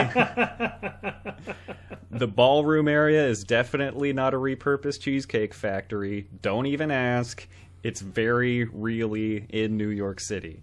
the 2.10 2.26
ballroom 2.26 2.88
area 2.88 3.26
is 3.26 3.44
definitely 3.44 4.12
not 4.12 4.34
a 4.34 4.38
repurposed 4.38 5.00
cheesecake 5.00 5.52
factory. 5.52 6.28
Don't 6.42 6.66
even 6.66 6.90
ask. 6.90 7.46
It's 7.82 8.00
very 8.00 8.64
really 8.64 9.46
in 9.50 9.76
New 9.76 9.88
York 9.90 10.20
City. 10.20 10.62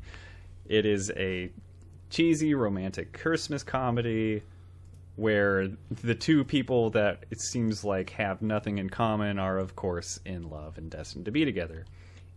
It 0.66 0.86
is 0.86 1.12
a 1.16 1.52
cheesy 2.12 2.54
romantic 2.54 3.18
Christmas 3.18 3.64
comedy 3.64 4.44
where 5.16 5.70
the 5.90 6.16
two 6.16 6.44
people 6.44 6.90
that 6.92 7.26
it 7.32 7.42
seems 7.42 7.84
like 7.84 8.12
have 8.12 8.42
nothing 8.42 8.78
in 8.78 8.90
common 8.90 9.40
are 9.40 9.58
of 9.58 9.76
course 9.76 10.20
in 10.26 10.50
love 10.50 10.78
and 10.78 10.90
destined 10.90 11.26
to 11.26 11.32
be 11.32 11.46
together. 11.46 11.86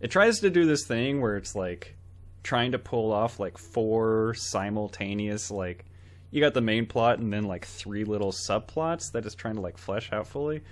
It 0.01 0.11
tries 0.11 0.41
to 0.41 0.51
do 0.51 0.65
this 0.67 0.87
thing 0.87 1.21
where 1.21 1.37
it's 1.37 1.55
like 1.55 1.97
trying 2.43 2.73
to 2.73 2.79
pull 2.79 3.13
off 3.13 3.41
like 3.41 3.59
four 3.59 4.35
simultaneous 4.35 5.51
like 5.51 5.85
you 6.31 6.41
got 6.41 6.53
the 6.53 6.61
main 6.61 6.85
plot 6.85 7.19
and 7.19 7.33
then 7.33 7.45
like 7.45 7.65
three 7.65 8.05
little 8.05 8.33
subplots 8.33 9.13
that 9.13 9.25
it's 9.25 9.35
trying 9.35 9.55
to 9.55 9.61
like 9.61 9.79
flesh 9.79 10.13
out 10.13 10.27
fully 10.27 10.63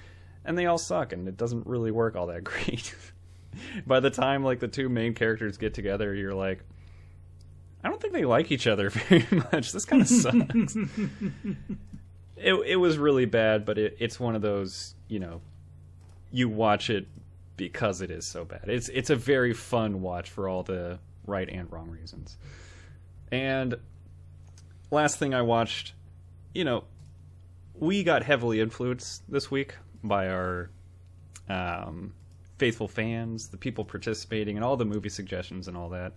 and 0.44 0.58
they 0.58 0.66
all 0.66 0.78
suck 0.78 1.12
and 1.12 1.28
it 1.28 1.36
doesn't 1.36 1.66
really 1.66 1.90
work 1.90 2.16
all 2.16 2.26
that 2.26 2.44
great. 2.44 2.94
By 3.86 4.00
the 4.00 4.10
time 4.10 4.44
like 4.44 4.60
the 4.60 4.68
two 4.68 4.88
main 4.88 5.14
characters 5.14 5.56
get 5.56 5.74
together, 5.74 6.14
you're 6.14 6.34
like 6.34 6.64
I 7.85 7.88
don't 7.88 8.01
think 8.01 8.12
they 8.12 8.25
like 8.25 8.53
each 8.53 8.66
other 8.66 8.90
very 9.09 9.27
much. 9.53 9.73
This 9.73 9.85
kind 9.85 10.03
of 10.03 10.09
sucks. 10.09 10.77
it 12.37 12.55
it 12.55 12.77
was 12.77 12.99
really 12.99 13.25
bad, 13.25 13.64
but 13.64 13.79
it, 13.79 13.97
it's 13.99 14.21
one 14.21 14.35
of 14.35 14.42
those 14.42 14.95
you 15.09 15.18
know, 15.18 15.40
you 16.31 16.49
watch 16.49 16.88
it 16.90 17.07
because 17.57 18.01
it 18.01 18.11
is 18.11 18.25
so 18.25 18.45
bad. 18.45 18.68
It's 18.68 18.88
it's 18.88 19.11
a 19.11 19.16
very 19.16 19.53
fun 19.53 20.01
watch 20.01 20.31
for 20.31 20.49
all 20.49 20.62
the 20.62 20.99
right 21.27 21.49
and 21.49 21.71
wrong 21.71 21.90
reasons. 21.90 22.37
And 23.31 23.77
last 24.90 25.18
thing 25.18 25.35
I 25.35 25.42
watched, 25.42 25.95
you 26.55 26.64
know, 26.64 26.85
we 27.75 28.05
got 28.05 28.23
heavily 28.23 28.61
influenced 28.61 29.23
this 29.31 29.51
week 29.51 29.75
by 30.05 30.29
our 30.29 30.71
um, 31.49 32.12
faithful 32.59 32.88
fans, 32.88 33.49
the 33.49 33.57
people 33.57 33.85
participating, 33.85 34.57
and 34.57 34.64
all 34.64 34.77
the 34.77 34.85
movie 34.85 35.09
suggestions 35.09 35.68
and 35.68 35.77
all 35.77 35.90
that. 35.90 36.12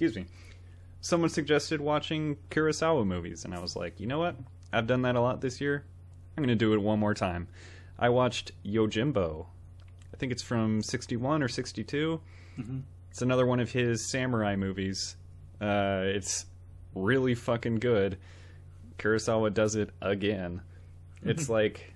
Excuse 0.00 0.16
me. 0.16 0.24
Someone 1.02 1.28
suggested 1.28 1.78
watching 1.78 2.38
Kurosawa 2.50 3.06
movies, 3.06 3.44
and 3.44 3.54
I 3.54 3.60
was 3.60 3.76
like, 3.76 4.00
you 4.00 4.06
know 4.06 4.18
what? 4.18 4.34
I've 4.72 4.86
done 4.86 5.02
that 5.02 5.14
a 5.14 5.20
lot 5.20 5.42
this 5.42 5.60
year. 5.60 5.84
I'm 6.34 6.42
going 6.42 6.48
to 6.48 6.54
do 6.54 6.72
it 6.72 6.80
one 6.80 6.98
more 6.98 7.12
time. 7.12 7.48
I 7.98 8.08
watched 8.08 8.52
Yojimbo. 8.64 9.44
I 10.14 10.16
think 10.16 10.32
it's 10.32 10.42
from 10.42 10.80
61 10.80 11.42
or 11.42 11.48
62. 11.48 12.18
It's 13.10 13.20
another 13.20 13.44
one 13.44 13.60
of 13.60 13.72
his 13.72 14.10
samurai 14.10 14.56
movies. 14.56 15.16
Uh, 15.60 16.00
it's 16.04 16.46
really 16.94 17.34
fucking 17.34 17.74
good. 17.74 18.16
Kurosawa 18.96 19.52
does 19.52 19.74
it 19.74 19.90
again. 20.00 20.62
It's 21.22 21.50
like 21.50 21.92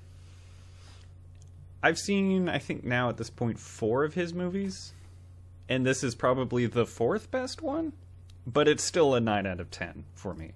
I've 1.83 1.99
seen 1.99 2.51
I 2.51 2.59
think 2.59 2.85
now 2.85 3.09
at 3.09 3.17
this 3.17 3.31
point 3.31 3.59
4 3.59 4.05
of 4.05 4.12
his 4.12 4.35
movies 4.35 4.93
and 5.68 5.87
this 5.87 6.05
is 6.05 6.14
probably 6.14 6.66
the 6.66 6.87
fourth 6.87 7.31
best 7.31 7.62
one, 7.62 7.92
but 8.46 8.68
it's 8.68 8.85
still 8.85 9.14
a 9.14 9.20
9 9.20 9.46
out 9.46 9.61
of 9.61 9.70
10 9.70 10.05
for 10.14 10.35
me. 10.35 10.53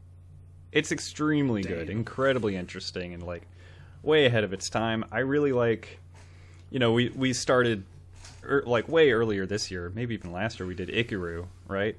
It's 0.73 0.93
extremely 0.93 1.63
good, 1.63 1.89
incredibly 1.89 2.55
interesting 2.55 3.15
and 3.15 3.23
like 3.23 3.43
way 4.03 4.27
ahead 4.27 4.45
of 4.45 4.53
its 4.53 4.69
time. 4.69 5.05
I 5.11 5.21
really 5.21 5.53
like 5.53 6.01
you 6.71 6.79
know, 6.79 6.93
we 6.93 7.09
we 7.11 7.33
started 7.33 7.85
er, 8.45 8.63
like 8.67 8.89
way 8.89 9.11
earlier 9.13 9.47
this 9.47 9.71
year, 9.71 9.91
maybe 9.95 10.15
even 10.15 10.33
last 10.33 10.61
year 10.61 10.67
we 10.67 10.75
did 10.75 10.89
Ikiru, 10.89 11.47
right? 11.67 11.97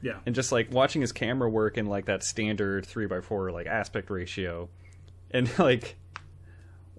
Yeah. 0.00 0.18
and 0.26 0.34
just 0.34 0.52
like 0.52 0.72
watching 0.72 1.00
his 1.00 1.10
camera 1.10 1.50
work 1.50 1.76
in 1.76 1.86
like 1.86 2.04
that 2.04 2.22
standard 2.22 2.86
three 2.86 3.06
by 3.06 3.20
four 3.20 3.50
like 3.50 3.66
aspect 3.66 4.10
ratio 4.10 4.68
and 5.32 5.50
like 5.58 5.96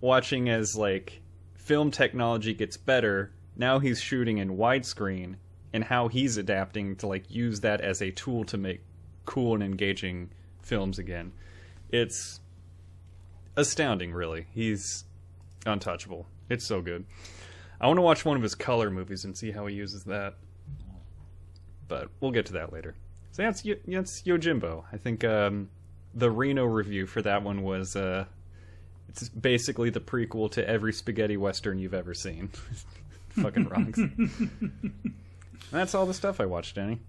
watching 0.01 0.49
as 0.49 0.75
like 0.75 1.21
film 1.55 1.91
technology 1.91 2.53
gets 2.53 2.75
better 2.75 3.31
now 3.55 3.79
he's 3.79 4.01
shooting 4.01 4.37
in 4.37 4.57
widescreen 4.57 5.35
and 5.73 5.83
how 5.83 6.07
he's 6.07 6.37
adapting 6.37 6.95
to 6.95 7.07
like 7.07 7.29
use 7.29 7.61
that 7.61 7.81
as 7.81 8.01
a 8.01 8.11
tool 8.11 8.43
to 8.45 8.57
make 8.57 8.81
cool 9.25 9.53
and 9.53 9.63
engaging 9.63 10.29
films 10.61 10.99
again 10.99 11.31
it's 11.89 12.39
astounding 13.55 14.13
really 14.13 14.47
he's 14.53 15.03
untouchable 15.65 16.25
it's 16.49 16.65
so 16.65 16.81
good 16.81 17.05
i 17.81 17.87
want 17.87 17.97
to 17.97 18.01
watch 18.01 18.25
one 18.25 18.37
of 18.37 18.43
his 18.43 18.55
color 18.55 18.89
movies 18.89 19.25
and 19.25 19.37
see 19.37 19.51
how 19.51 19.67
he 19.67 19.75
uses 19.75 20.03
that 20.05 20.35
but 21.89 22.07
we'll 22.21 22.31
get 22.31 22.45
to 22.45 22.53
that 22.53 22.71
later. 22.71 22.95
So 23.33 23.41
that's 23.41 23.61
that's 23.63 24.21
Yojimbo. 24.21 24.85
I 24.93 24.97
think 24.97 25.25
um, 25.25 25.69
the 26.13 26.31
Reno 26.31 26.63
review 26.63 27.05
for 27.05 27.21
that 27.23 27.43
one 27.43 27.63
was 27.63 27.97
uh, 27.97 28.25
it's 29.09 29.27
basically 29.27 29.89
the 29.89 29.99
prequel 29.99 30.49
to 30.51 30.65
every 30.65 30.93
spaghetti 30.93 31.35
western 31.35 31.79
you've 31.79 31.93
ever 31.93 32.13
seen. 32.13 32.51
Fucking 33.29 33.67
rocks. 33.67 33.99
that's 35.71 35.93
all 35.95 36.05
the 36.05 36.13
stuff 36.13 36.39
I 36.39 36.45
watched, 36.45 36.75
Danny. 36.75 36.99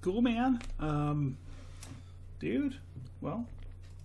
Cool, 0.00 0.22
man. 0.22 0.60
Um, 0.80 1.36
dude, 2.40 2.76
well, 3.20 3.46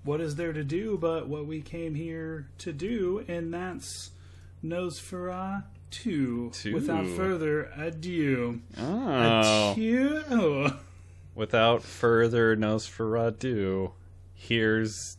what 0.04 0.22
is 0.22 0.36
there 0.36 0.54
to 0.54 0.64
do 0.64 0.98
but 0.98 1.28
what 1.28 1.46
we 1.48 1.62
came 1.62 1.96
here 1.96 2.48
to 2.60 2.72
do, 2.72 3.26
and 3.28 3.54
that's 3.54 4.12
Nosferatu. 4.64 5.64
Two. 5.90 6.52
Without 6.74 7.08
further 7.08 7.72
ado, 7.78 8.60
Oh, 8.78 9.72
adieu. 9.72 10.72
without 11.34 11.82
further 11.82 12.58
Nosferatu, 12.58 13.92
here's 14.34 15.18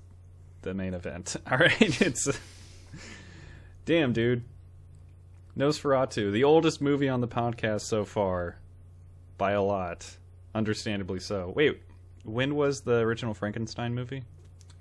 the 0.63 0.75
main 0.75 0.93
event. 0.93 1.37
All 1.51 1.57
right, 1.57 2.01
it's 2.03 2.29
damn, 3.87 4.13
dude. 4.13 4.45
Nosferatu, 5.59 6.31
the 6.31 6.45
oldest 6.45 6.81
movie 6.81 7.09
on 7.09 7.21
the 7.21 7.27
podcast 7.27 7.81
so 7.81 8.05
far, 8.05 8.61
by 9.37 9.53
a 9.53 9.63
lot. 9.63 10.17
Understandably 10.55 11.19
so. 11.19 11.53
Wait, 11.55 11.83
when 12.25 12.55
was 12.55 12.83
the 12.83 12.99
original 12.99 13.35
Frankenstein 13.35 13.93
movie? 13.93 14.23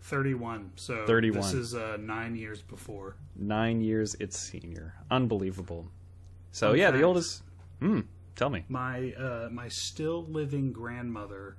31. 0.01 0.73
So 0.75 1.03
31. 1.07 1.41
this 1.41 1.53
is 1.53 1.73
uh, 1.73 1.97
nine 1.99 2.35
years 2.35 2.61
before. 2.61 3.15
Nine 3.35 3.81
years 3.81 4.15
its 4.19 4.37
senior. 4.37 4.93
Unbelievable. 5.09 5.87
So 6.51 6.69
Fun 6.69 6.77
yeah, 6.77 6.91
the 6.91 7.01
oldest. 7.01 7.41
Hmm. 7.79 8.01
Tell 8.35 8.51
me. 8.51 8.63
My 8.69 9.13
uh, 9.13 9.49
my 9.51 9.67
still 9.69 10.25
living 10.25 10.71
grandmother 10.71 11.57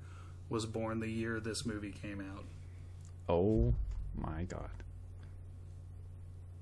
was 0.49 0.65
born 0.65 1.01
the 1.01 1.09
year 1.09 1.41
this 1.41 1.67
movie 1.67 1.91
came 1.91 2.21
out. 2.21 2.45
Oh 3.29 3.75
my 4.15 4.45
god. 4.45 4.71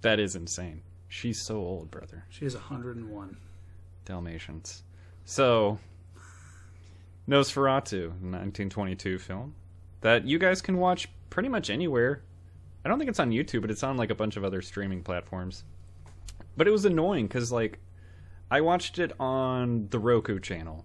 That 0.00 0.18
is 0.18 0.34
insane. 0.34 0.80
She's 1.08 1.40
so 1.40 1.56
old, 1.56 1.90
brother. 1.90 2.24
She 2.28 2.46
is 2.46 2.54
101. 2.54 3.36
Dalmatians. 4.04 4.82
So, 5.24 5.78
Nosferatu, 7.28 8.08
1922 8.08 9.18
film 9.18 9.54
that 10.00 10.26
you 10.26 10.38
guys 10.38 10.62
can 10.62 10.78
watch 10.78 11.08
pretty 11.30 11.48
much 11.48 11.70
anywhere. 11.70 12.22
I 12.84 12.88
don't 12.88 12.98
think 12.98 13.10
it's 13.10 13.18
on 13.18 13.30
YouTube, 13.30 13.62
but 13.62 13.70
it's 13.70 13.82
on 13.82 13.96
like 13.96 14.10
a 14.10 14.14
bunch 14.14 14.36
of 14.36 14.44
other 14.44 14.62
streaming 14.62 15.02
platforms. 15.02 15.64
But 16.56 16.68
it 16.68 16.70
was 16.70 16.84
annoying 16.84 17.26
because 17.26 17.50
like 17.50 17.80
I 18.50 18.60
watched 18.60 18.98
it 19.00 19.12
on 19.18 19.88
the 19.90 19.98
Roku 19.98 20.38
channel, 20.38 20.84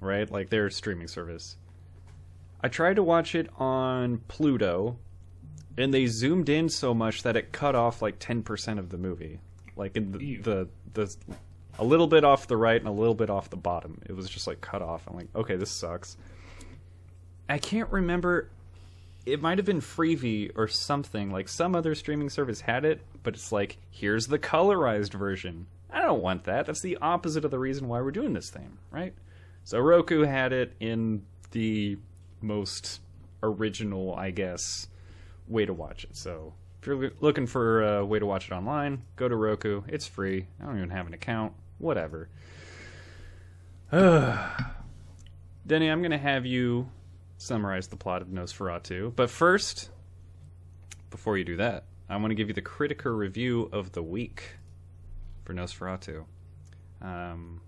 right? 0.00 0.30
Like 0.30 0.48
their 0.48 0.70
streaming 0.70 1.08
service. 1.08 1.56
I 2.62 2.68
tried 2.68 2.96
to 2.96 3.02
watch 3.02 3.34
it 3.34 3.50
on 3.58 4.18
Pluto, 4.28 4.98
and 5.76 5.92
they 5.92 6.06
zoomed 6.06 6.48
in 6.48 6.70
so 6.70 6.94
much 6.94 7.22
that 7.22 7.36
it 7.36 7.52
cut 7.52 7.74
off 7.74 8.00
like 8.00 8.18
10% 8.18 8.78
of 8.78 8.88
the 8.88 8.96
movie. 8.96 9.40
Like 9.76 9.96
in 9.96 10.12
the, 10.12 10.24
Ew. 10.24 10.42
the 10.42 10.68
the 10.94 11.16
a 11.78 11.84
little 11.84 12.06
bit 12.06 12.24
off 12.24 12.46
the 12.46 12.56
right 12.56 12.80
and 12.80 12.88
a 12.88 12.92
little 12.92 13.14
bit 13.14 13.30
off 13.30 13.50
the 13.50 13.56
bottom. 13.56 14.00
It 14.06 14.12
was 14.16 14.28
just 14.28 14.46
like 14.46 14.60
cut 14.60 14.82
off. 14.82 15.06
I'm 15.06 15.16
like, 15.16 15.28
okay, 15.34 15.56
this 15.56 15.70
sucks. 15.70 16.16
I 17.48 17.58
can't 17.58 17.90
remember. 17.90 18.48
It 19.24 19.42
might 19.42 19.58
have 19.58 19.66
been 19.66 19.80
Freevee 19.80 20.52
or 20.54 20.68
something. 20.68 21.30
Like 21.30 21.48
some 21.48 21.74
other 21.74 21.94
streaming 21.94 22.30
service 22.30 22.60
had 22.60 22.84
it, 22.84 23.00
but 23.22 23.34
it's 23.34 23.52
like, 23.52 23.78
here's 23.90 24.28
the 24.28 24.38
colorized 24.38 25.12
version. 25.12 25.66
I 25.90 26.02
don't 26.02 26.22
want 26.22 26.44
that. 26.44 26.66
That's 26.66 26.80
the 26.80 26.98
opposite 27.02 27.44
of 27.44 27.50
the 27.50 27.58
reason 27.58 27.88
why 27.88 28.00
we're 28.00 28.10
doing 28.10 28.32
this 28.32 28.50
thing, 28.50 28.78
right? 28.90 29.14
So 29.64 29.78
Roku 29.78 30.22
had 30.22 30.52
it 30.52 30.74
in 30.80 31.22
the 31.50 31.98
most 32.40 33.00
original, 33.42 34.14
I 34.14 34.30
guess, 34.30 34.88
way 35.48 35.66
to 35.66 35.72
watch 35.72 36.04
it. 36.04 36.16
So 36.16 36.54
if 36.94 37.00
you're 37.00 37.10
looking 37.20 37.46
for 37.46 37.82
a 37.82 38.04
way 38.04 38.18
to 38.18 38.26
watch 38.26 38.50
it 38.50 38.52
online, 38.52 39.02
go 39.16 39.28
to 39.28 39.36
Roku. 39.36 39.82
It's 39.88 40.06
free. 40.06 40.46
I 40.60 40.66
don't 40.66 40.76
even 40.76 40.90
have 40.90 41.06
an 41.06 41.14
account. 41.14 41.52
Whatever. 41.78 42.28
Denny, 43.92 45.88
I'm 45.88 46.00
going 46.00 46.10
to 46.10 46.18
have 46.18 46.46
you 46.46 46.88
summarize 47.38 47.88
the 47.88 47.96
plot 47.96 48.22
of 48.22 48.28
Nosferatu. 48.28 49.14
But 49.14 49.30
first, 49.30 49.90
before 51.10 51.36
you 51.38 51.44
do 51.44 51.56
that, 51.56 51.84
I 52.08 52.16
want 52.16 52.30
to 52.30 52.34
give 52.34 52.48
you 52.48 52.54
the 52.54 52.62
Criticker 52.62 53.16
review 53.16 53.68
of 53.72 53.92
the 53.92 54.02
week 54.02 54.44
for 55.44 55.54
Nosferatu. 55.54 56.24
Um, 57.02 57.60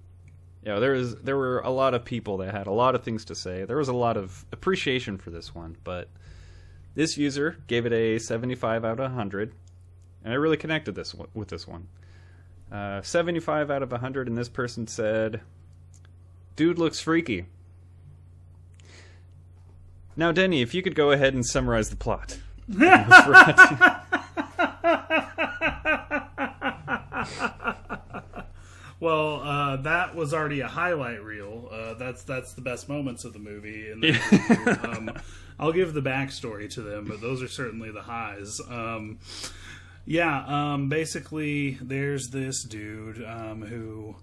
there 0.62 0.92
was 0.92 1.16
there 1.16 1.36
were 1.36 1.60
a 1.60 1.70
lot 1.70 1.94
of 1.94 2.04
people 2.04 2.38
that 2.38 2.54
had 2.54 2.66
a 2.66 2.72
lot 2.72 2.94
of 2.94 3.02
things 3.02 3.24
to 3.26 3.34
say. 3.34 3.64
There 3.64 3.76
was 3.76 3.88
a 3.88 3.94
lot 3.94 4.16
of 4.16 4.44
appreciation 4.52 5.18
for 5.18 5.30
this 5.30 5.54
one, 5.54 5.76
but 5.84 6.08
this 6.98 7.16
user 7.16 7.58
gave 7.68 7.86
it 7.86 7.92
a 7.92 8.18
75 8.18 8.84
out 8.84 8.98
of 8.98 8.98
100, 8.98 9.52
and 10.24 10.32
I 10.32 10.36
really 10.36 10.56
connected 10.56 10.96
this 10.96 11.14
one, 11.14 11.28
with 11.32 11.46
this 11.46 11.64
one. 11.64 11.86
Uh, 12.72 13.02
75 13.02 13.70
out 13.70 13.84
of 13.84 13.92
100, 13.92 14.26
and 14.26 14.36
this 14.36 14.48
person 14.48 14.88
said, 14.88 15.40
"Dude 16.56 16.76
looks 16.76 16.98
freaky." 16.98 17.46
Now, 20.16 20.32
Denny, 20.32 20.60
if 20.60 20.74
you 20.74 20.82
could 20.82 20.96
go 20.96 21.12
ahead 21.12 21.34
and 21.34 21.46
summarize 21.46 21.90
the 21.90 21.94
plot. 21.94 22.40
Well, 29.00 29.40
uh, 29.42 29.76
that 29.76 30.16
was 30.16 30.34
already 30.34 30.60
a 30.60 30.66
highlight 30.66 31.22
reel. 31.22 31.68
Uh, 31.70 31.94
that's 31.94 32.24
that's 32.24 32.54
the 32.54 32.62
best 32.62 32.88
moments 32.88 33.24
of 33.24 33.32
the 33.32 33.38
movie. 33.38 33.90
And 33.90 34.04
um, 34.84 35.10
I'll 35.58 35.72
give 35.72 35.94
the 35.94 36.02
backstory 36.02 36.68
to 36.70 36.82
them, 36.82 37.06
but 37.06 37.20
those 37.20 37.42
are 37.42 37.48
certainly 37.48 37.90
the 37.90 38.02
highs. 38.02 38.60
Um, 38.68 39.18
yeah, 40.04 40.44
um, 40.46 40.88
basically, 40.88 41.78
there's 41.80 42.30
this 42.30 42.64
dude 42.64 43.24
um, 43.24 43.62
who, 43.62 44.16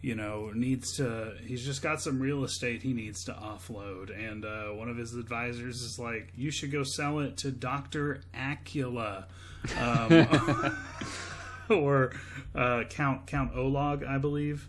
you 0.00 0.14
know, 0.14 0.52
needs 0.54 0.96
to. 0.98 1.34
He's 1.44 1.64
just 1.64 1.82
got 1.82 2.00
some 2.00 2.20
real 2.20 2.44
estate 2.44 2.82
he 2.82 2.92
needs 2.92 3.24
to 3.24 3.32
offload, 3.32 4.16
and 4.16 4.44
uh, 4.44 4.66
one 4.68 4.88
of 4.88 4.96
his 4.96 5.14
advisors 5.14 5.82
is 5.82 5.98
like, 5.98 6.32
"You 6.36 6.52
should 6.52 6.70
go 6.70 6.84
sell 6.84 7.18
it 7.18 7.36
to 7.38 7.50
Doctor 7.50 8.20
Acula." 8.32 9.24
Or 11.74 12.12
uh, 12.54 12.84
Count 12.90 13.26
Count 13.26 13.54
Olag, 13.54 14.06
I 14.06 14.18
believe. 14.18 14.68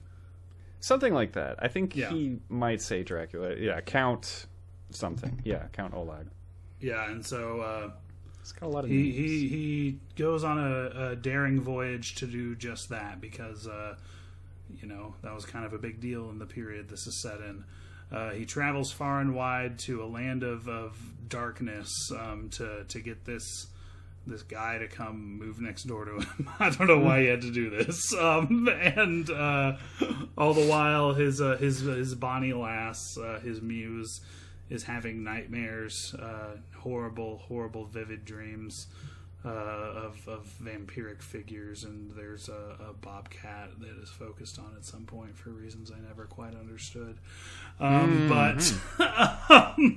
Something 0.79 1.13
like 1.13 1.33
that. 1.33 1.57
I 1.59 1.67
think 1.67 1.95
Yeah. 1.95 2.09
he 2.11 2.39
might 2.49 2.81
say 2.81 3.03
Dracula. 3.03 3.55
Yeah, 3.55 3.81
Count 3.81 4.45
something. 4.91 5.41
Yeah, 5.43 5.65
Count 5.73 5.93
Olag. 5.93 6.27
Yeah, 6.79 7.09
and 7.09 7.25
so 7.25 7.61
uh, 7.61 7.91
It's 8.41 8.51
got 8.51 8.65
a 8.67 8.69
lot 8.69 8.83
of 8.83 8.89
he, 8.89 8.97
names. 9.03 9.15
he 9.15 9.47
he 9.47 9.99
goes 10.15 10.43
on 10.43 10.57
a, 10.57 11.11
a 11.11 11.15
daring 11.15 11.61
voyage 11.61 12.15
to 12.15 12.25
do 12.27 12.55
just 12.55 12.89
that 12.89 13.19
because 13.21 13.67
uh, 13.67 13.95
you 14.81 14.87
know 14.87 15.13
that 15.23 15.33
was 15.33 15.45
kind 15.45 15.65
of 15.65 15.73
a 15.73 15.77
big 15.77 15.99
deal 16.01 16.29
in 16.29 16.39
the 16.39 16.45
period 16.47 16.89
this 16.89 17.05
is 17.07 17.21
set 17.21 17.39
in. 17.41 17.63
Uh, 18.11 18.31
he 18.31 18.45
travels 18.45 18.91
far 18.91 19.21
and 19.21 19.33
wide 19.35 19.79
to 19.79 20.03
a 20.03 20.05
land 20.05 20.43
of, 20.43 20.67
of 20.67 20.97
darkness 21.29 21.89
um, 22.19 22.49
to 22.49 22.83
to 22.89 22.99
get 22.99 23.23
this 23.25 23.67
this 24.27 24.43
guy 24.43 24.77
to 24.77 24.87
come 24.87 25.39
move 25.39 25.59
next 25.59 25.83
door 25.83 26.05
to 26.05 26.19
him. 26.19 26.49
I 26.59 26.69
don't 26.69 26.87
know 26.87 26.99
why 26.99 27.21
he 27.21 27.27
had 27.27 27.41
to 27.41 27.51
do 27.51 27.69
this. 27.69 28.13
Um, 28.21 28.67
and 28.69 29.29
uh, 29.29 29.77
all 30.37 30.53
the 30.53 30.67
while, 30.67 31.13
his 31.13 31.41
uh, 31.41 31.57
his 31.57 31.79
his 31.79 32.13
Bonnie 32.13 32.53
lass, 32.53 33.17
uh, 33.17 33.39
his 33.39 33.61
muse, 33.61 34.21
is 34.69 34.83
having 34.83 35.23
nightmares, 35.23 36.13
uh, 36.19 36.57
horrible, 36.77 37.39
horrible, 37.47 37.85
vivid 37.85 38.23
dreams 38.25 38.87
uh, 39.43 39.49
of 39.49 40.27
of 40.27 40.45
vampiric 40.63 41.21
figures. 41.23 41.83
And 41.83 42.11
there's 42.15 42.47
a, 42.47 42.77
a 42.89 42.93
bobcat 42.93 43.71
that 43.79 44.01
is 44.01 44.09
focused 44.09 44.59
on 44.59 44.73
at 44.77 44.85
some 44.85 45.05
point 45.05 45.35
for 45.35 45.49
reasons 45.49 45.91
I 45.91 45.99
never 46.07 46.25
quite 46.25 46.53
understood. 46.53 47.17
Um, 47.79 48.27
But. 48.29 49.77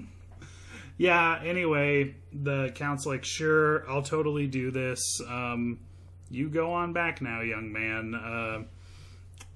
yeah 0.96 1.40
anyway 1.44 2.14
the 2.32 2.70
count's 2.74 3.06
like 3.06 3.24
sure 3.24 3.88
i'll 3.90 4.02
totally 4.02 4.46
do 4.46 4.70
this. 4.70 5.20
Um, 5.28 5.80
you 6.30 6.48
go 6.48 6.72
on 6.72 6.92
back 6.92 7.20
now 7.22 7.40
young 7.40 7.72
man. 7.72 8.14
Uh, 8.14 8.64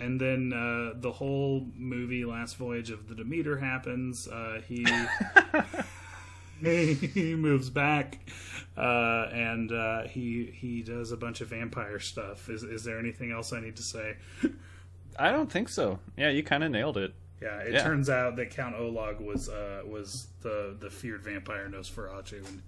and 0.00 0.20
then 0.20 0.52
uh, 0.52 0.92
the 1.00 1.10
whole 1.10 1.66
movie 1.74 2.24
last 2.24 2.56
voyage 2.56 2.90
of 2.90 3.08
the 3.08 3.14
demeter 3.14 3.58
happens. 3.58 4.28
Uh, 4.28 4.60
he 4.68 4.84
he 6.94 7.34
moves 7.34 7.68
back 7.70 8.18
uh, 8.76 9.28
and 9.32 9.72
uh, 9.72 10.02
he 10.02 10.52
he 10.54 10.82
does 10.82 11.10
a 11.10 11.16
bunch 11.16 11.40
of 11.40 11.48
vampire 11.48 11.98
stuff. 11.98 12.48
Is, 12.48 12.62
is 12.62 12.84
there 12.84 12.98
anything 12.98 13.32
else 13.32 13.52
i 13.52 13.60
need 13.60 13.76
to 13.76 13.82
say? 13.82 14.16
I 15.18 15.32
don't 15.32 15.50
think 15.50 15.68
so. 15.68 15.98
Yeah, 16.16 16.30
you 16.30 16.44
kind 16.44 16.62
of 16.62 16.70
nailed 16.70 16.96
it. 16.96 17.12
Yeah 17.40 17.58
it 17.60 17.72
Yeah. 17.74 17.82
turns 17.82 18.08
out 18.10 18.36
that 18.36 18.50
count 18.50 18.74
olag 18.76 19.20
was 19.20 19.48
uh, 19.48 19.82
was 19.86 20.28
the 20.42 20.76
the 20.78 20.90
feared 20.90 21.22
vampire 21.22 21.68
nosferatu 21.68 22.46
and 22.46 22.62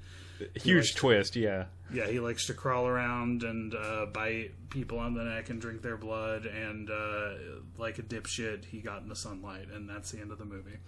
Huge 0.55 0.95
twist. 0.95 1.37
Yeah. 1.37 1.67
Yeah, 1.93 2.07
he 2.07 2.19
likes 2.19 2.47
to 2.47 2.55
crawl 2.55 2.87
around 2.87 3.43
and 3.43 3.75
uh, 3.75 4.07
bite 4.07 4.53
people 4.71 4.99
on 4.99 5.13
the 5.13 5.23
neck 5.23 5.51
and 5.51 5.61
drink 5.61 5.83
their 5.83 5.99
blood. 5.99 6.47
And 6.47 6.89
uh, 6.91 7.33
like 7.77 7.99
a 7.99 8.03
dipshit, 8.03 8.65
he 8.65 8.79
got 8.81 9.03
in 9.03 9.11
the 9.11 9.17
sunlight, 9.17 9.67
and 9.71 9.87
that's 9.87 10.13
the 10.13 10.19
end 10.19 10.33
of 10.33 10.39
the 10.39 10.47
movie. 10.47 10.79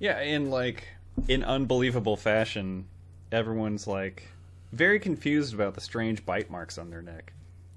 Yeah, 0.00 0.20
in 0.20 0.50
like 0.50 0.88
in 1.28 1.44
unbelievable 1.44 2.16
fashion, 2.16 2.86
everyone's 3.30 3.86
like 3.86 4.24
very 4.72 4.98
confused 4.98 5.54
about 5.54 5.74
the 5.74 5.80
strange 5.80 6.26
bite 6.26 6.50
marks 6.50 6.76
on 6.76 6.90
their 6.90 7.02
neck. 7.02 7.34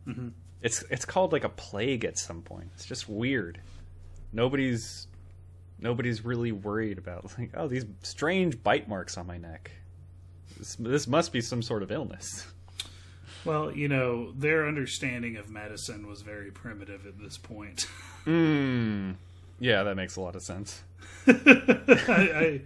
Mm-hmm. 0.08 0.30
It's 0.64 0.84
it's 0.90 1.06
called 1.06 1.32
like 1.34 1.44
a 1.44 1.50
plague 1.50 2.04
at 2.04 2.18
some 2.18 2.42
point. 2.42 2.70
It's 2.74 2.86
just 2.88 3.08
weird. 3.08 3.62
Nobody's 4.34 5.06
nobody's 5.82 6.24
really 6.24 6.52
worried 6.52 6.98
about 6.98 7.32
like 7.38 7.52
oh 7.56 7.68
these 7.68 7.86
strange 8.02 8.62
bite 8.64 8.88
marks 8.88 9.18
on 9.18 9.28
my 9.28 9.38
neck. 9.38 9.72
This, 10.58 10.76
this 10.76 11.08
must 11.08 11.32
be 11.32 11.42
some 11.42 11.62
sort 11.62 11.84
of 11.84 11.92
illness. 11.92 12.48
Well, 13.46 13.72
you 13.72 13.88
know, 13.88 14.34
their 14.34 14.68
understanding 14.68 15.38
of 15.38 15.50
medicine 15.50 16.08
was 16.08 16.22
very 16.22 16.52
primitive 16.52 17.06
at 17.06 17.18
this 17.18 17.38
point. 17.38 17.84
Hmm. 18.26 19.12
Yeah, 19.60 19.84
that 19.84 19.96
makes 19.96 20.18
a 20.18 20.22
lot 20.22 20.36
of 20.36 20.42
sense. 20.42 20.84
I, 21.28 21.32
I, 22.08 22.62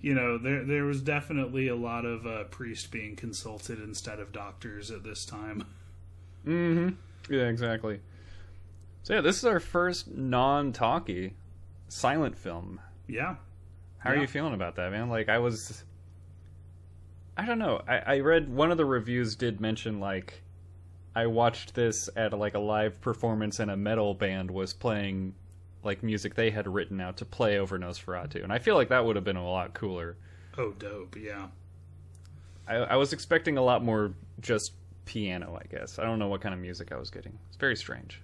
you 0.00 0.14
know, 0.14 0.38
there 0.38 0.64
there 0.64 0.84
was 0.84 1.02
definitely 1.02 1.68
a 1.68 1.76
lot 1.76 2.04
of 2.04 2.26
uh, 2.26 2.44
priests 2.44 2.86
being 2.86 3.16
consulted 3.16 3.80
instead 3.80 4.18
of 4.18 4.32
doctors 4.32 4.90
at 4.90 5.04
this 5.04 5.24
time. 5.24 5.66
Mm-hmm. 6.46 7.32
Yeah, 7.32 7.48
exactly. 7.48 8.00
So 9.02 9.14
yeah, 9.14 9.20
this 9.20 9.38
is 9.38 9.44
our 9.44 9.60
first 9.60 10.08
non-talky 10.08 11.34
silent 11.88 12.36
film. 12.36 12.80
Yeah, 13.06 13.36
How 13.98 14.10
are 14.10 14.16
you 14.16 14.26
feeling 14.26 14.54
about 14.54 14.76
that, 14.76 14.92
man? 14.92 15.08
Like 15.08 15.28
I 15.28 15.38
was 15.38 15.84
I 17.36 17.46
don't 17.46 17.58
know. 17.58 17.80
I, 17.86 17.98
I 17.98 18.18
read 18.20 18.48
one 18.48 18.70
of 18.70 18.76
the 18.76 18.84
reviews 18.84 19.36
did 19.36 19.60
mention 19.60 20.00
like 20.00 20.42
I 21.14 21.26
watched 21.26 21.74
this 21.74 22.08
at 22.16 22.32
like 22.32 22.54
a 22.54 22.58
live 22.58 23.00
performance 23.00 23.60
and 23.60 23.70
a 23.70 23.76
metal 23.76 24.14
band 24.14 24.50
was 24.50 24.72
playing 24.72 25.34
like 25.82 26.02
music 26.02 26.34
they 26.34 26.50
had 26.50 26.66
written 26.66 27.00
out 27.00 27.16
to 27.18 27.24
play 27.24 27.58
over 27.58 27.78
Nosferatu, 27.78 28.42
and 28.42 28.52
I 28.52 28.58
feel 28.58 28.74
like 28.74 28.88
that 28.88 29.04
would 29.04 29.16
have 29.16 29.24
been 29.24 29.36
a 29.36 29.48
lot 29.48 29.74
cooler. 29.74 30.16
Oh, 30.56 30.72
dope! 30.72 31.16
Yeah. 31.16 31.48
I, 32.66 32.74
I 32.76 32.96
was 32.96 33.12
expecting 33.12 33.56
a 33.56 33.62
lot 33.62 33.82
more 33.82 34.12
just 34.40 34.72
piano. 35.06 35.58
I 35.58 35.66
guess 35.74 35.98
I 35.98 36.04
don't 36.04 36.18
know 36.18 36.28
what 36.28 36.40
kind 36.40 36.54
of 36.54 36.60
music 36.60 36.92
I 36.92 36.96
was 36.96 37.10
getting. 37.10 37.38
It's 37.48 37.56
very 37.56 37.76
strange. 37.76 38.20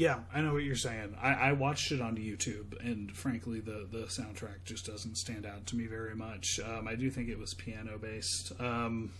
Yeah, 0.00 0.20
I 0.32 0.40
know 0.40 0.54
what 0.54 0.62
you're 0.62 0.76
saying. 0.76 1.14
I, 1.20 1.34
I 1.34 1.52
watched 1.52 1.92
it 1.92 2.00
on 2.00 2.16
YouTube, 2.16 2.82
and 2.82 3.14
frankly, 3.14 3.60
the 3.60 3.86
the 3.92 4.04
soundtrack 4.04 4.64
just 4.64 4.86
doesn't 4.86 5.18
stand 5.18 5.44
out 5.44 5.66
to 5.66 5.76
me 5.76 5.84
very 5.84 6.16
much. 6.16 6.58
Um, 6.58 6.88
I 6.88 6.94
do 6.94 7.10
think 7.10 7.28
it 7.28 7.38
was 7.38 7.52
piano 7.52 7.98
based. 7.98 8.58
Um, 8.58 9.12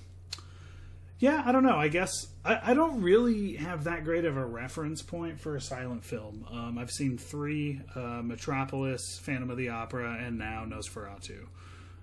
yeah, 1.18 1.42
I 1.44 1.52
don't 1.52 1.64
know. 1.64 1.76
I 1.76 1.88
guess 1.88 2.28
I, 2.46 2.70
I 2.70 2.72
don't 2.72 3.02
really 3.02 3.56
have 3.56 3.84
that 3.84 4.04
great 4.04 4.24
of 4.24 4.38
a 4.38 4.46
reference 4.46 5.02
point 5.02 5.38
for 5.38 5.54
a 5.54 5.60
silent 5.60 6.02
film. 6.02 6.46
Um, 6.50 6.78
I've 6.78 6.90
seen 6.90 7.18
three: 7.18 7.82
uh, 7.94 8.22
Metropolis, 8.22 9.20
Phantom 9.22 9.50
of 9.50 9.58
the 9.58 9.68
Opera, 9.68 10.16
and 10.18 10.38
now 10.38 10.64
Nosferatu. 10.66 11.46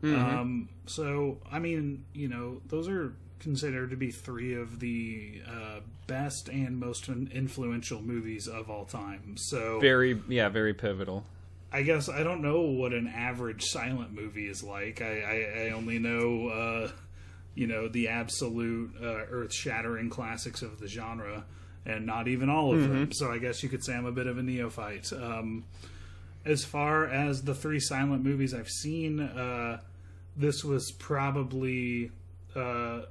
Um, 0.03 0.69
so, 0.85 1.39
I 1.51 1.57
mean, 1.57 2.05
you 2.13 2.27
know, 2.27 2.61
those 2.67 2.87
are 2.87 3.15
considered 3.39 3.91
to 3.91 3.95
be 3.95 4.11
three 4.11 4.55
of 4.55 4.79
the 4.79 5.41
uh, 5.47 5.79
best 6.07 6.49
and 6.49 6.79
most 6.79 7.07
influential 7.09 8.01
movies 8.01 8.47
of 8.47 8.69
all 8.69 8.85
time. 8.85 9.35
So, 9.37 9.79
Very 9.79 10.21
yeah, 10.27 10.49
very 10.49 10.73
pivotal. 10.73 11.25
I 11.71 11.81
guess 11.81 12.07
I 12.09 12.23
don't 12.23 12.41
know 12.41 12.61
what 12.61 12.93
an 12.93 13.07
average 13.07 13.63
silent 13.63 14.13
movie 14.13 14.47
is 14.47 14.63
like. 14.63 15.01
I, 15.01 15.21
I, 15.21 15.65
I 15.65 15.69
only 15.71 15.99
know, 15.99 16.47
uh, 16.47 16.91
you 17.55 17.67
know, 17.67 17.87
the 17.89 18.07
absolute 18.07 18.95
uh, 19.01 19.25
earth-shattering 19.29 20.09
classics 20.09 20.61
of 20.61 20.79
the 20.79 20.87
genre, 20.87 21.43
and 21.85 22.05
not 22.05 22.27
even 22.27 22.49
all 22.49 22.73
of 22.73 22.81
them. 22.81 23.11
So 23.11 23.31
I 23.31 23.37
guess 23.37 23.63
you 23.63 23.69
could 23.69 23.83
say 23.83 23.93
I'm 23.95 24.05
a 24.05 24.11
bit 24.11 24.27
of 24.27 24.37
a 24.37 24.43
neophyte. 24.43 25.11
Um, 25.11 25.65
as 26.45 26.63
far 26.63 27.05
as 27.05 27.43
the 27.43 27.53
three 27.53 27.81
silent 27.81 28.23
movies 28.23 28.53
I've 28.53 28.69
seen, 28.69 29.19
uh, 29.19 29.81
this 30.37 30.63
was 30.63 30.91
probably. 30.91 32.11
Uh, 32.55 33.01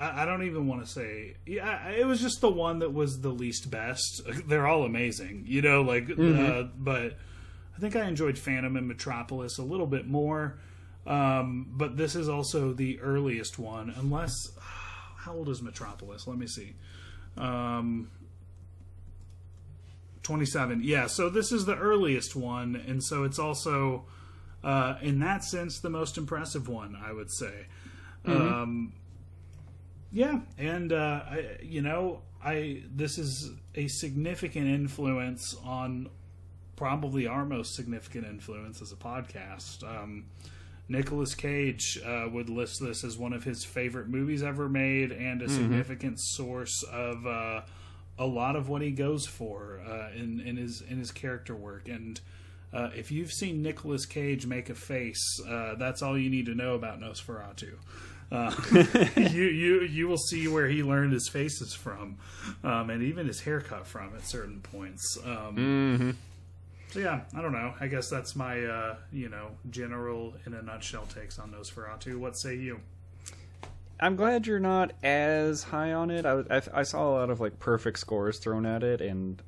I 0.00 0.22
I 0.22 0.24
don't 0.24 0.42
even 0.44 0.66
want 0.66 0.84
to 0.84 0.90
say. 0.90 1.36
Yeah, 1.46 1.90
it 1.90 2.06
was 2.06 2.20
just 2.20 2.40
the 2.40 2.50
one 2.50 2.80
that 2.80 2.92
was 2.92 3.20
the 3.20 3.28
least 3.28 3.70
best. 3.70 4.22
They're 4.46 4.66
all 4.66 4.84
amazing, 4.84 5.44
you 5.46 5.62
know. 5.62 5.82
Like, 5.82 6.10
uh, 6.10 6.64
but 6.76 7.18
I 7.76 7.80
think 7.80 7.94
I 7.94 8.06
enjoyed 8.06 8.38
Phantom 8.38 8.76
and 8.76 8.88
Metropolis 8.88 9.58
a 9.58 9.62
little 9.62 9.86
bit 9.86 10.06
more. 10.06 10.58
Um, 11.06 11.66
but 11.70 11.96
this 11.96 12.14
is 12.14 12.28
also 12.28 12.72
the 12.72 13.00
earliest 13.00 13.58
one, 13.58 13.94
unless. 13.96 14.32
How 15.20 15.34
old 15.34 15.50
is 15.50 15.60
Metropolis? 15.60 16.26
Let 16.26 16.38
me 16.38 16.46
see. 16.46 16.76
Um, 17.36 18.10
27. 20.22 20.80
Yeah, 20.82 21.08
so 21.08 21.28
this 21.28 21.52
is 21.52 21.66
the 21.66 21.76
earliest 21.76 22.34
one, 22.34 22.74
and 22.74 23.02
so 23.02 23.24
it's 23.24 23.38
also, 23.38 24.06
uh, 24.64 24.94
in 25.02 25.20
that 25.20 25.44
sense, 25.44 25.78
the 25.80 25.90
most 25.90 26.16
impressive 26.16 26.68
one, 26.68 26.96
I 26.96 27.12
would 27.12 27.30
say. 27.30 27.66
Um, 28.24 28.92
yeah, 30.12 30.40
and 30.58 30.92
uh, 30.92 31.22
I, 31.28 31.56
you 31.62 31.82
know, 31.82 32.22
I 32.44 32.82
this 32.94 33.18
is 33.18 33.50
a 33.74 33.88
significant 33.88 34.66
influence 34.66 35.56
on 35.64 36.08
probably 36.76 37.26
our 37.26 37.44
most 37.44 37.74
significant 37.74 38.26
influence 38.26 38.80
as 38.80 38.92
a 38.92 38.96
podcast. 38.96 39.84
Um, 39.84 40.24
Nicolas 40.88 41.34
Cage 41.36 42.00
uh, 42.04 42.26
would 42.32 42.48
list 42.48 42.80
this 42.82 43.04
as 43.04 43.16
one 43.16 43.32
of 43.32 43.44
his 43.44 43.64
favorite 43.64 44.08
movies 44.08 44.42
ever 44.42 44.68
made 44.68 45.12
and 45.12 45.40
a 45.40 45.48
significant 45.48 46.18
source 46.18 46.82
of 46.90 47.24
uh, 47.26 47.60
a 48.18 48.26
lot 48.26 48.56
of 48.56 48.68
what 48.68 48.82
he 48.82 48.90
goes 48.90 49.24
for 49.26 49.80
uh, 49.88 50.08
in 50.16 50.40
in 50.40 50.56
his 50.56 50.82
in 50.82 50.98
his 50.98 51.12
character 51.12 51.54
work. 51.54 51.88
And 51.88 52.20
uh, 52.72 52.90
if 52.94 53.12
you've 53.12 53.32
seen 53.32 53.62
Nicolas 53.62 54.04
Cage 54.04 54.46
make 54.46 54.68
a 54.68 54.74
face, 54.74 55.40
uh, 55.48 55.74
that's 55.76 56.02
all 56.02 56.18
you 56.18 56.28
need 56.28 56.46
to 56.46 56.54
know 56.54 56.74
about 56.74 57.00
Nosferatu. 57.00 57.74
Uh, 58.32 58.54
you 59.16 59.44
you 59.44 59.80
you 59.82 60.06
will 60.08 60.16
see 60.16 60.46
where 60.46 60.68
he 60.68 60.82
learned 60.82 61.12
his 61.12 61.28
faces 61.28 61.74
from, 61.74 62.16
um, 62.62 62.88
and 62.90 63.02
even 63.02 63.26
his 63.26 63.40
haircut 63.40 63.86
from 63.86 64.14
at 64.14 64.24
certain 64.26 64.60
points. 64.60 65.18
Um, 65.24 66.16
So 66.90 66.98
yeah, 66.98 67.20
I 67.36 67.40
don't 67.42 67.52
know. 67.52 67.74
I 67.80 67.86
guess 67.86 68.08
that's 68.10 68.34
my 68.34 68.64
uh, 68.64 68.96
you 69.12 69.28
know 69.28 69.50
general 69.70 70.34
in 70.46 70.54
a 70.54 70.62
nutshell 70.62 71.06
takes 71.06 71.38
on 71.38 71.52
Nosferatu. 71.52 72.18
What 72.18 72.36
say 72.36 72.54
you? 72.56 72.80
I'm 74.02 74.16
glad 74.16 74.46
you're 74.46 74.58
not 74.60 74.92
as 75.02 75.62
high 75.64 75.92
on 75.92 76.10
it. 76.10 76.24
I, 76.24 76.40
I, 76.50 76.62
I 76.72 76.82
saw 76.84 77.08
a 77.08 77.12
lot 77.12 77.30
of 77.30 77.40
like 77.40 77.58
perfect 77.58 77.98
scores 77.98 78.38
thrown 78.38 78.64
at 78.64 78.82
it, 78.82 79.00
and 79.00 79.42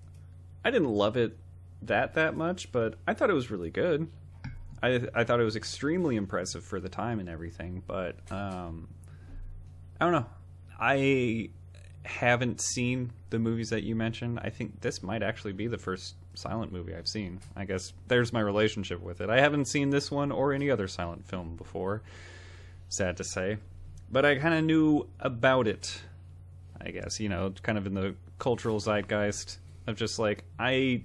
I 0.65 0.71
didn't 0.71 0.91
love 0.91 1.17
it 1.17 1.37
that 1.83 2.15
that 2.15 2.37
much, 2.37 2.71
but 2.71 2.95
I 3.07 3.15
thought 3.15 3.31
it 3.31 3.35
was 3.35 3.51
really 3.51 3.71
good. 3.71 4.09
I 4.83 5.03
I 5.15 5.25
thought 5.25 5.41
it 5.41 5.45
was 5.45 5.57
extremely 5.57 6.17
impressive 6.17 6.65
for 6.65 6.81
the 6.81 6.89
time 6.89 7.21
and 7.21 7.29
everything, 7.29 7.83
but 7.87 8.17
um, 8.31 8.89
I 10.01 10.05
don't 10.05 10.13
know. 10.13 10.27
I 10.79 11.51
haven't 12.05 12.61
seen 12.61 13.13
the 13.31 13.39
movies 13.39 13.71
that 13.71 13.85
you 13.85 13.95
mentioned. 13.95 14.41
I 14.43 14.51
think 14.51 14.81
this 14.81 15.03
might 15.03 15.23
actually 15.23 15.53
be 15.53 15.69
the 15.69 15.79
first 15.79 16.17
silent 16.35 16.73
movie 16.73 16.95
I've 16.95 17.07
seen. 17.07 17.41
I 17.55 17.65
guess 17.65 17.93
there's 18.09 18.33
my 18.33 18.41
relationship 18.41 19.01
with 19.01 19.21
it. 19.21 19.31
I 19.31 19.41
haven't 19.41 19.67
seen 19.67 19.91
this 19.91 20.11
one 20.11 20.33
or 20.33 20.53
any 20.53 20.71
other 20.71 20.89
silent 20.89 21.27
film 21.27 21.55
before. 21.57 22.03
Sad 22.89 23.17
to 23.19 23.25
say 23.25 23.59
but 24.13 24.27
I 24.27 24.37
kind 24.37 24.55
of 24.55 24.63
knew 24.63 25.09
about 25.19 25.67
it. 25.67 26.03
I 26.81 26.91
guess 26.91 27.19
you 27.19 27.31
know, 27.31 27.55
kind 27.63 27.79
of 27.79 27.87
in 27.87 27.95
the 27.95 28.15
cultural 28.39 28.79
zeitgeist 28.79 29.59
of 29.87 29.97
just 29.97 30.19
like 30.19 30.45
I 30.59 31.03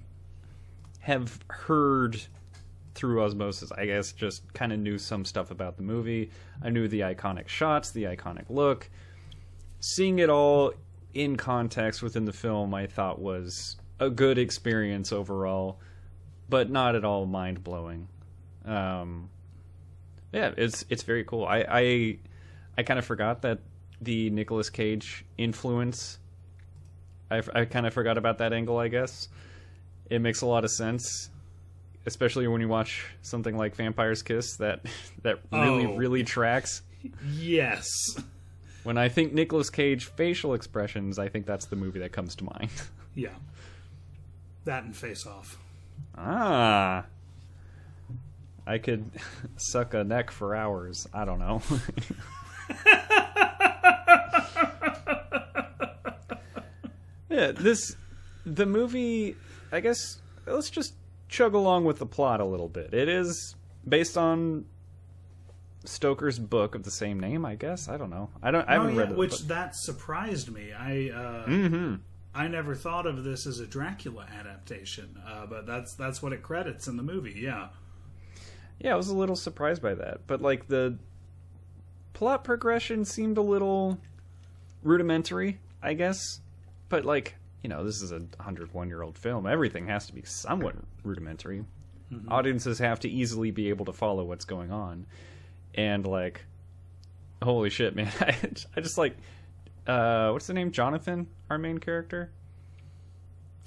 have 1.00 1.40
heard 1.48 2.20
through 2.98 3.22
osmosis. 3.22 3.70
I 3.72 3.86
guess 3.86 4.12
just 4.12 4.52
kind 4.52 4.72
of 4.72 4.80
knew 4.80 4.98
some 4.98 5.24
stuff 5.24 5.50
about 5.50 5.76
the 5.76 5.84
movie. 5.84 6.30
I 6.62 6.70
knew 6.70 6.88
the 6.88 7.00
iconic 7.00 7.48
shots, 7.48 7.92
the 7.92 8.04
iconic 8.04 8.46
look. 8.50 8.90
Seeing 9.80 10.18
it 10.18 10.28
all 10.28 10.72
in 11.14 11.36
context 11.36 12.02
within 12.02 12.24
the 12.24 12.32
film, 12.32 12.74
I 12.74 12.86
thought 12.86 13.20
was 13.20 13.76
a 14.00 14.10
good 14.10 14.36
experience 14.36 15.12
overall, 15.12 15.78
but 16.48 16.70
not 16.70 16.96
at 16.96 17.04
all 17.04 17.24
mind 17.24 17.62
blowing. 17.62 18.08
Um, 18.64 19.30
yeah, 20.32 20.52
it's 20.56 20.84
it's 20.90 21.04
very 21.04 21.24
cool. 21.24 21.44
I 21.44 21.64
I, 21.68 22.18
I 22.76 22.82
kind 22.82 22.98
of 22.98 23.04
forgot 23.04 23.42
that 23.42 23.60
the 24.00 24.30
Nicolas 24.30 24.70
Cage 24.70 25.24
influence. 25.38 26.18
I, 27.30 27.42
I 27.54 27.64
kind 27.64 27.86
of 27.86 27.94
forgot 27.94 28.18
about 28.18 28.38
that 28.38 28.52
angle. 28.52 28.78
I 28.78 28.88
guess 28.88 29.28
it 30.10 30.20
makes 30.20 30.40
a 30.40 30.46
lot 30.46 30.64
of 30.64 30.70
sense, 30.70 31.30
especially 32.06 32.46
when 32.48 32.60
you 32.60 32.68
watch 32.68 33.04
something 33.22 33.56
like 33.56 33.74
Vampire's 33.76 34.22
Kiss. 34.22 34.56
That 34.56 34.80
that 35.22 35.40
really 35.52 35.86
Oh. 35.86 35.96
really 35.96 36.22
tracks. 36.24 36.82
Yes. 37.32 37.86
When 38.84 38.96
I 38.98 39.08
think 39.08 39.32
Nicolas 39.32 39.70
Cage 39.70 40.06
facial 40.06 40.54
expressions, 40.54 41.18
I 41.18 41.28
think 41.28 41.46
that's 41.46 41.66
the 41.66 41.76
movie 41.76 41.98
that 42.00 42.12
comes 42.12 42.34
to 42.36 42.44
mind. 42.44 42.70
Yeah. 43.14 43.34
That 44.64 44.84
and 44.84 44.94
Face 44.96 45.26
Off. 45.26 45.58
ah. 46.16 47.04
I 48.64 48.78
could 48.78 49.10
suck 49.56 49.94
a 49.94 50.04
neck 50.04 50.30
for 50.30 50.54
hours. 50.54 51.08
I 51.12 51.24
don't 51.24 51.38
know. 51.40 51.60
yeah, 57.30 57.52
this 57.52 57.96
the 58.46 58.66
movie, 58.66 59.36
I 59.72 59.80
guess 59.80 60.18
let's 60.46 60.70
just 60.70 60.94
chug 61.28 61.54
along 61.54 61.84
with 61.84 61.98
the 61.98 62.06
plot 62.06 62.40
a 62.40 62.44
little 62.44 62.68
bit. 62.68 62.92
It 62.94 63.08
is 63.08 63.54
based 63.86 64.16
on 64.18 64.64
Stoker's 65.84 66.38
book 66.38 66.74
of 66.74 66.82
the 66.82 66.90
same 66.90 67.20
name, 67.20 67.44
I 67.44 67.54
guess. 67.54 67.88
I 67.88 67.96
don't 67.96 68.10
know. 68.10 68.30
I 68.42 68.50
don't 68.50 68.68
I 68.68 68.76
Oh 68.76 68.80
haven't 68.80 68.94
yeah, 68.96 69.00
read 69.02 69.10
it. 69.12 69.16
which 69.16 69.40
that 69.46 69.74
surprised 69.76 70.50
me. 70.52 70.72
I 70.72 71.10
uh, 71.10 71.46
Mm-hmm. 71.46 71.94
I 72.34 72.46
never 72.46 72.74
thought 72.74 73.06
of 73.06 73.24
this 73.24 73.46
as 73.46 73.58
a 73.58 73.66
Dracula 73.66 74.26
adaptation, 74.38 75.18
uh, 75.26 75.46
but 75.46 75.66
that's 75.66 75.94
that's 75.94 76.22
what 76.22 76.32
it 76.32 76.42
credits 76.42 76.86
in 76.86 76.96
the 76.96 77.02
movie. 77.02 77.34
Yeah. 77.40 77.68
Yeah, 78.78 78.92
I 78.92 78.96
was 78.96 79.08
a 79.08 79.16
little 79.16 79.34
surprised 79.34 79.82
by 79.82 79.94
that. 79.94 80.26
But 80.26 80.40
like 80.40 80.68
the 80.68 80.98
plot 82.12 82.44
progression 82.44 83.04
seemed 83.04 83.38
a 83.38 83.42
little 83.42 83.98
rudimentary, 84.84 85.58
I 85.82 85.94
guess. 85.94 86.40
But 86.88 87.04
like, 87.04 87.34
you 87.62 87.68
know, 87.68 87.84
this 87.84 88.02
is 88.02 88.12
a 88.12 88.18
101 88.18 88.88
year 88.88 89.02
old 89.02 89.18
film. 89.18 89.46
Everything 89.46 89.86
has 89.88 90.06
to 90.06 90.14
be 90.14 90.22
somewhat 90.22 90.74
rudimentary. 91.02 91.64
Audiences 92.28 92.78
have 92.78 93.00
to 93.00 93.08
easily 93.08 93.50
be 93.50 93.68
able 93.68 93.84
to 93.84 93.92
follow 93.92 94.24
what's 94.24 94.46
going 94.46 94.72
on. 94.72 95.04
And 95.74 96.06
like, 96.06 96.46
holy 97.42 97.68
shit, 97.68 97.94
man! 97.94 98.10
I, 98.20 98.34
I 98.76 98.80
just 98.80 98.96
like, 98.96 99.14
uh, 99.86 100.30
what's 100.30 100.46
the 100.46 100.54
name? 100.54 100.72
Jonathan, 100.72 101.26
our 101.50 101.58
main 101.58 101.78
character. 101.78 102.30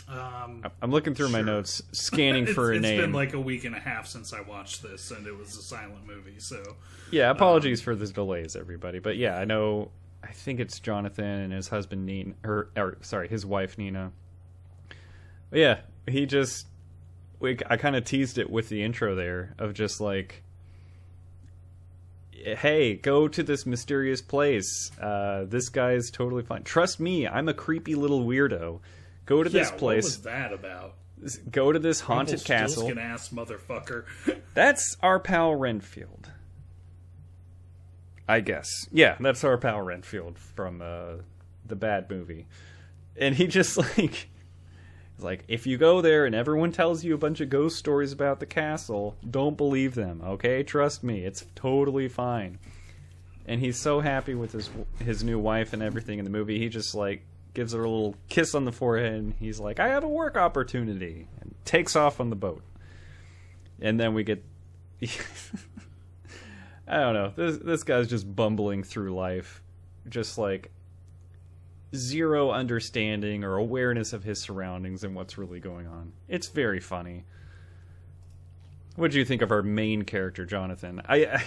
Um, 0.07 0.65
I'm 0.81 0.91
looking 0.91 1.13
through 1.13 1.29
my 1.29 1.41
notes, 1.41 1.81
scanning 1.91 2.45
for 2.45 2.71
a 2.71 2.75
it's 2.75 2.81
name. 2.81 2.99
It's 2.99 3.05
been 3.05 3.13
like 3.13 3.33
a 3.33 3.39
week 3.39 3.63
and 3.63 3.75
a 3.75 3.79
half 3.79 4.07
since 4.07 4.33
I 4.33 4.41
watched 4.41 4.81
this, 4.83 5.11
and 5.11 5.25
it 5.25 5.37
was 5.37 5.55
a 5.55 5.61
silent 5.61 6.05
movie. 6.05 6.39
So 6.39 6.61
Yeah, 7.11 7.29
Um, 7.29 7.35
apologies 7.37 7.81
for 7.81 7.95
the 7.95 8.07
delays, 8.07 8.55
everybody. 8.55 8.99
But 8.99 9.17
yeah, 9.17 9.37
I 9.37 9.45
know. 9.45 9.91
I 10.24 10.32
think 10.32 10.59
it's 10.59 10.80
Jonathan 10.80 11.26
and 11.26 11.53
his 11.53 11.67
husband 11.67 12.05
Nina, 12.05 12.34
or, 12.43 12.69
or 12.78 12.97
sorry, 13.01 13.28
his 13.28 13.45
wife 13.45 13.78
Nina. 13.78 14.11
But 15.49 15.59
yeah, 15.59 15.80
he 16.07 16.26
just. 16.26 16.67
We, 17.39 17.57
I 17.67 17.78
kind 17.78 17.95
of 17.95 18.03
teased 18.03 18.38
it 18.38 18.51
with 18.51 18.69
the 18.69 18.84
intro 18.84 19.15
there 19.15 19.55
of 19.57 19.74
just 19.74 19.99
like, 19.99 20.43
hey, 22.32 22.95
go 22.95 23.28
to 23.28 23.41
this 23.43 23.65
mysterious 23.65 24.22
place. 24.22 24.91
Uh, 24.99 25.45
this 25.47 25.69
guy's 25.69 26.11
totally 26.11 26.43
fine. 26.43 26.63
Trust 26.63 26.99
me, 26.99 27.28
I'm 27.28 27.49
a 27.49 27.53
creepy 27.53 27.95
little 27.95 28.26
weirdo. 28.26 28.80
Go 29.26 29.43
to 29.43 29.49
yeah, 29.49 29.59
this 29.59 29.72
what 29.72 29.80
place. 29.80 30.03
was 30.03 30.22
that 30.22 30.53
about? 30.53 30.95
Go 31.51 31.72
to 31.72 31.80
this 31.80 31.99
haunted 31.99 32.43
castle. 32.43 32.91
Ass 32.97 33.30
motherfucker. 33.30 34.05
That's 34.53 34.97
our 35.01 35.19
pal 35.19 35.55
Renfield. 35.55 36.30
I 38.32 38.39
guess. 38.39 38.88
Yeah, 38.93 39.17
that's 39.19 39.43
our 39.43 39.57
pal 39.57 39.82
Renfield 39.82 40.39
from 40.39 40.82
uh, 40.82 41.15
the 41.65 41.75
bad 41.75 42.09
movie. 42.09 42.47
And 43.17 43.36
he 43.36 43.45
just 43.45 43.77
like 43.97 44.29
like 45.19 45.43
if 45.49 45.67
you 45.67 45.77
go 45.77 45.99
there 45.99 46.25
and 46.25 46.34
everyone 46.34 46.71
tells 46.71 47.03
you 47.03 47.13
a 47.13 47.17
bunch 47.17 47.41
of 47.41 47.49
ghost 47.49 47.77
stories 47.77 48.13
about 48.13 48.39
the 48.39 48.45
castle, 48.45 49.17
don't 49.29 49.57
believe 49.57 49.95
them, 49.95 50.21
okay? 50.25 50.63
Trust 50.63 51.03
me, 51.03 51.25
it's 51.25 51.45
totally 51.55 52.07
fine. 52.07 52.57
And 53.45 53.59
he's 53.59 53.77
so 53.77 53.99
happy 53.99 54.34
with 54.34 54.53
his 54.53 54.69
his 54.99 55.25
new 55.25 55.38
wife 55.38 55.73
and 55.73 55.84
everything 55.84 56.17
in 56.17 56.23
the 56.23 56.32
movie. 56.32 56.57
He 56.57 56.69
just 56.69 56.95
like 56.95 57.25
gives 57.53 57.73
her 57.73 57.84
a 57.84 57.89
little 57.89 58.15
kiss 58.29 58.55
on 58.55 58.63
the 58.63 58.71
forehead 58.71 59.15
and 59.15 59.34
he's 59.39 59.59
like, 59.59 59.82
"I 59.82 59.89
have 59.89 60.05
a 60.05 60.09
work 60.09 60.38
opportunity." 60.38 61.27
And 61.41 61.53
takes 61.65 61.97
off 61.97 62.21
on 62.21 62.29
the 62.29 62.38
boat. 62.38 62.63
And 63.82 63.99
then 63.99 64.13
we 64.13 64.23
get 64.23 64.41
I 66.91 66.99
don't 66.99 67.13
know. 67.13 67.31
This 67.33 67.57
this 67.57 67.83
guy's 67.83 68.09
just 68.09 68.35
bumbling 68.35 68.83
through 68.83 69.15
life, 69.15 69.63
just 70.09 70.37
like 70.37 70.71
zero 71.95 72.51
understanding 72.51 73.45
or 73.45 73.55
awareness 73.55 74.11
of 74.11 74.25
his 74.25 74.41
surroundings 74.41 75.05
and 75.05 75.15
what's 75.15 75.37
really 75.37 75.61
going 75.61 75.87
on. 75.87 76.11
It's 76.27 76.49
very 76.49 76.81
funny. 76.81 77.23
What 78.97 79.11
do 79.11 79.19
you 79.19 79.23
think 79.23 79.41
of 79.41 79.51
our 79.51 79.63
main 79.63 80.01
character, 80.01 80.45
Jonathan? 80.45 81.01
I 81.07 81.15
I, 81.15 81.43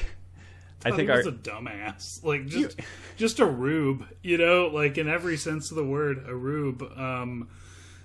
I 0.87 0.91
thought 0.91 0.97
think 0.97 1.11
he 1.11 1.15
our 1.15 1.21
a 1.21 1.33
dumbass, 1.33 2.25
like 2.25 2.47
just 2.47 2.81
just 3.19 3.39
a 3.39 3.45
rube, 3.45 4.07
you 4.23 4.39
know, 4.39 4.71
like 4.73 4.97
in 4.97 5.11
every 5.11 5.37
sense 5.37 5.71
of 5.71 5.77
the 5.77 5.85
word, 5.85 6.25
a 6.27 6.35
rube. 6.35 6.83
Um, 6.97 7.51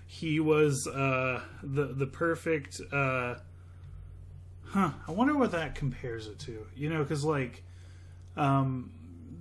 he 0.05 0.41
was 0.41 0.87
uh, 0.87 1.41
the 1.63 1.85
the 1.93 2.07
perfect. 2.07 2.81
Uh, 2.91 3.35
huh. 4.71 4.91
I 5.07 5.11
wonder 5.11 5.35
what 5.35 5.51
that 5.51 5.75
compares 5.75 6.27
it 6.27 6.39
to, 6.39 6.65
you 6.75 6.89
know, 6.89 7.03
because 7.03 7.23
like, 7.23 7.63
um, 8.37 8.91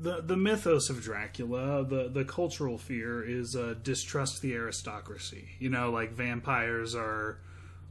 the 0.01 0.22
the 0.22 0.37
mythos 0.37 0.91
of 0.91 1.03
Dracula, 1.03 1.85
the 1.85 2.09
the 2.09 2.24
cultural 2.24 2.79
fear 2.79 3.22
is 3.22 3.57
uh, 3.57 3.74
distrust 3.83 4.43
the 4.43 4.55
aristocracy. 4.55 5.49
You 5.59 5.70
know, 5.70 5.91
like 5.91 6.12
vampires 6.12 6.95
are 6.95 7.39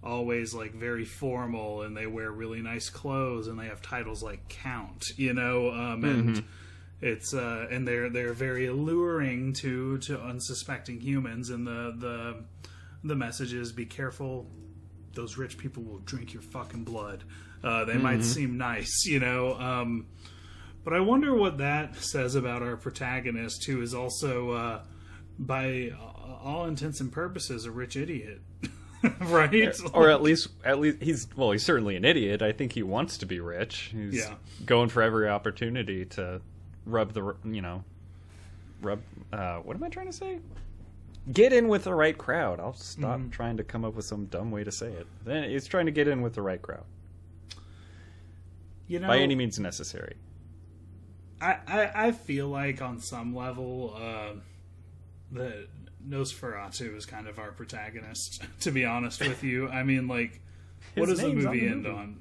always 0.03 0.53
like 0.53 0.73
very 0.73 1.05
formal 1.05 1.81
and 1.81 1.95
they 1.95 2.07
wear 2.07 2.31
really 2.31 2.61
nice 2.61 2.89
clothes 2.89 3.47
and 3.47 3.59
they 3.59 3.65
have 3.65 3.81
titles 3.81 4.21
like 4.21 4.47
count 4.47 5.05
you 5.17 5.33
know 5.33 5.71
um 5.71 6.03
and 6.03 6.43
it's 7.01 7.33
uh 7.33 7.67
and 7.71 7.87
they're 7.87 8.09
they're 8.09 8.33
very 8.33 8.67
alluring 8.67 9.51
to 9.53 9.97
to 9.97 10.19
unsuspecting 10.21 10.99
humans 10.99 11.49
and 11.49 11.65
the 11.65 11.93
the 11.97 12.43
the 13.03 13.15
message 13.15 13.53
is 13.53 13.71
be 13.71 13.85
careful 13.85 14.47
those 15.17 15.37
rich 15.37 15.57
people 15.57 15.83
will 15.83 15.99
drink 15.99 16.31
your 16.33 16.41
fucking 16.41 16.85
blood. 16.85 17.25
Uh 17.61 17.83
they 17.83 17.97
might 17.97 18.23
seem 18.23 18.57
nice 18.57 19.05
you 19.05 19.19
know 19.19 19.55
um 19.59 20.05
but 20.85 20.93
i 20.93 20.99
wonder 21.01 21.33
what 21.35 21.57
that 21.57 21.95
says 21.97 22.35
about 22.35 22.61
our 22.61 22.77
protagonist 22.77 23.65
who 23.65 23.81
is 23.81 23.93
also 23.93 24.51
uh 24.51 24.81
by 25.39 25.91
all 26.43 26.65
intents 26.65 27.01
and 27.01 27.11
purposes 27.11 27.65
a 27.65 27.71
rich 27.71 27.95
idiot. 27.97 28.41
Right? 29.21 29.75
Or 29.93 30.09
at 30.09 30.23
least 30.23 30.47
at 30.65 30.79
least 30.79 31.01
he's 31.03 31.27
well 31.35 31.51
he's 31.51 31.63
certainly 31.63 31.95
an 31.95 32.03
idiot. 32.03 32.41
I 32.41 32.51
think 32.51 32.71
he 32.73 32.81
wants 32.83 33.17
to 33.19 33.25
be 33.27 33.39
rich. 33.39 33.91
He's 33.93 34.15
Yeah. 34.15 34.33
going 34.65 34.89
for 34.89 35.03
every 35.03 35.29
opportunity 35.29 36.03
to 36.05 36.41
rub 36.85 37.13
the 37.13 37.35
you 37.45 37.61
know 37.61 37.83
rub 38.81 38.99
uh 39.33 39.57
what 39.57 39.75
am 39.77 39.83
i 39.83 39.89
trying 39.89 40.07
to 40.07 40.13
say 40.13 40.39
get 41.33 41.51
in 41.53 41.67
with 41.67 41.83
the 41.83 41.93
right 41.93 42.17
crowd 42.17 42.59
i'll 42.59 42.73
stop 42.73 43.19
Mm-hmm. 43.19 43.29
trying 43.29 43.57
to 43.57 43.63
come 43.63 43.83
up 43.85 43.95
with 43.95 44.05
some 44.05 44.25
dumb 44.27 44.49
way 44.51 44.63
to 44.63 44.71
say 44.71 44.87
it 44.91 45.07
then 45.25 45.43
it's 45.43 45.67
trying 45.67 45.85
to 45.87 45.91
get 45.91 46.07
in 46.07 46.21
with 46.21 46.33
the 46.33 46.41
right 46.41 46.61
crowd 46.61 46.85
you 48.87 48.99
know 48.99 49.07
by 49.07 49.17
any 49.19 49.35
means 49.35 49.59
necessary 49.59 50.15
I, 51.39 51.57
I, 51.67 51.91
I 52.07 52.11
feel 52.13 52.47
like 52.47 52.81
on 52.81 52.99
some 52.99 53.35
level, 53.35 53.93
uh, 53.95 54.39
the 55.31 55.67
Nosferatu 56.09 56.97
is 56.97 57.05
kind 57.05 57.27
of 57.27 57.37
our 57.37 57.51
protagonist. 57.51 58.41
To 58.61 58.71
be 58.71 58.85
honest 58.85 59.19
with 59.19 59.43
you, 59.43 59.69
I 59.69 59.83
mean, 59.83 60.07
like, 60.07 60.41
what 60.95 61.09
His 61.09 61.19
does 61.19 61.27
the 61.27 61.35
movie 61.35 61.59
the 61.59 61.67
end 61.67 61.83
movie. 61.83 61.95
on? 61.95 62.19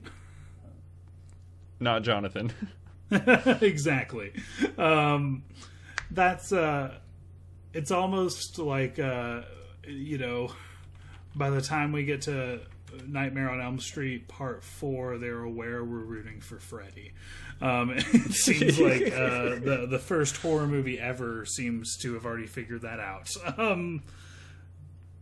not 1.81 2.03
jonathan 2.03 2.53
exactly. 3.63 4.33
Um, 4.77 5.45
that's 6.11 6.53
uh, 6.53 6.99
it's 7.77 7.91
almost 7.91 8.59
like 8.59 8.99
uh, 8.99 9.43
you 9.87 10.19
know, 10.19 10.51
by 11.35 11.51
the 11.51 11.61
time 11.61 11.93
we 11.93 12.05
get 12.05 12.23
to 12.23 12.61
Nightmare 13.07 13.51
on 13.51 13.61
Elm 13.61 13.79
Street 13.79 14.29
Part 14.29 14.65
Four, 14.65 15.19
they're 15.19 15.43
aware 15.43 15.85
we're 15.85 15.99
rooting 15.99 16.41
for 16.41 16.59
Freddy. 16.59 17.13
Um, 17.61 17.91
it 17.97 18.33
seems 18.33 18.81
like 18.81 19.03
uh, 19.13 19.61
the 19.61 19.87
the 19.89 19.99
first 19.99 20.39
horror 20.39 20.67
movie 20.67 20.99
ever 20.99 21.45
seems 21.45 21.97
to 21.99 22.15
have 22.15 22.25
already 22.25 22.47
figured 22.47 22.83
that 22.83 22.99
out. 22.99 23.29
Um, 23.59 24.03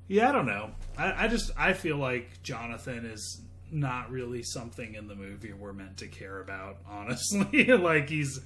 yeah, 0.07 0.28
I 0.28 0.32
don't 0.32 0.46
know. 0.46 0.72
I, 0.98 1.24
I 1.24 1.28
just 1.28 1.50
I 1.57 1.72
feel 1.72 1.96
like 1.96 2.42
Jonathan 2.42 3.07
is 3.07 3.40
not 3.70 4.11
really 4.11 4.42
something 4.42 4.94
in 4.94 5.09
the 5.09 5.14
movie 5.14 5.52
we're 5.52 5.72
meant 5.72 5.96
to 5.98 6.09
care 6.09 6.40
about. 6.40 6.76
Honestly, 6.86 7.64
like 7.76 8.11
he's 8.11 8.40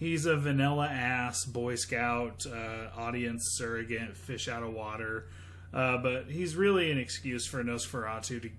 he's 0.00 0.26
a 0.26 0.36
vanilla 0.36 0.88
ass 0.88 1.44
Boy 1.44 1.76
Scout 1.76 2.44
uh, 2.46 2.88
audience 2.98 3.54
surrogate, 3.56 4.16
fish 4.16 4.48
out 4.48 4.64
of 4.64 4.72
water. 4.72 5.26
Uh, 5.72 5.98
but 5.98 6.28
he's 6.28 6.56
really 6.56 6.90
an 6.90 6.98
excuse 6.98 7.46
for 7.46 7.62
Nosferatu 7.62 8.42
to, 8.42 8.50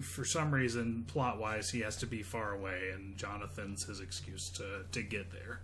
for 0.00 0.24
some 0.24 0.52
reason, 0.52 1.04
plot 1.06 1.38
wise, 1.38 1.70
he 1.70 1.80
has 1.80 1.96
to 1.98 2.06
be 2.06 2.24
far 2.24 2.52
away, 2.52 2.90
and 2.92 3.16
Jonathan's 3.16 3.84
his 3.84 4.00
excuse 4.00 4.50
to 4.50 4.82
to 4.90 5.02
get 5.02 5.30
there. 5.30 5.60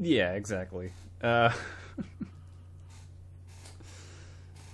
yeah 0.00 0.32
exactly 0.34 0.92
uh 1.22 1.50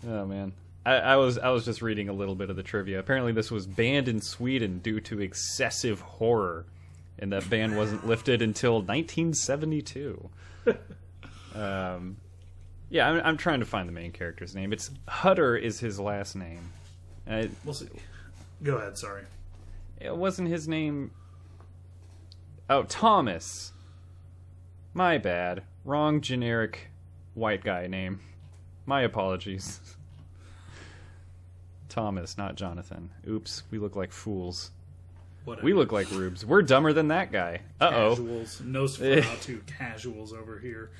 oh 0.06 0.26
man 0.26 0.52
I, 0.86 0.96
I 0.96 1.16
was 1.16 1.38
I 1.38 1.48
was 1.48 1.64
just 1.64 1.80
reading 1.80 2.10
a 2.10 2.12
little 2.12 2.34
bit 2.34 2.50
of 2.50 2.56
the 2.56 2.62
trivia. 2.62 2.98
Apparently, 2.98 3.32
this 3.32 3.50
was 3.50 3.66
banned 3.66 4.06
in 4.06 4.20
Sweden 4.20 4.80
due 4.80 5.00
to 5.00 5.20
excessive 5.20 6.00
horror, 6.00 6.66
and 7.18 7.32
that 7.32 7.48
ban 7.48 7.76
wasn't 7.76 8.06
lifted 8.06 8.42
until 8.42 8.74
1972. 8.74 10.28
um, 11.54 12.16
yeah, 12.90 13.08
I'm, 13.08 13.20
I'm 13.24 13.36
trying 13.36 13.60
to 13.60 13.66
find 13.66 13.88
the 13.88 13.92
main 13.92 14.12
character's 14.12 14.54
name. 14.54 14.72
It's 14.72 14.90
Hutter 15.08 15.56
is 15.56 15.80
his 15.80 15.98
last 16.00 16.36
name. 16.36 16.72
Uh, 17.28 17.46
We'll 17.64 17.74
see. 17.74 17.88
Go 18.62 18.76
ahead. 18.76 18.98
Sorry. 18.98 19.22
it 20.00 20.16
wasn't 20.16 20.48
his 20.48 20.68
name. 20.68 21.10
Oh, 22.68 22.82
Thomas. 22.84 23.72
My 24.92 25.18
bad. 25.18 25.62
Wrong 25.84 26.20
generic 26.20 26.88
white 27.34 27.64
guy 27.64 27.86
name. 27.86 28.20
My 28.86 29.02
apologies. 29.02 29.80
Thomas, 31.88 32.36
not 32.36 32.56
Jonathan. 32.56 33.10
Oops, 33.28 33.62
we 33.70 33.78
look 33.78 33.96
like 33.96 34.12
fools. 34.12 34.70
Whatever. 35.44 35.64
We 35.64 35.74
look 35.74 35.92
like 35.92 36.10
rubes. 36.10 36.44
We're 36.44 36.62
dumber 36.62 36.92
than 36.92 37.08
that 37.08 37.30
guy. 37.30 37.60
Uh 37.80 37.90
oh. 37.92 38.10
casuals. 38.10 38.60
Nosferatu 38.64 39.66
casuals 39.78 40.32
over 40.32 40.58
here. 40.58 40.90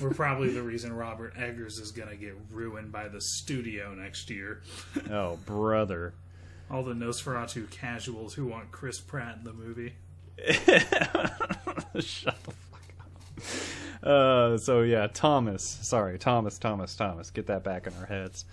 We're 0.00 0.10
probably 0.10 0.50
the 0.50 0.62
reason 0.62 0.92
Robert 0.92 1.34
Eggers 1.36 1.78
is 1.78 1.90
going 1.90 2.08
to 2.08 2.16
get 2.16 2.36
ruined 2.50 2.92
by 2.92 3.08
the 3.08 3.20
studio 3.20 3.94
next 3.94 4.30
year. 4.30 4.62
Oh, 5.10 5.38
brother. 5.46 6.14
All 6.70 6.82
the 6.82 6.94
Nosferatu 6.94 7.70
casuals 7.70 8.34
who 8.34 8.46
want 8.46 8.72
Chris 8.72 9.00
Pratt 9.00 9.38
in 9.38 9.44
the 9.44 9.52
movie. 9.52 9.94
Shut 12.00 12.36
the 12.42 12.52
fuck 12.52 12.82
up. 13.00 14.08
Uh, 14.08 14.58
so 14.58 14.82
yeah, 14.82 15.06
Thomas. 15.06 15.62
Sorry, 15.62 16.18
Thomas, 16.18 16.58
Thomas, 16.58 16.94
Thomas. 16.96 17.30
Get 17.30 17.46
that 17.46 17.62
back 17.62 17.86
in 17.86 17.94
our 18.00 18.06
heads. 18.06 18.44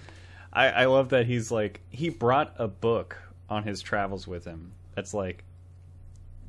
I, 0.52 0.68
I 0.68 0.86
love 0.86 1.10
that 1.10 1.26
he's 1.26 1.52
like 1.52 1.82
he 1.90 2.10
brought 2.10 2.54
a 2.58 2.68
book 2.68 3.18
on 3.54 3.64
his 3.64 3.82
travels 3.82 4.28
with 4.28 4.46
him. 4.46 4.74
That's 4.96 5.14
like, 5.14 5.44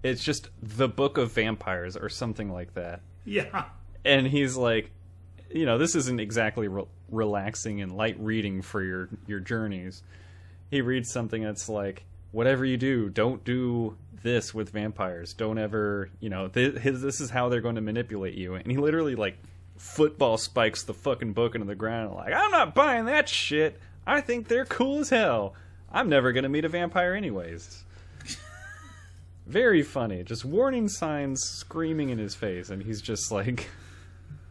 it's 0.03 0.23
just 0.23 0.51
the 0.63 0.89
book 0.89 1.17
of 1.17 1.33
vampires 1.33 1.97
or 1.97 2.09
something 2.09 2.51
like 2.51 2.75
that. 2.75 3.01
Yeah. 3.25 3.67
And 4.05 4.27
he's 4.27 4.57
like, 4.57 4.91
you 5.51 5.65
know, 5.65 5.79
this 5.79 5.95
isn't 5.95 6.21
exactly 6.21 6.69
re- 6.69 6.85
relaxing 7.11 7.81
and 7.81 7.97
light 7.97 8.17
reading 8.19 8.61
for 8.61 8.83
your 8.83 9.09
your 9.27 9.41
journeys. 9.41 10.03
He 10.71 10.81
reads 10.81 11.11
something 11.11 11.43
that's 11.43 11.69
like, 11.69 12.05
whatever 12.33 12.65
you 12.65 12.77
do, 12.77 13.09
don't 13.09 13.45
do 13.45 13.97
this 14.23 14.53
with 14.53 14.71
vampires. 14.71 15.33
Don't 15.33 15.59
ever, 15.59 16.11
you 16.19 16.29
know, 16.29 16.49
th- 16.49 16.79
his, 16.79 17.01
this 17.01 17.21
is 17.21 17.31
how 17.31 17.49
they're 17.49 17.61
going 17.61 17.77
to 17.77 17.81
manipulate 17.81 18.35
you. 18.35 18.55
And 18.55 18.71
he 18.71 18.77
literally 18.77 19.15
like 19.15 19.39
football 19.77 20.37
spikes 20.37 20.83
the 20.83 20.95
fucking 20.95 21.33
book 21.33 21.55
into 21.55 21.67
the 21.67 21.75
ground. 21.75 22.15
Like, 22.15 22.35
I'm 22.35 22.51
not 22.51 22.75
buying 22.75 23.05
that 23.05 23.29
shit. 23.29 23.79
I 24.07 24.21
think 24.21 24.49
they're 24.49 24.65
cool 24.65 25.01
as 25.01 25.11
hell. 25.11 25.55
I'm 25.95 26.09
never 26.09 26.33
gonna 26.33 26.49
meet 26.49 26.65
a 26.65 26.69
vampire 26.69 27.15
anyways. 27.15 27.85
Very 29.47 29.83
funny. 29.83 30.25
Just 30.25 30.45
warning 30.45 30.89
signs 30.89 31.41
screaming 31.43 32.09
in 32.09 32.19
his 32.19 32.35
face, 32.35 32.71
and 32.71 32.83
he's 32.83 33.01
just 33.01 33.31
like, 33.31 33.71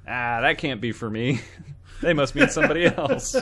ah, 0.08 0.40
that 0.42 0.58
can't 0.58 0.80
be 0.80 0.92
for 0.92 1.10
me. 1.10 1.42
they 2.02 2.14
must 2.14 2.34
mean 2.34 2.48
somebody 2.48 2.86
else. 2.98 3.36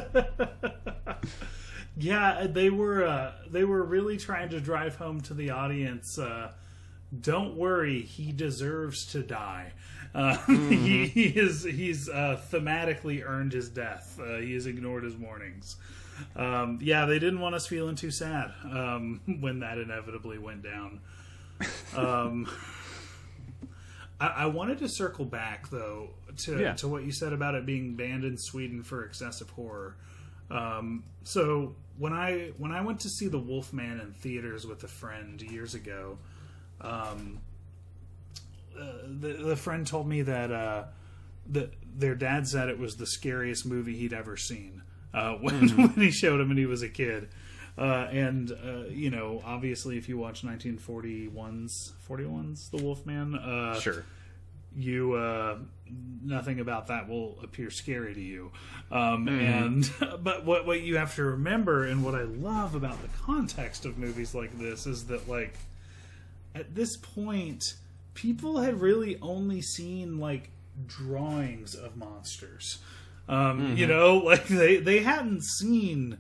Yeah, 1.96 2.48
they 2.50 2.72
were 2.72 3.06
uh, 3.06 3.34
they 3.50 3.64
were 3.64 3.84
really 3.84 4.18
trying 4.18 4.50
to 4.50 4.60
drive 4.60 4.96
home 4.96 5.22
to 5.22 5.36
the 5.36 5.52
audience. 5.52 6.18
Uh, 6.18 6.54
don't 7.20 7.56
worry, 7.56 8.02
he 8.02 8.32
deserves 8.32 9.06
to 9.08 9.22
die. 9.22 9.74
Uh, 10.16 10.36
mm-hmm. 10.38 10.70
he, 10.72 11.08
he, 11.08 11.26
is 11.26 11.64
he's 11.64 12.10
uh, 12.10 12.42
thematically 12.52 13.24
earned 13.24 13.54
his 13.54 13.70
death. 13.70 14.20
Uh, 14.20 14.38
he 14.38 14.54
has 14.54 14.66
ignored 14.66 15.04
his 15.04 15.16
warnings. 15.16 15.76
Um, 16.36 16.80
yeah, 16.82 17.06
they 17.06 17.20
didn't 17.20 17.40
want 17.40 17.56
us 17.56 17.68
feeling 17.68 17.96
too 17.96 18.12
sad 18.12 18.52
um, 18.64 19.22
when 19.40 19.60
that 19.60 19.78
inevitably 19.78 20.38
went 20.38 20.64
down. 20.64 21.00
Um, 21.96 22.50
I, 24.20 24.28
I, 24.28 24.46
wanted 24.48 24.80
to 24.80 24.90
circle 24.90 25.26
back 25.26 25.70
though 25.70 26.10
to 26.38 26.60
yeah. 26.60 26.74
to 26.74 26.88
what 26.88 27.04
you 27.04 27.12
said 27.12 27.34
about 27.34 27.56
it 27.56 27.66
being 27.66 27.96
banned 27.96 28.24
in 28.24 28.38
Sweden 28.38 28.84
for 28.84 29.04
excessive 29.04 29.50
horror. 29.52 29.96
Um, 30.50 31.04
so 31.24 31.76
when 31.98 32.14
I 32.14 32.52
when 32.58 32.72
I 32.72 32.82
went 32.82 33.00
to 33.02 33.10
see 33.10 33.28
the 33.28 33.40
Wolfman 33.40 34.00
in 34.00 34.12
theaters 34.14 34.66
with 34.66 34.84
a 34.84 34.88
friend 34.88 35.42
years 35.42 35.76
ago, 35.76 36.18
um, 36.82 37.40
uh, 38.80 38.92
the, 39.06 39.34
the 39.34 39.56
friend 39.56 39.86
told 39.86 40.08
me 40.08 40.24
that 40.24 40.52
uh, 40.52 40.86
that 41.52 41.74
their 41.96 42.16
dad 42.16 42.48
said 42.48 42.70
it 42.70 42.80
was 42.80 42.96
the 42.96 43.08
scariest 43.08 43.66
movie 43.66 43.96
he'd 43.96 44.14
ever 44.14 44.38
seen 44.38 44.81
uh, 45.14 45.34
when 45.42 45.62
mm-hmm. 45.62 45.82
when 45.82 45.94
he 45.94 46.12
showed 46.12 46.40
him 46.40 46.50
when 46.50 46.58
he 46.58 46.66
was 46.66 46.82
a 46.82 46.90
kid. 46.90 47.30
Uh, 47.78 48.08
and 48.12 48.52
uh, 48.52 48.84
you 48.90 49.10
know, 49.10 49.42
obviously, 49.46 49.98
if 49.98 50.10
you 50.10 50.18
watch 50.18 50.44
1941's 50.44 51.94
41's 52.08 52.70
The 52.70 52.78
Wolfman, 52.78 53.36
uh, 53.36 53.80
sure, 53.80 54.06
you 54.76 55.14
uh, 55.14 55.58
nothing 56.24 56.60
about 56.60 56.88
that 56.88 57.08
will 57.08 57.38
appear 57.44 57.70
scary 57.70 58.14
to 58.14 58.22
you. 58.22 58.52
Um, 58.92 59.26
mm. 59.26 59.40
And 59.40 60.24
but 60.24 60.46
what 60.46 60.66
what 60.66 60.82
you 60.82 60.98
have 60.98 61.16
to 61.16 61.24
remember, 61.24 61.86
and 61.86 62.04
what 62.04 62.16
I 62.16 62.24
love 62.24 62.76
about 62.76 63.02
the 63.02 63.10
context 63.24 63.86
of 63.86 63.98
movies 63.98 64.36
like 64.36 64.58
this, 64.60 64.86
is 64.86 65.08
that 65.08 65.28
like 65.30 65.58
at 66.54 66.76
this 66.76 66.98
point, 66.98 67.76
people 68.14 68.60
had 68.60 68.82
really 68.82 69.18
only 69.22 69.62
seen 69.62 70.20
like 70.20 70.50
drawings 70.86 71.76
of 71.76 71.98
monsters. 71.98 72.80
Um, 73.28 73.62
mm-hmm. 73.62 73.78
You 73.78 73.88
know, 73.88 74.18
like 74.26 74.48
they 74.48 74.78
they 74.78 75.00
hadn't 75.00 75.44
seen 75.44 76.18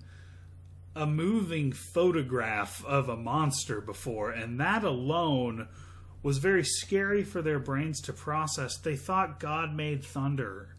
a 0.95 1.05
moving 1.05 1.71
photograph 1.71 2.83
of 2.85 3.09
a 3.09 3.15
monster 3.17 3.81
before, 3.81 4.31
and 4.31 4.59
that 4.59 4.83
alone 4.83 5.67
was 6.23 6.37
very 6.37 6.63
scary 6.63 7.23
for 7.23 7.41
their 7.41 7.59
brains 7.59 8.01
to 8.01 8.13
process. 8.13 8.77
They 8.77 8.95
thought 8.95 9.39
God 9.39 9.73
made 9.73 10.03
thunder. 10.03 10.69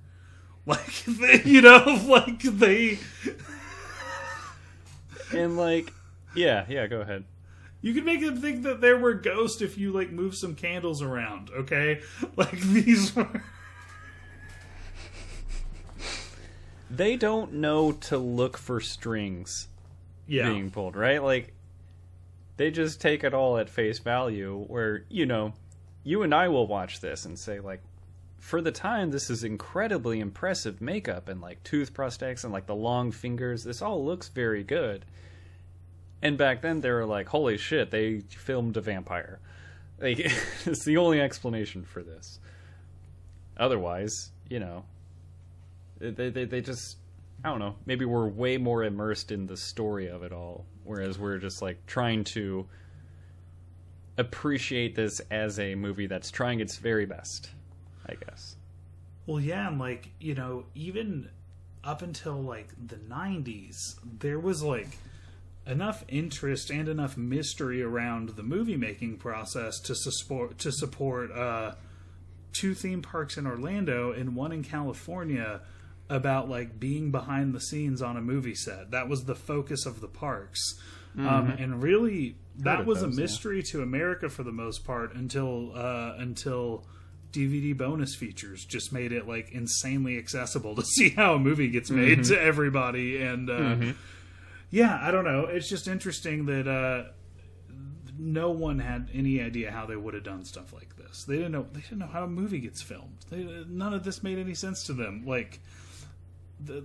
Like 0.64 1.04
they, 1.06 1.42
you 1.44 1.60
know, 1.60 2.00
like 2.06 2.40
they 2.40 3.00
and 5.32 5.56
like 5.56 5.92
yeah, 6.36 6.64
yeah, 6.68 6.86
go 6.86 7.00
ahead. 7.00 7.24
You 7.80 7.92
can 7.94 8.04
make 8.04 8.20
them 8.20 8.40
think 8.40 8.62
that 8.62 8.80
there 8.80 8.96
were 8.96 9.14
ghosts 9.14 9.60
if 9.60 9.76
you 9.76 9.90
like 9.90 10.12
move 10.12 10.36
some 10.36 10.54
candles 10.54 11.02
around, 11.02 11.50
okay? 11.50 12.02
Like 12.36 12.60
these 12.60 13.14
were 13.16 13.42
They 16.94 17.16
don't 17.16 17.54
know 17.54 17.92
to 17.92 18.18
look 18.18 18.58
for 18.58 18.80
strings 18.80 19.68
yeah. 20.26 20.48
being 20.48 20.70
pulled, 20.70 20.94
right? 20.94 21.22
Like 21.22 21.54
they 22.56 22.70
just 22.70 23.00
take 23.00 23.24
it 23.24 23.34
all 23.34 23.58
at 23.58 23.68
face 23.68 23.98
value 23.98 24.64
where 24.68 25.04
you 25.08 25.26
know 25.26 25.52
you 26.04 26.22
and 26.22 26.34
i 26.34 26.48
will 26.48 26.66
watch 26.66 27.00
this 27.00 27.24
and 27.24 27.38
say 27.38 27.60
like 27.60 27.80
for 28.38 28.60
the 28.60 28.72
time 28.72 29.10
this 29.10 29.30
is 29.30 29.44
incredibly 29.44 30.20
impressive 30.20 30.80
makeup 30.80 31.28
and 31.28 31.40
like 31.40 31.62
tooth 31.64 31.94
prosthetics 31.94 32.44
and 32.44 32.52
like 32.52 32.66
the 32.66 32.74
long 32.74 33.10
fingers 33.10 33.64
this 33.64 33.82
all 33.82 34.04
looks 34.04 34.28
very 34.28 34.62
good 34.62 35.04
and 36.22 36.38
back 36.38 36.60
then 36.62 36.80
they 36.80 36.90
were 36.90 37.06
like 37.06 37.28
holy 37.28 37.56
shit 37.56 37.90
they 37.90 38.20
filmed 38.20 38.76
a 38.76 38.80
vampire 38.80 39.38
like 40.00 40.18
it's 40.66 40.84
the 40.84 40.96
only 40.96 41.20
explanation 41.20 41.84
for 41.84 42.02
this 42.02 42.38
otherwise 43.56 44.30
you 44.48 44.58
know 44.58 44.84
they, 46.10 46.30
they, 46.30 46.44
they 46.44 46.60
just 46.60 46.96
i 47.44 47.48
don't 47.48 47.58
know 47.58 47.74
maybe 47.86 48.04
we're 48.04 48.28
way 48.28 48.56
more 48.58 48.84
immersed 48.84 49.30
in 49.30 49.46
the 49.46 49.56
story 49.56 50.08
of 50.08 50.22
it 50.22 50.32
all 50.32 50.66
whereas 50.84 51.18
we're 51.18 51.38
just 51.38 51.62
like 51.62 51.84
trying 51.86 52.24
to 52.24 52.66
appreciate 54.18 54.94
this 54.94 55.20
as 55.30 55.58
a 55.58 55.74
movie 55.74 56.06
that's 56.06 56.30
trying 56.30 56.60
its 56.60 56.76
very 56.76 57.06
best, 57.06 57.50
I 58.06 58.14
guess. 58.14 58.56
Well, 59.26 59.40
yeah, 59.40 59.68
and 59.68 59.78
like, 59.78 60.10
you 60.20 60.34
know, 60.34 60.64
even 60.74 61.30
up 61.84 62.02
until 62.02 62.40
like 62.42 62.68
the 62.86 62.96
90s, 62.96 63.96
there 64.18 64.38
was 64.38 64.62
like 64.62 64.98
enough 65.66 66.04
interest 66.08 66.70
and 66.70 66.88
enough 66.88 67.16
mystery 67.16 67.82
around 67.82 68.30
the 68.30 68.42
movie 68.42 68.76
making 68.76 69.16
process 69.16 69.78
to 69.78 69.94
support 69.94 70.58
to 70.58 70.72
support 70.72 71.30
uh, 71.30 71.74
two 72.52 72.74
theme 72.74 73.00
parks 73.00 73.36
in 73.36 73.46
Orlando 73.46 74.12
and 74.12 74.34
one 74.34 74.52
in 74.52 74.64
California 74.64 75.60
about 76.12 76.48
like 76.48 76.78
being 76.78 77.10
behind 77.10 77.54
the 77.54 77.60
scenes 77.60 78.02
on 78.02 78.16
a 78.18 78.20
movie 78.20 78.54
set. 78.54 78.90
That 78.90 79.08
was 79.08 79.24
the 79.24 79.34
focus 79.34 79.86
of 79.86 80.00
the 80.00 80.08
parks. 80.08 80.78
Um, 81.16 81.24
mm-hmm. 81.24 81.34
Um, 81.34 81.50
and 81.58 81.82
really, 81.82 82.36
that 82.58 82.84
was 82.86 83.00
those, 83.00 83.16
a 83.16 83.20
mystery 83.20 83.56
yeah. 83.56 83.72
to 83.72 83.82
America 83.82 84.28
for 84.28 84.42
the 84.42 84.52
most 84.52 84.84
part 84.84 85.14
until 85.14 85.72
uh, 85.74 86.14
until 86.18 86.84
DVD 87.32 87.76
bonus 87.76 88.14
features 88.14 88.64
just 88.64 88.92
made 88.92 89.10
it 89.10 89.26
like 89.26 89.50
insanely 89.52 90.18
accessible 90.18 90.74
to 90.76 90.82
see 90.82 91.10
how 91.10 91.34
a 91.34 91.38
movie 91.38 91.68
gets 91.68 91.90
made 91.90 92.18
mm-hmm. 92.18 92.34
to 92.34 92.40
everybody. 92.40 93.22
And 93.22 93.48
uh, 93.48 93.54
mm-hmm. 93.54 93.90
yeah, 94.70 94.98
I 95.02 95.10
don't 95.10 95.24
know. 95.24 95.46
It's 95.46 95.68
just 95.68 95.88
interesting 95.88 96.44
that 96.46 96.68
uh, 96.68 97.12
no 98.18 98.50
one 98.50 98.78
had 98.78 99.08
any 99.14 99.40
idea 99.40 99.70
how 99.70 99.86
they 99.86 99.96
would 99.96 100.12
have 100.12 100.24
done 100.24 100.44
stuff 100.44 100.74
like 100.74 100.96
this. 100.96 101.24
They 101.24 101.36
didn't 101.36 101.52
know. 101.52 101.66
They 101.72 101.80
didn't 101.80 101.98
know 101.98 102.06
how 102.06 102.24
a 102.24 102.28
movie 102.28 102.60
gets 102.60 102.82
filmed. 102.82 103.24
They, 103.30 103.64
none 103.66 103.94
of 103.94 104.04
this 104.04 104.22
made 104.22 104.38
any 104.38 104.54
sense 104.54 104.84
to 104.84 104.92
them. 104.92 105.24
Like 105.26 105.60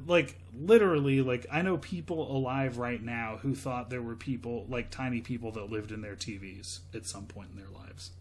like 0.05 0.39
literally 0.57 1.21
like 1.21 1.45
i 1.51 1.61
know 1.61 1.78
people 1.78 2.36
alive 2.36 2.78
right 2.78 3.01
now 3.03 3.38
who 3.41 3.53
thought 3.53 3.89
there 3.89 4.01
were 4.01 4.15
people 4.15 4.65
like 4.69 4.89
tiny 4.89 5.21
people 5.21 5.51
that 5.51 5.69
lived 5.69 5.91
in 5.91 6.01
their 6.01 6.15
tvs 6.15 6.80
at 6.93 7.05
some 7.05 7.25
point 7.25 7.49
in 7.51 7.57
their 7.57 7.69
lives. 7.69 8.11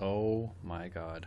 Oh 0.00 0.52
my 0.62 0.88
god. 0.88 1.26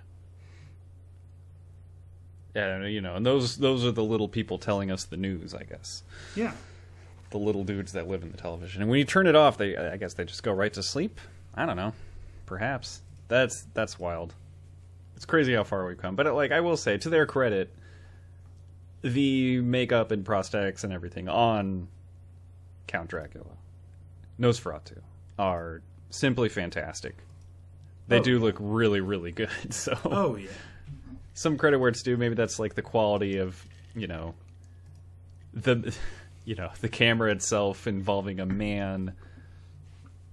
Yeah 2.56 2.86
you 2.86 3.02
know 3.02 3.16
and 3.16 3.26
those 3.26 3.58
those 3.58 3.86
are 3.86 3.92
the 3.92 4.04
little 4.04 4.28
people 4.28 4.58
telling 4.58 4.92
us 4.92 5.06
the 5.06 5.18
news 5.18 5.54
i 5.54 5.64
guess. 5.64 6.04
Yeah. 6.36 6.54
The 7.32 7.38
little 7.38 7.64
dudes 7.64 7.92
that 7.94 8.08
live 8.08 8.24
in 8.24 8.32
the 8.32 8.38
television. 8.38 8.82
And 8.82 8.90
when 8.90 9.00
you 9.00 9.06
turn 9.06 9.28
it 9.28 9.36
off 9.36 9.58
they 9.58 9.76
i 9.76 9.98
guess 9.98 10.14
they 10.14 10.26
just 10.26 10.44
go 10.44 10.52
right 10.54 10.74
to 10.74 10.84
sleep? 10.84 11.20
I 11.54 11.66
don't 11.66 11.78
know. 11.78 11.94
Perhaps. 12.46 13.02
That's 13.28 13.66
that's 13.74 13.98
wild. 14.00 14.34
It's 15.16 15.26
crazy 15.26 15.54
how 15.54 15.64
far 15.64 15.86
we've 15.86 15.98
come. 15.98 16.16
But 16.16 16.34
like 16.34 16.52
i 16.52 16.62
will 16.62 16.78
say 16.78 16.98
to 16.98 17.10
their 17.10 17.26
credit 17.26 17.74
the 19.06 19.62
makeup 19.62 20.10
and 20.10 20.26
prosthetics 20.26 20.84
and 20.84 20.92
everything 20.92 21.30
on 21.30 21.88
Count 22.88 23.08
Dracula, 23.08 23.52
Nosferatu, 24.40 25.02
are 25.38 25.84
simply 26.10 26.50
fantastic. 26.50 27.16
They 28.08 28.18
oh. 28.18 28.24
do 28.24 28.40
look 28.40 28.56
really, 28.60 29.02
really 29.02 29.32
good. 29.32 29.50
So, 29.70 29.96
oh 30.06 30.36
yeah, 30.38 30.50
some 31.36 31.56
credit 31.56 31.78
where 31.78 31.90
it's 31.90 32.02
due. 32.02 32.18
Maybe 32.18 32.34
that's 32.34 32.58
like 32.58 32.74
the 32.74 32.82
quality 32.82 33.38
of 33.38 33.64
you 33.96 34.08
know 34.08 34.34
the 35.54 35.96
you 36.46 36.56
know 36.56 36.72
the 36.82 36.90
camera 36.90 37.32
itself 37.32 37.86
involving 37.86 38.40
a 38.40 38.46
man 38.48 39.14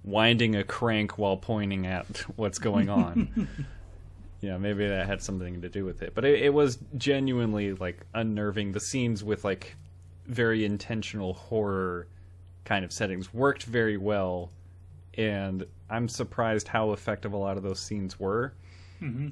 winding 0.03 0.55
a 0.55 0.63
crank 0.63 1.19
while 1.19 1.37
pointing 1.37 1.85
at 1.85 2.07
what's 2.35 2.57
going 2.57 2.89
on. 2.89 3.47
You 4.43 4.49
know, 4.49 4.59
maybe 4.59 4.85
that 4.85 5.07
had 5.07 5.23
something 5.23 5.61
to 5.61 5.69
do 5.69 5.85
with 5.85 6.01
it. 6.01 6.13
But 6.13 6.25
it, 6.25 6.41
it 6.41 6.53
was 6.53 6.77
genuinely 6.97 7.71
like 7.75 8.05
unnerving. 8.13 8.73
The 8.73 8.81
scenes 8.81 9.23
with 9.23 9.45
like 9.45 9.77
very 10.27 10.65
intentional 10.65 11.33
horror 11.33 12.07
kind 12.65 12.83
of 12.83 12.91
settings 12.91 13.33
worked 13.33 13.63
very 13.63 13.95
well, 13.95 14.51
and 15.17 15.65
I'm 15.89 16.09
surprised 16.09 16.67
how 16.67 16.91
effective 16.91 17.31
a 17.31 17.37
lot 17.37 17.55
of 17.55 17.63
those 17.63 17.79
scenes 17.79 18.19
were. 18.19 18.53
Mm-hmm. 19.01 19.29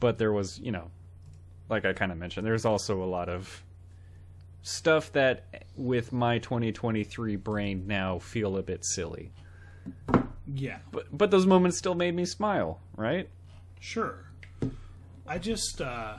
But 0.00 0.16
there 0.16 0.32
was, 0.32 0.58
you 0.58 0.72
know, 0.72 0.90
like 1.68 1.84
I 1.84 1.92
kind 1.92 2.10
of 2.10 2.16
mentioned, 2.16 2.46
there's 2.46 2.64
also 2.64 3.02
a 3.02 3.04
lot 3.04 3.28
of 3.28 3.62
stuff 4.62 5.12
that, 5.12 5.66
with 5.76 6.12
my 6.12 6.38
2023 6.38 7.36
brain 7.36 7.86
now, 7.86 8.18
feel 8.20 8.56
a 8.56 8.62
bit 8.62 8.86
silly. 8.86 9.32
Yeah, 10.54 10.78
But 10.92 11.06
but 11.16 11.30
those 11.30 11.44
moments 11.44 11.76
still 11.76 11.94
made 11.94 12.14
me 12.14 12.24
smile, 12.24 12.80
right? 12.96 13.28
sure. 13.80 14.25
I 15.28 15.38
just, 15.38 15.80
uh, 15.80 16.16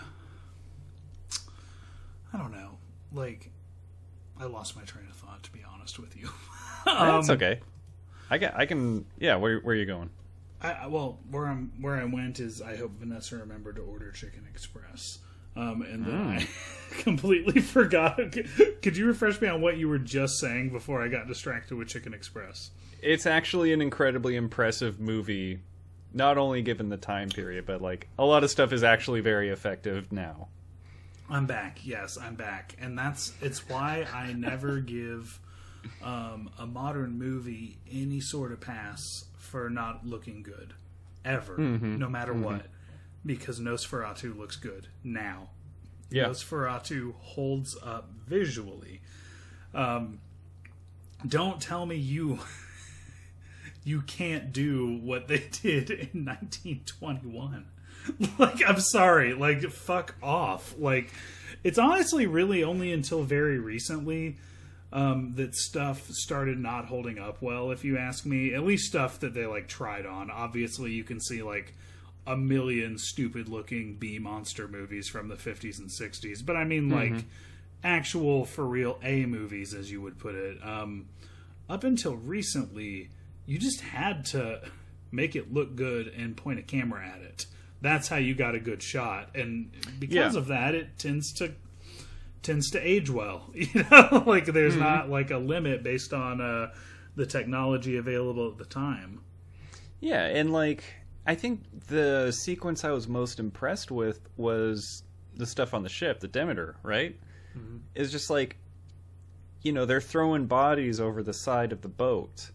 I 2.34 2.38
don't 2.38 2.52
know. 2.52 2.78
Like, 3.14 3.52
I 4.40 4.46
lost 4.46 4.76
my 4.76 4.84
train 4.84 5.06
of 5.10 5.16
thought, 5.16 5.44
to 5.44 5.52
be 5.52 5.62
honest 5.74 5.98
with 6.00 6.16
you. 6.18 6.30
That's 6.86 7.30
Um, 7.30 7.36
okay. 7.36 7.60
I 8.30 8.38
can 8.38 8.52
I 8.56 8.66
can 8.66 9.06
yeah. 9.18 9.36
Where 9.38 9.60
where 9.60 9.74
are 9.74 9.78
you 9.80 9.86
going? 9.86 10.10
I, 10.62 10.88
well, 10.88 11.20
where 11.32 11.48
I'm 11.48 11.72
where 11.80 11.96
I 11.96 12.04
went 12.04 12.40
is 12.40 12.62
I 12.62 12.76
hope 12.76 12.92
Vanessa 13.00 13.38
remembered 13.38 13.78
to 13.78 13.82
order 13.84 14.12
Chicken 14.12 14.46
Express, 14.52 15.20
um, 15.56 15.82
and 15.84 16.06
then 16.06 16.14
Hmm. 16.14 16.30
I 16.38 16.48
completely 17.04 17.62
forgot. 17.76 18.20
Could 18.82 18.98
you 18.98 19.06
refresh 19.06 19.40
me 19.40 19.48
on 19.48 19.62
what 19.62 19.78
you 19.78 19.88
were 19.88 20.00
just 20.00 20.40
saying 20.40 20.72
before 20.72 21.02
I 21.02 21.08
got 21.08 21.28
distracted 21.28 21.76
with 21.78 21.88
Chicken 21.88 22.14
Express? 22.14 22.72
It's 23.02 23.26
actually 23.26 23.72
an 23.72 23.82
incredibly 23.82 24.36
impressive 24.36 25.00
movie. 25.00 25.60
Not 26.14 26.38
only 26.38 26.62
given 26.62 26.90
the 26.90 26.98
time 26.98 27.30
period, 27.30 27.66
but 27.66 27.82
like 27.82 28.08
a 28.18 28.26
lot 28.26 28.44
of 28.44 28.50
stuff 28.50 28.72
is 28.72 28.84
actually 28.84 29.22
very 29.22 29.50
effective 29.50 30.12
now. 30.12 30.48
I'm 31.30 31.46
back. 31.46 31.80
Yes, 31.84 32.18
I'm 32.18 32.36
back, 32.36 32.76
and 32.80 32.98
that's 32.98 33.34
it's 33.42 33.68
why 33.68 34.08
I 34.14 34.34
never 34.34 34.80
give 34.80 35.40
um, 36.02 36.50
a 36.58 36.66
modern 36.66 37.18
movie 37.20 37.78
any 37.92 38.20
sort 38.20 38.52
of 38.52 38.62
pass 38.62 39.26
for 39.38 39.70
not 39.70 40.06
looking 40.06 40.44
good, 40.44 40.74
ever, 41.26 41.58
no 41.58 42.10
matter 42.10 42.34
what, 42.34 42.68
because 43.26 43.60
Nosferatu 43.60 44.38
looks 44.38 44.56
good 44.56 44.88
now. 45.04 45.50
Yeah. 46.10 46.26
Nosferatu 46.26 47.14
holds 47.16 47.78
up 47.82 48.10
visually. 48.28 49.02
Um, 49.74 50.20
don't 51.26 51.62
tell 51.62 51.86
me 51.86 51.96
you 51.96 52.40
you 53.88 54.02
can't 54.02 54.52
do 54.52 54.98
what 54.98 55.30
they 55.30 55.38
did 55.62 55.90
in 55.90 56.26
1921. 56.26 57.66
like 58.38 58.62
I'm 58.68 58.80
sorry, 58.80 59.34
like 59.34 59.62
fuck 59.72 60.16
off. 60.22 60.76
Like 60.78 61.12
it's 61.64 61.78
honestly 61.78 62.28
really 62.28 62.64
only 62.64 62.92
until 62.92 63.24
very 63.24 63.60
recently 63.60 64.38
um, 64.92 65.34
that 65.36 65.56
stuff 65.56 66.10
started 66.10 66.60
not 66.60 66.86
holding 66.86 67.18
up 67.18 67.42
well. 67.42 67.72
If 67.72 67.84
you 67.84 67.98
ask 67.98 68.26
me, 68.26 68.54
at 68.54 68.64
least 68.64 68.88
stuff 68.88 69.20
that 69.22 69.34
they 69.34 69.46
like 69.46 69.68
tried 69.68 70.06
on. 70.06 70.30
Obviously, 70.30 70.92
you 70.92 71.04
can 71.04 71.20
see 71.22 71.42
like 71.42 71.74
a 72.26 72.36
million 72.36 72.98
stupid 72.98 73.48
looking 73.48 73.96
B 73.96 74.20
monster 74.20 74.68
movies 74.68 75.08
from 75.08 75.30
the 75.30 75.36
50s 75.36 75.80
and 75.80 75.90
60s, 75.90 76.46
but 76.46 76.58
I 76.58 76.66
mean 76.66 76.90
like 76.90 77.24
actual 77.86 78.44
for 78.44 78.66
real 78.66 79.00
A 79.02 79.26
movies, 79.26 79.74
as 79.74 79.90
you 79.90 80.02
would 80.02 80.20
put 80.20 80.36
it. 80.36 80.58
Um, 80.62 81.08
up 81.70 81.84
until 81.84 82.16
recently, 82.16 83.10
you 83.48 83.58
just 83.58 83.82
had 83.82 84.26
to 84.26 84.62
make 85.12 85.36
it 85.36 85.52
look 85.52 85.76
good 85.76 86.08
and 86.10 86.38
point 86.38 86.60
a 86.60 86.62
camera 86.62 87.04
at 87.08 87.22
it. 87.22 87.46
That's 87.82 88.08
how 88.08 88.18
you 88.18 88.36
got 88.36 88.54
a 88.56 88.60
good 88.60 88.84
shot, 88.84 89.36
and 89.36 89.72
because 90.00 90.34
Yeah. 90.34 90.40
of 90.40 90.48
that, 90.48 90.76
it 90.76 91.00
tends 91.00 91.34
to 91.34 91.54
tends 92.44 92.70
to 92.72 92.80
age 92.88 93.10
well. 93.10 93.50
You 93.56 93.86
know, 93.92 94.24
like 94.28 94.46
there's 94.46 94.74
Mm-hmm. 94.74 94.84
not 94.84 95.10
like 95.10 95.32
a 95.32 95.38
limit 95.38 95.84
based 95.84 96.14
on 96.14 96.40
uh, 96.42 96.72
the 97.16 97.26
technology 97.26 97.98
available 97.98 98.50
at 98.52 98.58
the 98.58 98.66
time. 98.66 99.22
Yeah, 100.00 100.26
and 100.26 100.52
like 100.54 100.84
I 101.26 101.36
think 101.36 101.62
the 101.88 102.32
sequence 102.32 102.84
I 102.84 102.92
was 102.92 103.08
most 103.08 103.40
impressed 103.40 103.92
with 103.92 104.22
was 104.38 105.04
the 105.36 105.46
stuff 105.46 105.74
on 105.74 105.84
the 105.84 105.90
ship, 105.90 106.20
the 106.20 106.28
Demeter, 106.28 106.76
right? 106.84 107.16
It's 107.96 108.12
just 108.12 108.30
like 108.30 108.58
you 109.64 109.72
know, 109.72 109.86
they're 109.86 110.00
throwing 110.02 110.46
bodies 110.46 111.00
over 111.00 111.22
the 111.24 111.34
side 111.34 111.72
of 111.72 111.82
the 111.82 111.88
boat. 111.90 112.52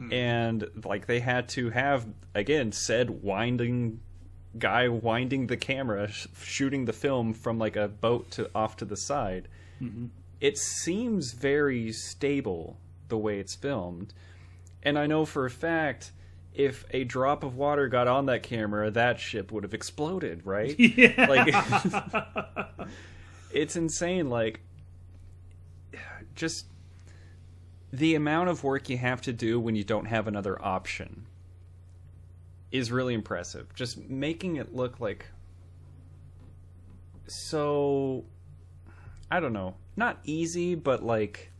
Mm. 0.00 0.12
And 0.12 0.84
like 0.84 1.06
they 1.06 1.20
had 1.20 1.48
to 1.50 1.70
have 1.70 2.06
again 2.34 2.72
said 2.72 3.10
winding 3.22 4.00
guy 4.58 4.88
winding 4.88 5.46
the 5.46 5.56
camera 5.56 6.08
sh- 6.10 6.26
shooting 6.42 6.84
the 6.84 6.92
film 6.92 7.32
from 7.34 7.58
like 7.58 7.76
a 7.76 7.88
boat 7.88 8.30
to 8.32 8.50
off 8.54 8.76
to 8.76 8.84
the 8.84 8.96
side. 8.96 9.48
Mm-hmm. 9.80 10.06
It 10.40 10.58
seems 10.58 11.32
very 11.32 11.92
stable 11.92 12.78
the 13.08 13.18
way 13.18 13.38
it's 13.38 13.54
filmed. 13.54 14.12
And 14.82 14.98
I 14.98 15.06
know 15.06 15.24
for 15.24 15.46
a 15.46 15.50
fact 15.50 16.12
if 16.54 16.84
a 16.90 17.04
drop 17.04 17.44
of 17.44 17.56
water 17.56 17.88
got 17.88 18.08
on 18.08 18.26
that 18.26 18.42
camera, 18.42 18.90
that 18.90 19.18
ship 19.18 19.50
would 19.52 19.62
have 19.62 19.74
exploded, 19.74 20.44
right? 20.44 20.74
Yeah, 20.78 21.26
Like 21.28 21.54
it's 23.52 23.76
insane 23.76 24.28
like 24.28 24.60
just 26.34 26.66
the 27.92 28.14
amount 28.14 28.48
of 28.48 28.64
work 28.64 28.88
you 28.88 28.96
have 28.96 29.20
to 29.22 29.32
do 29.32 29.60
when 29.60 29.76
you 29.76 29.84
don't 29.84 30.06
have 30.06 30.26
another 30.26 30.60
option 30.64 31.26
is 32.70 32.90
really 32.90 33.14
impressive. 33.14 33.74
Just 33.74 33.98
making 34.08 34.56
it 34.56 34.74
look 34.74 34.98
like 34.98 35.26
so 37.26 38.24
I 39.30 39.40
don't 39.40 39.52
know, 39.52 39.76
not 39.96 40.18
easy, 40.24 40.74
but 40.74 41.02
like 41.02 41.50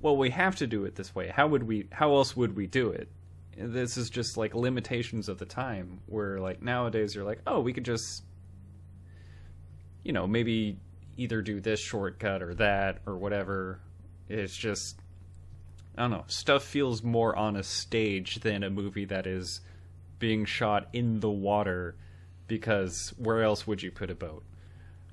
well, 0.00 0.16
we 0.18 0.28
have 0.30 0.56
to 0.56 0.66
do 0.66 0.84
it 0.84 0.96
this 0.96 1.14
way. 1.14 1.28
How 1.28 1.46
would 1.46 1.62
we 1.62 1.88
how 1.92 2.14
else 2.14 2.36
would 2.36 2.56
we 2.56 2.66
do 2.66 2.90
it? 2.90 3.08
This 3.56 3.96
is 3.96 4.10
just 4.10 4.36
like 4.36 4.54
limitations 4.54 5.28
of 5.28 5.38
the 5.38 5.46
time 5.46 6.00
where 6.06 6.40
like 6.40 6.60
nowadays 6.60 7.14
you're 7.14 7.24
like, 7.24 7.40
"Oh, 7.46 7.60
we 7.60 7.72
could 7.72 7.84
just 7.84 8.24
you 10.04 10.12
know, 10.12 10.26
maybe 10.26 10.78
either 11.16 11.42
do 11.42 11.60
this 11.60 11.80
shortcut 11.80 12.42
or 12.42 12.54
that 12.54 12.98
or 13.06 13.16
whatever. 13.16 13.80
It's 14.28 14.56
just 14.56 14.98
I 15.96 16.02
don't 16.02 16.10
know. 16.10 16.24
Stuff 16.26 16.64
feels 16.64 17.02
more 17.02 17.36
on 17.36 17.56
a 17.56 17.62
stage 17.62 18.40
than 18.40 18.62
a 18.62 18.70
movie 18.70 19.04
that 19.04 19.26
is 19.26 19.60
being 20.18 20.44
shot 20.44 20.88
in 20.92 21.20
the 21.20 21.30
water 21.30 21.94
because 22.48 23.12
where 23.16 23.42
else 23.42 23.66
would 23.66 23.82
you 23.82 23.90
put 23.90 24.10
a 24.10 24.14
boat? 24.14 24.42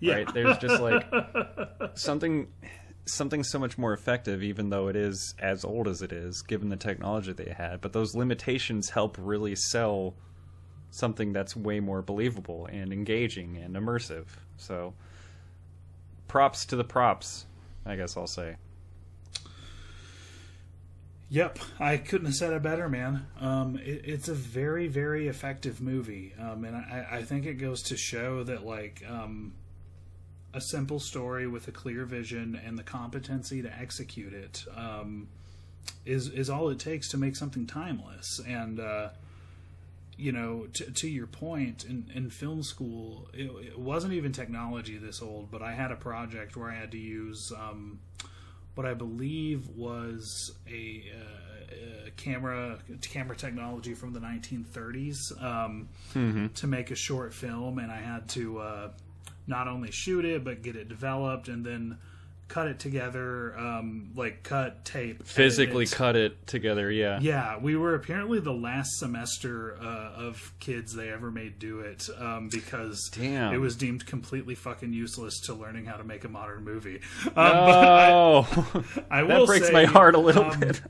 yeah. 0.01 0.15
Right? 0.15 0.33
There's 0.33 0.57
just 0.57 0.81
like 0.81 1.05
something 1.93 2.47
something 3.05 3.43
so 3.43 3.57
much 3.57 3.77
more 3.77 3.93
effective 3.93 4.43
even 4.43 4.69
though 4.69 4.87
it 4.87 4.95
is 4.95 5.33
as 5.39 5.65
old 5.65 5.87
as 5.87 6.01
it 6.01 6.11
is 6.11 6.41
given 6.43 6.69
the 6.69 6.75
technology 6.75 7.33
they 7.33 7.51
had, 7.55 7.81
but 7.81 7.93
those 7.93 8.15
limitations 8.15 8.89
help 8.89 9.17
really 9.19 9.55
sell 9.55 10.13
something 10.91 11.33
that's 11.33 11.55
way 11.55 11.79
more 11.79 12.01
believable 12.01 12.67
and 12.67 12.91
engaging 12.91 13.57
and 13.57 13.75
immersive. 13.75 14.25
So 14.57 14.93
props 16.27 16.65
to 16.67 16.75
the 16.75 16.83
props, 16.83 17.45
I 17.85 17.95
guess 17.95 18.17
I'll 18.17 18.27
say. 18.27 18.57
Yep, 21.31 21.59
I 21.79 21.95
couldn't 21.95 22.25
have 22.25 22.35
said 22.35 22.51
it 22.51 22.61
better, 22.61 22.89
man. 22.89 23.25
Um, 23.39 23.77
it, 23.77 24.01
it's 24.03 24.27
a 24.27 24.33
very, 24.33 24.89
very 24.89 25.29
effective 25.29 25.79
movie, 25.79 26.33
um, 26.37 26.65
and 26.65 26.75
I, 26.75 27.07
I 27.09 27.21
think 27.21 27.45
it 27.45 27.53
goes 27.53 27.81
to 27.83 27.95
show 27.95 28.43
that 28.43 28.65
like 28.65 29.01
um, 29.09 29.53
a 30.53 30.59
simple 30.59 30.99
story 30.99 31.47
with 31.47 31.69
a 31.69 31.71
clear 31.71 32.03
vision 32.03 32.59
and 32.61 32.77
the 32.77 32.83
competency 32.83 33.61
to 33.61 33.73
execute 33.79 34.33
it 34.33 34.65
um, 34.75 35.29
is 36.05 36.27
is 36.27 36.49
all 36.49 36.67
it 36.67 36.79
takes 36.79 37.07
to 37.07 37.17
make 37.17 37.37
something 37.37 37.65
timeless. 37.65 38.41
And 38.45 38.81
uh, 38.81 39.11
you 40.17 40.33
know, 40.33 40.67
to, 40.73 40.91
to 40.91 41.07
your 41.07 41.27
point, 41.27 41.85
in, 41.85 42.11
in 42.13 42.29
film 42.29 42.61
school, 42.61 43.29
it, 43.33 43.49
it 43.67 43.79
wasn't 43.79 44.11
even 44.11 44.33
technology 44.33 44.97
this 44.97 45.21
old, 45.21 45.49
but 45.49 45.61
I 45.61 45.71
had 45.71 45.91
a 45.91 45.95
project 45.95 46.57
where 46.57 46.69
I 46.69 46.75
had 46.75 46.91
to 46.91 46.99
use. 46.99 47.53
What 48.75 48.85
I 48.85 48.93
believe 48.93 49.67
was 49.69 50.53
a, 50.69 51.03
uh, 51.13 52.07
a 52.07 52.11
camera 52.11 52.79
camera 53.01 53.35
technology 53.35 53.93
from 53.93 54.13
the 54.13 54.19
1930s 54.19 55.43
um, 55.43 55.89
to 56.55 56.67
make 56.67 56.91
a 56.91 56.95
short 56.95 57.33
film, 57.33 57.79
and 57.79 57.91
I 57.91 57.99
had 57.99 58.29
to 58.29 58.59
uh, 58.59 58.89
not 59.47 59.67
only 59.67 59.91
shoot 59.91 60.23
it 60.25 60.43
but 60.43 60.61
get 60.61 60.75
it 60.75 60.87
developed 60.87 61.47
and 61.47 61.65
then 61.65 61.97
cut 62.51 62.67
it 62.67 62.79
together, 62.79 63.57
um, 63.57 64.11
like 64.13 64.43
cut 64.43 64.83
tape, 64.83 65.25
Physically 65.25 65.83
edit. 65.83 65.95
cut 65.95 66.15
it 66.17 66.47
together, 66.47 66.91
yeah. 66.91 67.17
Yeah, 67.21 67.57
we 67.57 67.77
were 67.77 67.95
apparently 67.95 68.41
the 68.41 68.51
last 68.51 68.99
semester 68.99 69.77
uh, 69.81 70.11
of 70.17 70.53
kids 70.59 70.93
they 70.93 71.09
ever 71.09 71.31
made 71.31 71.59
do 71.59 71.79
it 71.79 72.09
um, 72.19 72.49
because 72.49 73.09
Damn. 73.13 73.53
it 73.53 73.57
was 73.57 73.77
deemed 73.77 74.05
completely 74.05 74.55
fucking 74.55 74.91
useless 74.91 75.39
to 75.45 75.53
learning 75.53 75.85
how 75.85 75.95
to 75.95 76.03
make 76.03 76.25
a 76.25 76.29
modern 76.29 76.65
movie. 76.65 76.99
Um, 77.27 77.33
but 77.35 77.39
I, 77.39 78.11
Oh, 78.11 78.45
I 79.09 79.23
that 79.23 79.45
breaks 79.45 79.67
say, 79.67 79.73
my 79.73 79.85
heart 79.85 80.15
a 80.15 80.19
little 80.19 80.43
um, 80.43 80.59
bit. 80.59 80.81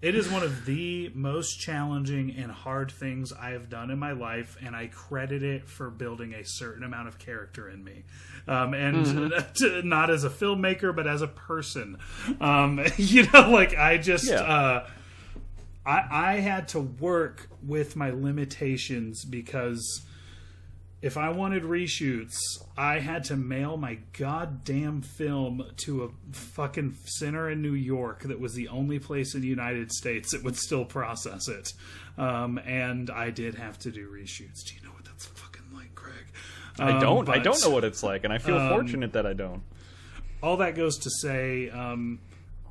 It 0.00 0.14
is 0.14 0.30
one 0.30 0.44
of 0.44 0.64
the 0.64 1.10
most 1.12 1.58
challenging 1.58 2.30
and 2.36 2.52
hard 2.52 2.92
things 2.92 3.32
I 3.32 3.50
have 3.50 3.68
done 3.68 3.90
in 3.90 3.98
my 3.98 4.12
life, 4.12 4.56
and 4.62 4.76
I 4.76 4.86
credit 4.86 5.42
it 5.42 5.68
for 5.68 5.90
building 5.90 6.34
a 6.34 6.44
certain 6.44 6.84
amount 6.84 7.08
of 7.08 7.18
character 7.18 7.68
in 7.68 7.82
me. 7.82 8.04
Um, 8.46 8.74
and 8.74 9.06
Mm-hmm. 9.06 9.88
not 9.88 10.08
as 10.10 10.22
a 10.22 10.30
filmmaker, 10.30 10.94
but 10.94 11.06
as 11.08 11.20
a 11.20 11.26
person. 11.26 11.98
Um, 12.40 12.80
you 12.96 13.26
know, 13.32 13.50
like 13.50 13.76
I 13.76 13.98
just. 13.98 14.28
Yeah. 14.28 14.40
Uh, 14.42 14.88
I, 15.84 16.04
I 16.10 16.40
had 16.40 16.68
to 16.68 16.80
work 16.80 17.48
with 17.66 17.96
my 17.96 18.10
limitations 18.10 19.24
because 19.24 20.02
if 21.00 21.16
I 21.16 21.30
wanted 21.30 21.62
reshoots, 21.62 22.36
I 22.76 22.98
had 22.98 23.24
to 23.24 23.36
mail 23.36 23.76
my 23.76 23.98
goddamn 24.18 25.02
film 25.02 25.64
to 25.84 26.04
a 26.04 26.08
fucking 26.32 26.96
center 27.04 27.48
in 27.50 27.62
New 27.62 27.74
York 27.74 28.22
that 28.24 28.40
was 28.40 28.54
the 28.54 28.68
only 28.68 28.98
place 28.98 29.34
in 29.34 29.40
the 29.40 29.46
United 29.48 29.92
States 29.92 30.32
that 30.32 30.42
would 30.42 30.56
still 30.56 30.84
process 30.84 31.46
it. 31.48 31.72
Um, 32.16 32.58
and 32.58 33.10
I 33.10 33.30
did 33.30 33.54
have 33.54 33.78
to 33.80 33.90
do 33.92 34.08
reshoots. 34.10 34.64
Do 34.66 34.74
you 34.74 34.82
know 34.82 34.90
what 34.92 35.04
that's 35.04 35.26
fucking 35.26 35.62
like, 35.72 35.94
Craig? 35.94 36.14
I 36.80 36.92
Um, 36.92 37.00
don't. 37.00 37.28
I 37.28 37.38
don't 37.38 37.60
know 37.62 37.70
what 37.70 37.84
it's 37.84 38.02
like, 38.02 38.24
and 38.24 38.32
I 38.32 38.38
feel 38.38 38.58
fortunate 38.68 39.12
that 39.12 39.26
I 39.26 39.34
don't. 39.34 39.62
all 40.42 40.56
that 40.58 40.74
goes 40.74 40.98
to 40.98 41.10
say 41.10 41.70
um, 41.70 42.18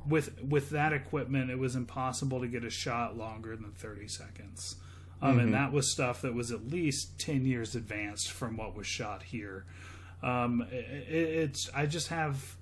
with 0.06 0.42
with 0.42 0.70
that 0.70 0.92
equipment 0.92 1.50
it 1.50 1.58
was 1.58 1.76
impossible 1.76 2.40
to 2.40 2.46
get 2.48 2.64
a 2.64 2.70
shot 2.70 3.16
longer 3.16 3.56
than 3.56 3.72
30 3.72 4.08
seconds 4.08 4.76
um, 5.20 5.38
and 5.38 5.54
that 5.54 5.72
was 5.72 5.90
stuff 5.90 6.22
that 6.22 6.34
was 6.34 6.50
at 6.50 6.68
least 6.68 7.18
10 7.18 7.44
years 7.44 7.74
advanced 7.74 8.30
from 8.30 8.56
what 8.56 8.76
was 8.76 8.86
shot 8.86 9.22
here. 9.22 9.64
Um, 10.22 10.66
it, 10.72 10.74
it's 11.08 11.70
i 11.74 11.86
just 11.86 12.08
have 12.08 12.56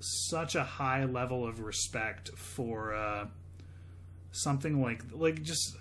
such 0.00 0.54
a 0.54 0.64
high 0.64 1.04
level 1.04 1.46
of 1.46 1.60
respect 1.60 2.30
for 2.36 2.94
uh, 2.94 3.26
something 4.32 4.82
like 4.82 5.02
like 5.12 5.42
just 5.42 5.76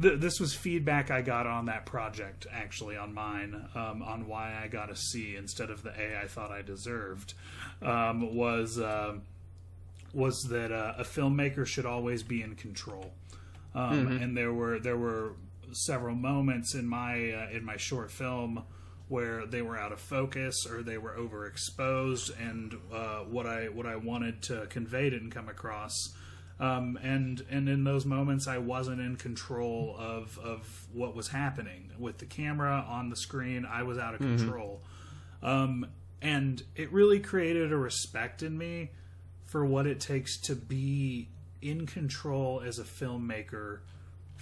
th- 0.00 0.20
this 0.20 0.40
was 0.40 0.54
feedback 0.54 1.10
I 1.10 1.22
got 1.22 1.46
on 1.46 1.66
that 1.66 1.86
project, 1.86 2.46
actually, 2.52 2.96
on 2.96 3.14
mine, 3.14 3.68
um, 3.74 4.02
on 4.02 4.26
why 4.26 4.58
I 4.62 4.68
got 4.68 4.90
a 4.90 4.96
C 4.96 5.36
instead 5.36 5.70
of 5.70 5.82
the 5.82 5.90
A 5.90 6.20
I 6.20 6.26
thought 6.26 6.50
I 6.50 6.62
deserved, 6.62 7.34
um, 7.82 8.34
was 8.34 8.78
uh, 8.78 9.14
was 10.12 10.40
that 10.50 10.72
uh, 10.72 10.94
a 10.98 11.04
filmmaker 11.04 11.66
should 11.66 11.86
always 11.86 12.22
be 12.22 12.42
in 12.42 12.54
control, 12.54 13.12
um, 13.74 14.06
and 14.22 14.36
there 14.36 14.52
were 14.52 14.78
there 14.78 14.96
were 14.96 15.32
several 15.74 16.14
moments 16.14 16.74
in 16.74 16.86
my 16.86 17.32
uh, 17.32 17.48
in 17.50 17.64
my 17.64 17.76
short 17.76 18.10
film 18.10 18.64
where 19.08 19.44
they 19.46 19.60
were 19.62 19.76
out 19.76 19.92
of 19.92 20.00
focus 20.00 20.66
or 20.66 20.82
they 20.82 20.98
were 20.98 21.12
overexposed, 21.12 22.30
and 22.40 22.74
uh, 22.92 23.18
what 23.20 23.46
I 23.46 23.68
what 23.68 23.86
I 23.86 23.96
wanted 23.96 24.42
to 24.44 24.66
convey 24.66 25.10
didn't 25.10 25.30
come 25.30 25.48
across. 25.48 26.14
Um, 26.58 26.98
and 27.02 27.44
and 27.50 27.68
in 27.68 27.84
those 27.84 28.06
moments 28.06 28.46
I 28.46 28.58
wasn't 28.58 29.00
in 29.00 29.16
control 29.16 29.96
of 29.98 30.38
of 30.38 30.86
what 30.92 31.14
was 31.14 31.28
happening 31.28 31.90
with 31.98 32.18
the 32.18 32.26
camera 32.26 32.84
on 32.88 33.10
the 33.10 33.16
screen. 33.16 33.66
I 33.66 33.82
was 33.82 33.98
out 33.98 34.14
of 34.14 34.20
control, 34.20 34.82
um, 35.42 35.86
and 36.22 36.62
it 36.76 36.92
really 36.92 37.20
created 37.20 37.72
a 37.72 37.76
respect 37.76 38.42
in 38.42 38.56
me 38.56 38.92
for 39.46 39.64
what 39.64 39.86
it 39.86 40.00
takes 40.00 40.40
to 40.42 40.54
be 40.54 41.28
in 41.60 41.86
control 41.86 42.62
as 42.64 42.78
a 42.78 42.84
filmmaker 42.84 43.80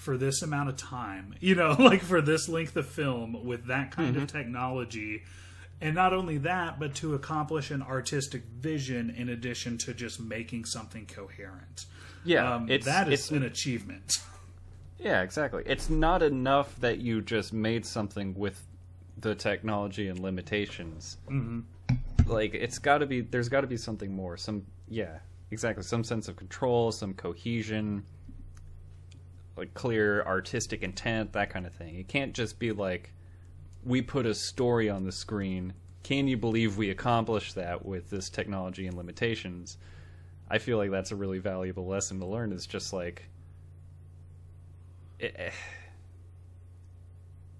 for 0.02 0.18
this 0.18 0.42
amount 0.42 0.68
of 0.68 0.76
time. 0.76 1.34
You 1.40 1.54
know, 1.56 1.72
like 1.78 2.02
for 2.02 2.20
this 2.20 2.48
length 2.48 2.76
of 2.76 2.86
film 2.86 3.44
with 3.44 3.66
that 3.66 3.90
kind 3.90 4.16
of 4.16 4.26
technology. 4.30 5.24
And 5.80 5.94
not 5.94 6.12
only 6.12 6.38
that, 6.38 6.78
but 6.78 6.94
to 6.96 7.14
accomplish 7.14 7.70
an 7.72 7.82
artistic 7.82 8.44
vision 8.44 9.10
in 9.10 9.28
addition 9.28 9.78
to 9.78 9.92
just 9.92 10.20
making 10.20 10.66
something 10.66 11.06
coherent. 11.06 11.86
Yeah, 12.24 12.54
Um, 12.54 12.70
it's 12.70 12.86
that 12.86 13.08
is 13.12 13.20
it's 13.20 13.30
an 13.32 13.42
achievement. 13.42 14.12
yeah, 14.98 15.22
exactly. 15.22 15.64
It's 15.66 15.90
not 15.90 16.22
enough 16.22 16.78
that 16.80 16.98
you 16.98 17.20
just 17.20 17.52
made 17.52 17.84
something 17.84 18.34
with 18.34 18.64
the 19.18 19.34
technology 19.34 20.06
and 20.08 20.20
limitations. 20.20 21.16
Mm-hmm. 21.28 22.30
Like 22.30 22.54
it's 22.54 22.78
got 22.78 22.98
to 22.98 23.06
be. 23.06 23.20
There's 23.22 23.48
got 23.48 23.62
to 23.62 23.66
be 23.66 23.76
something 23.76 24.14
more. 24.14 24.36
Some 24.36 24.64
yeah, 24.88 25.18
exactly. 25.50 25.82
Some 25.82 26.04
sense 26.04 26.28
of 26.28 26.36
control, 26.36 26.92
some 26.92 27.14
cohesion, 27.14 28.04
like 29.56 29.74
clear 29.74 30.22
artistic 30.22 30.82
intent, 30.82 31.32
that 31.32 31.50
kind 31.50 31.66
of 31.66 31.72
thing. 31.74 31.96
It 31.96 32.08
can't 32.08 32.32
just 32.34 32.58
be 32.58 32.72
like 32.72 33.12
we 33.84 34.00
put 34.02 34.26
a 34.26 34.34
story 34.34 34.88
on 34.88 35.04
the 35.04 35.12
screen. 35.12 35.74
Can 36.02 36.26
you 36.28 36.36
believe 36.36 36.76
we 36.78 36.90
accomplished 36.90 37.54
that 37.56 37.84
with 37.84 38.10
this 38.10 38.28
technology 38.30 38.86
and 38.86 38.96
limitations? 38.96 39.78
I 40.50 40.58
feel 40.58 40.76
like 40.78 40.90
that's 40.90 41.12
a 41.12 41.16
really 41.16 41.38
valuable 41.38 41.86
lesson 41.86 42.18
to 42.20 42.26
learn. 42.26 42.52
Is 42.52 42.66
just 42.66 42.92
like 42.92 43.24
eh, 45.20 45.30
eh, 45.34 45.50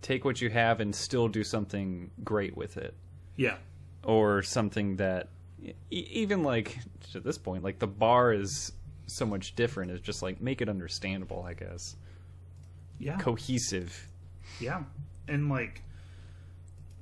take 0.01 0.25
what 0.25 0.41
you 0.41 0.51
have 0.51 0.81
and 0.81 0.95
still 0.95 1.29
do 1.29 1.45
something 1.45 2.11
great 2.25 2.57
with 2.57 2.77
it, 2.77 2.95
Yeah. 3.37 3.57
or 4.05 4.43
something 4.43 4.97
that 4.97 5.29
even 5.91 6.43
like 6.43 6.77
to 7.13 7.21
this 7.21 7.39
point, 7.39 7.63
like 7.63 7.79
the 7.79 7.87
bar 7.87 8.33
is 8.33 8.73
so 9.07 9.27
much 9.27 9.55
different. 9.57 9.91
is 9.91 10.01
just 10.01 10.23
like 10.23 10.41
make 10.41 10.61
it 10.63 10.69
understandable, 10.69 11.43
I 11.47 11.55
guess, 11.55 11.97
Yeah. 12.99 13.19
cohesive. 13.19 14.09
Yeah. 14.61 14.85
And 15.29 15.49
like 15.49 15.83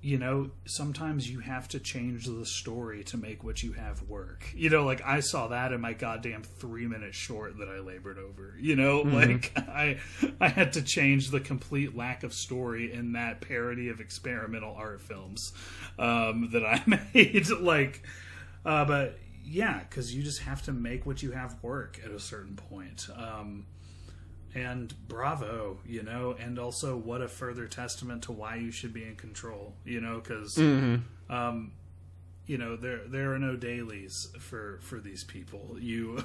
you 0.03 0.17
know, 0.17 0.51
sometimes 0.65 1.29
you 1.31 1.41
have 1.41 1.69
to 1.69 1.79
change 1.79 2.25
the 2.25 2.47
story 2.47 3.05
to 3.05 3.19
make 3.19 3.45
what 3.45 3.63
you 3.63 3.73
have 3.73 4.01
work. 4.09 4.47
You 4.55 4.71
know, 4.71 4.83
like 4.83 5.03
I 5.05 5.21
saw 5.21 5.49
that 5.49 5.75
in 5.75 5.83
my 5.83 5.93
goddamn 5.93 6.43
3-minute 6.43 7.15
short 7.15 7.59
that 7.59 7.69
I 7.69 7.81
labored 7.81 8.17
over. 8.17 8.55
You 8.59 8.77
know, 8.77 9.03
like 9.03 9.53
I 9.59 9.99
I 10.41 10.49
had 10.49 10.73
to 10.73 10.83
change 10.83 11.29
the 11.31 11.39
complete 11.41 11.95
lack 11.95 12.23
of 12.23 12.33
story 12.33 12.91
in 12.91 13.13
that 13.13 13.43
parody 13.43 13.91
of 13.91 14.01
experimental 14.01 14.75
art 14.75 15.03
films 15.03 15.53
um 15.99 16.49
that 16.53 16.65
I 16.65 16.83
made 17.15 17.51
like 17.51 18.03
uh 18.65 18.87
but 18.87 19.19
yeah, 19.51 19.81
cuz 19.91 20.15
you 20.15 20.23
just 20.23 20.41
have 20.43 20.63
to 20.63 20.73
make 20.73 21.05
what 21.07 21.23
you 21.23 21.33
have 21.33 21.63
work 21.63 22.01
at 22.05 22.11
a 22.11 22.21
certain 22.21 22.57
point. 22.57 23.09
Um 23.17 23.67
and 24.53 24.93
bravo 25.07 25.79
you 25.87 26.03
know 26.03 26.35
and 26.41 26.59
also 26.59 26.97
what 26.97 27.23
a 27.23 27.29
further 27.29 27.69
testament 27.69 28.25
to 28.25 28.33
why 28.33 28.57
you 28.57 28.73
should 28.73 28.93
be 28.93 29.05
in 29.05 29.15
control 29.15 29.77
you 29.85 30.01
know 30.01 30.17
because 30.19 30.59
um 30.59 31.71
you 32.47 32.59
know 32.59 32.75
there 32.75 33.03
there 33.07 33.33
are 33.33 33.39
no 33.39 33.55
dailies 33.55 34.27
for 34.41 34.81
for 34.83 34.99
these 34.99 35.23
people 35.23 35.77
you 35.79 36.25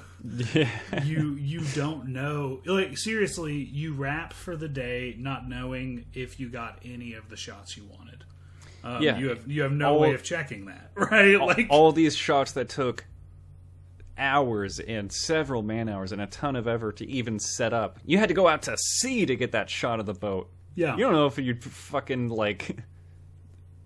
Yeah. 0.52 0.68
you 1.04 1.34
you 1.34 1.60
don't 1.76 2.08
know 2.08 2.62
like 2.66 2.98
seriously 2.98 3.54
you 3.54 3.94
wrap 3.94 4.32
for 4.32 4.56
the 4.56 4.68
day 4.68 5.14
not 5.16 5.48
knowing 5.48 6.06
if 6.12 6.40
you 6.40 6.48
got 6.48 6.80
any 6.84 7.12
of 7.14 7.28
the 7.28 7.36
shots 7.36 7.76
you 7.76 7.84
wanted 7.84 8.24
um, 8.82 9.02
Yeah. 9.04 9.18
you 9.18 9.28
have 9.28 9.46
you 9.48 9.62
have 9.62 9.70
no 9.72 9.90
All- 9.94 10.00
way 10.00 10.14
of 10.14 10.24
checking 10.24 10.64
that 10.64 10.90
right 10.96 11.40
like 11.40 11.68
all 11.70 11.92
these 11.92 12.16
shots 12.16 12.50
that 12.52 12.68
took 12.68 13.04
hours 14.18 14.78
and 14.80 15.12
several 15.12 15.62
man 15.62 15.88
hours 15.88 16.12
and 16.12 16.20
a 16.22 16.26
ton 16.26 16.56
of 16.56 16.66
effort 16.66 16.96
to 16.98 17.06
even 17.08 17.38
set 17.38 17.72
up. 17.72 17.98
You 18.06 18.18
had 18.18 18.28
to 18.28 18.34
go 18.34 18.48
out 18.48 18.62
to 18.62 18.76
sea 18.76 19.26
to 19.26 19.36
get 19.36 19.52
that 19.52 19.68
shot 19.70 20.00
of 20.00 20.06
the 20.06 20.14
boat. 20.14 20.48
yeah 20.74 20.92
You 20.96 21.04
don't 21.04 21.12
know 21.12 21.26
if 21.26 21.38
you 21.38 21.54
fucking 21.54 22.28
like 22.28 22.76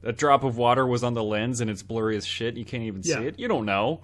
a 0.03 0.13
drop 0.13 0.45
of 0.45 0.57
water 0.57 0.87
was 0.87 1.03
on 1.05 1.15
the 1.15 1.23
lens 1.25 1.61
and 1.61 1.69
it's 1.71 1.83
blurry 1.83 2.17
as 2.17 2.27
shit. 2.27 2.57
You 2.57 2.65
can't 2.65 2.85
even 2.85 3.03
Yeah. 3.05 3.17
see 3.19 3.25
it. 3.27 3.39
You 3.39 3.49
don't 3.49 3.67
know. 3.67 4.01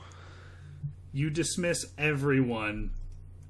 you 1.12 1.30
dismiss 1.30 1.86
everyone 1.96 2.90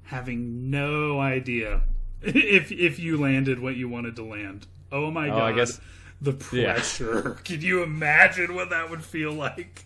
having 0.05 0.71
no 0.71 1.19
idea 1.19 1.81
if 2.23 2.71
if 2.71 2.99
you 3.01 3.17
landed 3.21 3.59
what 3.59 3.75
you 3.75 3.89
wanted 3.89 4.15
to 4.17 4.23
land. 4.25 4.67
Oh 4.93 5.11
my 5.11 5.27
god. 5.29 5.43
I 5.43 5.53
guess- 5.53 5.81
the 6.21 6.33
Yeah. 6.53 6.73
pressure. 6.75 7.37
Can 7.45 7.61
you 7.61 7.83
imagine 7.83 8.55
what 8.55 8.71
that 8.71 8.89
would 8.89 9.03
feel 9.05 9.33
like? 9.33 9.85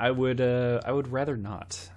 I 0.00 0.10
would. 0.10 0.40
Uh, 0.40 0.80
I 0.86 0.92
would 0.92 1.08
rather 1.08 1.36
not. 1.36 1.90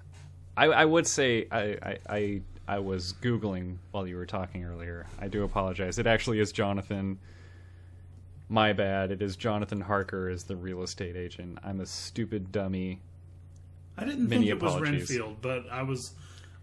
I, 0.58 0.64
I 0.66 0.84
would 0.84 1.06
say 1.06 1.46
I, 1.52 1.62
I, 1.82 1.98
I 2.08 2.40
I 2.66 2.78
was 2.80 3.14
googling 3.22 3.76
while 3.92 4.06
you 4.08 4.16
were 4.16 4.26
talking 4.26 4.64
earlier. 4.64 5.06
I 5.20 5.28
do 5.28 5.44
apologize. 5.44 5.98
It 5.98 6.06
actually 6.06 6.40
is 6.40 6.50
Jonathan. 6.50 7.18
My 8.48 8.72
bad. 8.72 9.12
It 9.12 9.22
is 9.22 9.36
Jonathan 9.36 9.80
Harker 9.80 10.28
as 10.28 10.44
the 10.44 10.56
real 10.56 10.82
estate 10.82 11.16
agent. 11.16 11.58
I'm 11.62 11.80
a 11.80 11.86
stupid 11.86 12.50
dummy. 12.50 13.00
I 13.96 14.04
didn't 14.04 14.28
Many 14.28 14.48
think 14.48 14.60
it 14.60 14.62
was 14.62 14.74
apologies. 14.74 15.10
Renfield, 15.10 15.36
but 15.40 15.64
I 15.70 15.82
was 15.82 16.12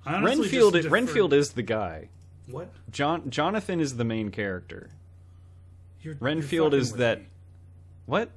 I 0.06 0.22
Renfield. 0.22 0.76
Renfield 0.86 1.32
is 1.34 1.52
the 1.54 1.64
guy. 1.64 2.10
what? 2.50 2.70
John 2.92 3.30
Jonathan 3.30 3.80
is 3.80 3.96
the 3.96 4.04
main 4.06 4.30
character. 4.30 4.90
You're, 6.02 6.16
Renfield 6.20 6.74
you're 6.74 6.82
is 6.82 6.94
that. 6.94 7.20
me. 7.20 7.28
What? 8.08 8.30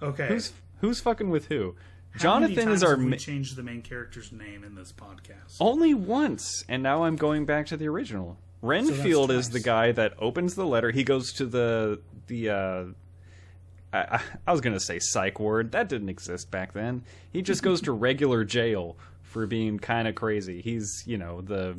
Okay. 0.00 0.28
Who's 0.28 0.52
who's 0.80 1.00
fucking 1.00 1.30
with 1.30 1.46
who? 1.46 1.74
How 2.12 2.38
many 2.40 2.54
Jonathan 2.54 2.72
is 2.72 2.82
our 2.82 2.96
have 2.96 3.04
we 3.04 3.16
changed 3.16 3.56
the 3.56 3.62
main 3.62 3.82
character's 3.82 4.32
name 4.32 4.64
in 4.64 4.74
this 4.74 4.92
podcast. 4.92 5.56
Only 5.60 5.94
once, 5.94 6.64
and 6.68 6.82
now 6.82 7.04
I'm 7.04 7.16
going 7.16 7.46
back 7.46 7.66
to 7.66 7.76
the 7.76 7.88
original. 7.88 8.36
Renfield 8.62 9.30
is 9.30 9.50
the 9.50 9.58
twice. 9.58 9.64
guy 9.64 9.92
that 9.92 10.14
opens 10.18 10.54
the 10.54 10.66
letter. 10.66 10.90
He 10.90 11.04
goes 11.04 11.32
to 11.34 11.46
the 11.46 12.00
the. 12.26 12.50
Uh, 12.50 12.84
I, 13.92 13.98
I- 14.16 14.22
I 14.48 14.52
was 14.52 14.60
gonna 14.60 14.80
say 14.80 14.98
psych 14.98 15.38
ward. 15.40 15.72
That 15.72 15.88
didn't 15.88 16.08
exist 16.08 16.50
back 16.50 16.72
then. 16.72 17.04
He 17.32 17.42
just 17.42 17.62
goes 17.62 17.80
to 17.82 17.92
regular 18.08 18.44
jail 18.44 18.96
for 19.22 19.46
being 19.46 19.78
kind 19.78 20.08
of 20.08 20.14
crazy. 20.16 20.60
He's 20.60 21.04
you 21.06 21.16
know 21.16 21.40
the 21.40 21.76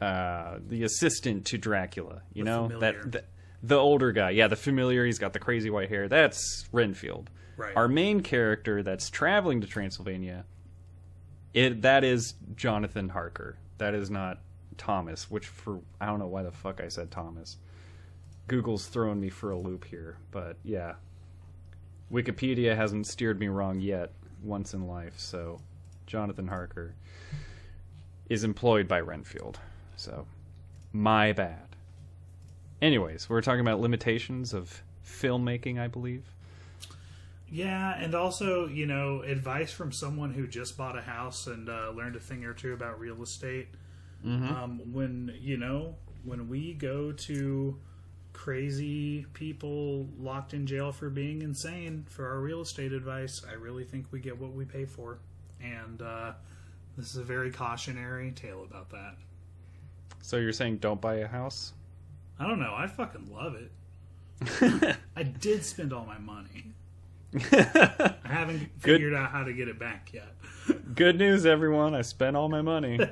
uh, 0.00 0.58
the 0.66 0.84
assistant 0.84 1.44
to 1.46 1.58
Dracula. 1.58 2.22
You 2.32 2.44
The 2.44 2.50
know 2.50 2.68
familiar. 2.68 3.02
that 3.02 3.12
the, 3.12 3.24
the 3.62 3.76
older 3.76 4.12
guy. 4.12 4.30
Yeah, 4.30 4.48
the 4.48 4.56
familiar. 4.56 5.04
He's 5.04 5.18
got 5.18 5.32
the 5.32 5.38
crazy 5.40 5.70
white 5.70 5.88
hair. 5.88 6.08
That's 6.08 6.66
Renfield. 6.72 7.30
Right. 7.58 7.76
Our 7.76 7.88
main 7.88 8.20
character 8.20 8.82
that's 8.82 9.10
traveling 9.10 9.60
to 9.60 9.66
Transylvania 9.66 10.46
it 11.54 11.82
that 11.82 12.04
is 12.04 12.34
Jonathan 12.54 13.08
Harker. 13.08 13.58
That 13.78 13.94
is 13.94 14.10
not 14.10 14.40
Thomas, 14.76 15.30
which 15.30 15.46
for 15.46 15.80
I 16.00 16.06
don't 16.06 16.18
know 16.18 16.26
why 16.26 16.42
the 16.42 16.52
fuck 16.52 16.80
I 16.80 16.88
said 16.88 17.10
Thomas. 17.10 17.56
Google's 18.46 18.86
throwing 18.86 19.20
me 19.20 19.28
for 19.28 19.50
a 19.50 19.58
loop 19.58 19.84
here, 19.84 20.18
but 20.30 20.56
yeah. 20.62 20.94
Wikipedia 22.12 22.74
hasn't 22.74 23.06
steered 23.06 23.38
me 23.38 23.48
wrong 23.48 23.80
yet 23.80 24.12
once 24.42 24.72
in 24.72 24.86
life, 24.86 25.18
so 25.18 25.60
Jonathan 26.06 26.48
Harker 26.48 26.94
is 28.30 28.44
employed 28.44 28.88
by 28.88 29.00
Renfield. 29.00 29.58
So, 29.96 30.26
my 30.92 31.32
bad. 31.32 31.76
Anyways, 32.80 33.28
we're 33.28 33.42
talking 33.42 33.60
about 33.60 33.80
limitations 33.80 34.54
of 34.54 34.82
filmmaking, 35.04 35.78
I 35.78 35.88
believe. 35.88 36.24
Yeah, 37.50 37.94
and 37.98 38.14
also, 38.14 38.66
you 38.66 38.86
know, 38.86 39.22
advice 39.22 39.72
from 39.72 39.90
someone 39.90 40.34
who 40.34 40.46
just 40.46 40.76
bought 40.76 40.98
a 40.98 41.02
house 41.02 41.46
and 41.46 41.68
uh, 41.68 41.90
learned 41.94 42.16
a 42.16 42.20
thing 42.20 42.44
or 42.44 42.52
two 42.52 42.74
about 42.74 43.00
real 43.00 43.22
estate. 43.22 43.68
Um, 44.24 44.92
when, 44.92 45.34
you 45.40 45.56
know, 45.56 45.94
when 46.24 46.48
we 46.48 46.74
go 46.74 47.12
to 47.12 47.78
crazy 48.32 49.26
people 49.32 50.06
locked 50.18 50.54
in 50.54 50.66
jail 50.66 50.92
for 50.92 51.08
being 51.08 51.42
insane 51.42 52.04
for 52.08 52.28
our 52.28 52.40
real 52.40 52.60
estate 52.60 52.92
advice, 52.92 53.42
I 53.48 53.54
really 53.54 53.84
think 53.84 54.06
we 54.10 54.20
get 54.20 54.38
what 54.38 54.52
we 54.52 54.64
pay 54.64 54.84
for. 54.84 55.18
And 55.62 56.02
uh, 56.02 56.32
this 56.96 57.10
is 57.10 57.16
a 57.16 57.24
very 57.24 57.50
cautionary 57.50 58.32
tale 58.32 58.64
about 58.68 58.90
that. 58.90 59.14
So 60.20 60.36
you're 60.36 60.52
saying 60.52 60.78
don't 60.78 61.00
buy 61.00 61.16
a 61.16 61.28
house? 61.28 61.72
I 62.38 62.46
don't 62.46 62.60
know. 62.60 62.74
I 62.76 62.86
fucking 62.86 63.32
love 63.32 63.56
it. 63.56 64.96
I 65.16 65.22
did 65.22 65.64
spend 65.64 65.92
all 65.92 66.04
my 66.04 66.18
money. 66.18 66.74
I 67.34 68.14
haven't 68.24 68.68
figured 68.78 69.14
out 69.14 69.30
how 69.30 69.44
to 69.44 69.52
get 69.52 69.68
it 69.68 69.78
back 69.78 70.10
yet. 70.12 70.34
Good 70.94 71.18
news, 71.18 71.46
everyone. 71.46 71.94
I 71.94 72.02
spent 72.02 72.36
all 72.36 72.48
my 72.48 72.62
money. 72.62 72.98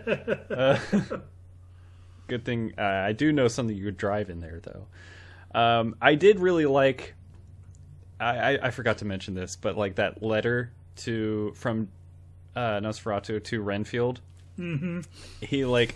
Uh, 0.49 0.79
good 2.29 2.45
thing 2.45 2.73
uh, 2.79 2.83
I 2.83 3.13
do 3.13 3.31
know 3.33 3.47
something 3.47 3.77
you 3.77 3.85
could 3.85 3.97
drive 3.97 4.31
in 4.31 4.41
there, 4.41 4.61
though. 4.63 4.87
Um, 5.59 5.97
I 6.01 6.15
did 6.15 6.41
really 6.41 6.67
like. 6.67 7.15
I, 8.19 8.55
I, 8.55 8.67
I 8.69 8.71
forgot 8.71 8.99
to 8.99 9.05
mention 9.05 9.35
this, 9.35 9.57
but 9.57 9.77
like 9.77 9.97
that 9.97 10.23
letter 10.23 10.73
to 10.99 11.53
from 11.55 11.89
uh, 12.55 12.81
Nosferatu 12.81 13.43
to 13.45 13.61
Renfield. 13.61 14.21
Mm-hmm. 14.59 15.01
He 15.41 15.65
like 15.67 15.95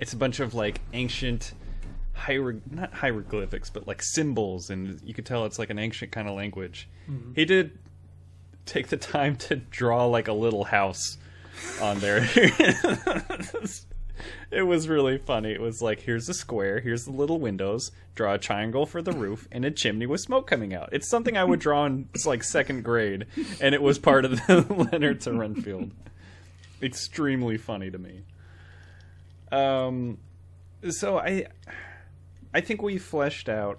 it's 0.00 0.12
a 0.12 0.16
bunch 0.16 0.40
of 0.40 0.54
like 0.54 0.80
ancient 0.92 1.52
not 2.70 2.92
hieroglyphics, 2.92 3.70
but 3.70 3.86
like 3.86 4.02
symbols, 4.02 4.70
and 4.70 5.00
you 5.02 5.14
could 5.14 5.26
tell 5.26 5.44
it's 5.46 5.58
like 5.58 5.70
an 5.70 5.78
ancient 5.78 6.12
kind 6.12 6.28
of 6.28 6.36
language. 6.36 6.88
He 7.34 7.44
did 7.44 7.78
take 8.66 8.88
the 8.88 8.96
time 8.96 9.36
to 9.36 9.56
draw 9.56 10.06
like 10.06 10.28
a 10.28 10.32
little 10.32 10.64
house 10.64 11.18
on 11.80 11.98
there. 11.98 12.28
it 14.50 14.62
was 14.62 14.88
really 14.88 15.18
funny. 15.18 15.52
It 15.52 15.60
was 15.60 15.82
like, 15.82 16.00
here's 16.00 16.28
a 16.28 16.34
square, 16.34 16.80
here's 16.80 17.04
the 17.04 17.12
little 17.12 17.38
windows, 17.38 17.90
draw 18.14 18.34
a 18.34 18.38
triangle 18.38 18.86
for 18.86 19.02
the 19.02 19.12
roof, 19.12 19.48
and 19.50 19.64
a 19.64 19.70
chimney 19.70 20.06
with 20.06 20.20
smoke 20.20 20.46
coming 20.46 20.74
out. 20.74 20.90
It's 20.92 21.08
something 21.08 21.36
I 21.36 21.44
would 21.44 21.60
draw 21.60 21.86
in 21.86 22.08
like 22.24 22.44
second 22.44 22.84
grade, 22.84 23.26
and 23.60 23.74
it 23.74 23.82
was 23.82 23.98
part 23.98 24.24
of 24.24 24.32
the 24.46 24.66
letter 24.92 25.14
to 25.14 25.32
Renfield. 25.32 25.90
Extremely 26.82 27.58
funny 27.58 27.90
to 27.90 27.98
me. 27.98 28.22
Um, 29.52 30.18
so 30.88 31.18
I, 31.18 31.46
I 32.52 32.60
think 32.60 32.82
we 32.82 32.98
fleshed 32.98 33.48
out 33.48 33.78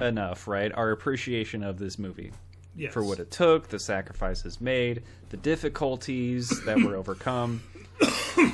enough, 0.00 0.48
right? 0.48 0.72
Our 0.72 0.90
appreciation 0.90 1.62
of 1.62 1.78
this 1.78 1.98
movie 1.98 2.32
Yes. 2.76 2.92
for 2.92 3.04
what 3.04 3.20
it 3.20 3.30
took, 3.30 3.68
the 3.68 3.78
sacrifices 3.78 4.60
made, 4.60 5.02
the 5.30 5.36
difficulties 5.36 6.48
that 6.64 6.80
were 6.80 6.96
overcome. 6.96 7.62
Excuse, 8.00 8.52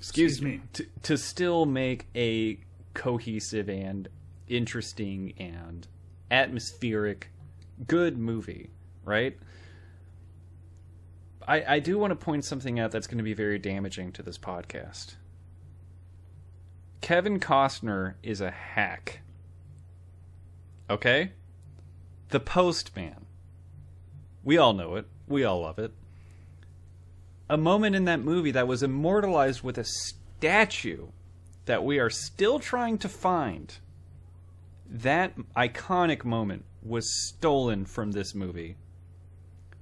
Excuse 0.00 0.42
me. 0.42 0.60
To, 0.74 0.86
to 1.02 1.16
still 1.18 1.66
make 1.66 2.06
a 2.14 2.60
cohesive 2.94 3.68
and 3.68 4.08
interesting 4.46 5.32
and 5.38 5.86
atmospheric, 6.30 7.30
good 7.86 8.16
movie, 8.16 8.70
right? 9.04 9.36
I, 11.46 11.76
I 11.76 11.78
do 11.80 11.98
want 11.98 12.10
to 12.12 12.16
point 12.16 12.44
something 12.44 12.78
out 12.78 12.90
that's 12.92 13.06
going 13.06 13.18
to 13.18 13.24
be 13.24 13.34
very 13.34 13.58
damaging 13.58 14.12
to 14.12 14.22
this 14.22 14.38
podcast. 14.38 15.14
Kevin 17.00 17.38
Costner 17.40 18.14
is 18.22 18.40
a 18.40 18.50
hack. 18.50 19.20
Okay? 20.90 21.32
The 22.30 22.40
Postman. 22.40 23.26
We 24.42 24.58
all 24.58 24.72
know 24.72 24.96
it. 24.96 25.06
We 25.26 25.44
all 25.44 25.60
love 25.62 25.78
it. 25.78 25.92
A 27.50 27.56
moment 27.56 27.96
in 27.96 28.04
that 28.06 28.20
movie 28.20 28.50
that 28.50 28.68
was 28.68 28.82
immortalized 28.82 29.62
with 29.62 29.78
a 29.78 29.84
statue 29.84 31.08
that 31.66 31.84
we 31.84 31.98
are 31.98 32.10
still 32.10 32.58
trying 32.58 32.98
to 32.98 33.08
find. 33.08 33.78
That 34.88 35.34
iconic 35.56 36.24
moment 36.24 36.64
was 36.82 37.26
stolen 37.28 37.84
from 37.84 38.12
this 38.12 38.34
movie. 38.34 38.76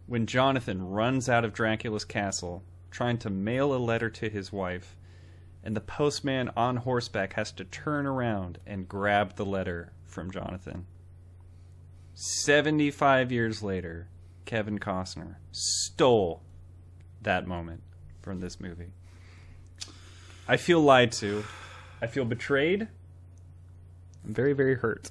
When 0.06 0.26
Jonathan 0.26 0.88
runs 0.88 1.28
out 1.28 1.44
of 1.44 1.52
Dracula's 1.52 2.04
castle 2.04 2.62
trying 2.90 3.18
to 3.18 3.30
mail 3.30 3.74
a 3.74 3.78
letter 3.78 4.10
to 4.10 4.28
his 4.28 4.52
wife, 4.52 4.96
and 5.66 5.74
the 5.74 5.80
postman 5.80 6.48
on 6.56 6.76
horseback 6.76 7.32
has 7.32 7.50
to 7.50 7.64
turn 7.64 8.06
around 8.06 8.60
and 8.64 8.88
grab 8.88 9.34
the 9.34 9.44
letter 9.44 9.92
from 10.04 10.30
Jonathan. 10.30 10.86
75 12.14 13.32
years 13.32 13.64
later, 13.64 14.06
Kevin 14.44 14.78
Costner 14.78 15.34
stole 15.50 16.44
that 17.20 17.48
moment 17.48 17.82
from 18.22 18.38
this 18.38 18.60
movie. 18.60 18.92
I 20.46 20.56
feel 20.56 20.80
lied 20.80 21.10
to. 21.12 21.42
I 22.00 22.06
feel 22.06 22.24
betrayed. 22.24 22.86
I'm 24.24 24.34
very, 24.34 24.52
very 24.52 24.76
hurt. 24.76 25.10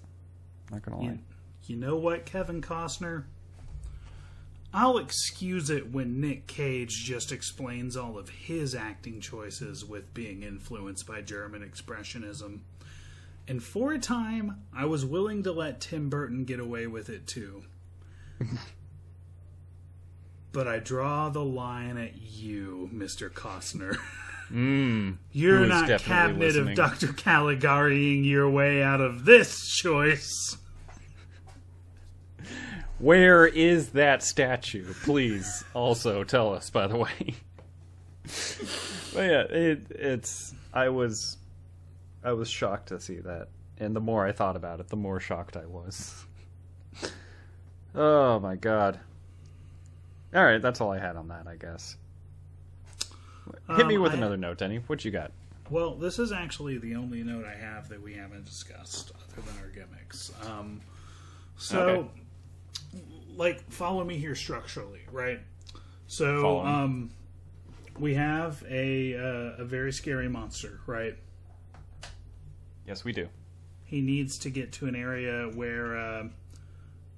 Not 0.71 0.83
gonna 0.83 1.01
lie. 1.01 1.03
You, 1.03 1.19
you 1.65 1.75
know 1.75 1.97
what, 1.97 2.25
Kevin 2.25 2.61
Costner? 2.61 3.25
I'll 4.77 4.97
excuse 4.97 5.69
it 5.69 5.93
when 5.93 6.19
Nick 6.19 6.47
Cage 6.47 7.01
just 7.05 7.31
explains 7.31 7.95
all 7.95 8.17
of 8.17 8.27
his 8.27 8.75
acting 8.75 9.21
choices 9.21 9.85
with 9.85 10.13
being 10.13 10.43
influenced 10.43 11.07
by 11.07 11.21
German 11.21 11.61
Expressionism. 11.61 12.59
And 13.47 13.63
for 13.63 13.93
a 13.93 13.99
time, 13.99 14.63
I 14.75 14.83
was 14.83 15.05
willing 15.05 15.43
to 15.43 15.53
let 15.53 15.79
Tim 15.79 16.09
Burton 16.09 16.43
get 16.43 16.59
away 16.59 16.87
with 16.87 17.07
it 17.07 17.25
too. 17.25 17.63
but 20.51 20.67
I 20.67 20.79
draw 20.79 21.29
the 21.29 21.45
line 21.45 21.95
at 21.95 22.17
you, 22.17 22.89
Mr. 22.93 23.29
Costner. 23.29 23.97
Mm, 24.51 25.19
You're 25.31 25.67
not 25.67 26.01
cabinet 26.01 26.39
listening. 26.39 26.71
of 26.71 26.75
Dr. 26.75 27.07
Caligariing 27.13 28.25
your 28.25 28.49
way 28.49 28.83
out 28.83 28.99
of 28.99 29.23
this 29.23 29.69
choice. 29.77 30.57
Where 32.99 33.45
is 33.45 33.89
that 33.89 34.23
statue? 34.23 34.93
Please 35.03 35.63
also 35.73 36.23
tell 36.23 36.53
us, 36.53 36.69
by 36.69 36.87
the 36.87 36.97
way. 36.97 37.35
but 39.13 39.21
yeah, 39.21 39.41
it, 39.43 39.81
it's. 39.91 40.53
I 40.73 40.89
was. 40.89 41.37
I 42.23 42.31
was 42.33 42.49
shocked 42.49 42.87
to 42.89 42.99
see 42.99 43.17
that. 43.19 43.49
And 43.77 43.95
the 43.95 43.99
more 43.99 44.25
I 44.25 44.31
thought 44.31 44.55
about 44.55 44.79
it, 44.79 44.87
the 44.87 44.95
more 44.95 45.19
shocked 45.19 45.57
I 45.57 45.65
was. 45.65 46.23
oh 47.93 48.39
my 48.39 48.55
god. 48.55 48.99
Alright, 50.33 50.61
that's 50.61 50.81
all 50.81 50.91
I 50.91 50.99
had 50.99 51.15
on 51.17 51.27
that, 51.27 51.45
I 51.47 51.55
guess. 51.55 51.97
Hit 53.75 53.85
me 53.87 53.95
Um, 53.97 54.01
with 54.01 54.13
I- 54.13 54.15
another 54.15 54.37
note, 54.37 54.57
Denny. 54.57 54.77
What 54.87 55.03
you 55.05 55.11
got? 55.11 55.31
Well, 55.69 55.95
this 55.95 56.19
is 56.19 56.31
actually 56.31 56.77
the 56.77 56.95
only 56.95 57.23
note 57.23 57.45
I 57.45 57.55
have 57.55 57.89
that 57.89 58.01
we 58.01 58.13
haven't 58.13 58.45
discussed 58.45 59.11
other 59.15 59.41
than 59.41 59.57
our 59.61 59.69
gimmicks. 59.69 60.31
Um, 60.47 60.81
so, 61.57 61.79
Okay. 61.89 62.09
Like, 63.35 63.71
follow 63.71 64.03
me 64.03 64.17
here 64.17 64.35
structurally, 64.35 65.01
right? 65.11 65.39
So, 66.07 66.59
um, 66.61 67.11
we 67.99 68.13
have 68.15 68.63
a 68.69 69.15
uh, 69.15 69.61
a 69.61 69.65
very 69.65 69.91
scary 69.91 70.29
monster, 70.29 70.79
right? 70.85 71.17
Yes, 72.87 73.03
we 73.03 73.13
do. 73.13 73.27
He 73.85 74.01
needs 74.01 74.37
to 74.39 74.49
get 74.49 74.71
to 74.73 74.87
an 74.87 74.95
area 74.95 75.49
where 75.53 75.97
uh, 75.97 76.27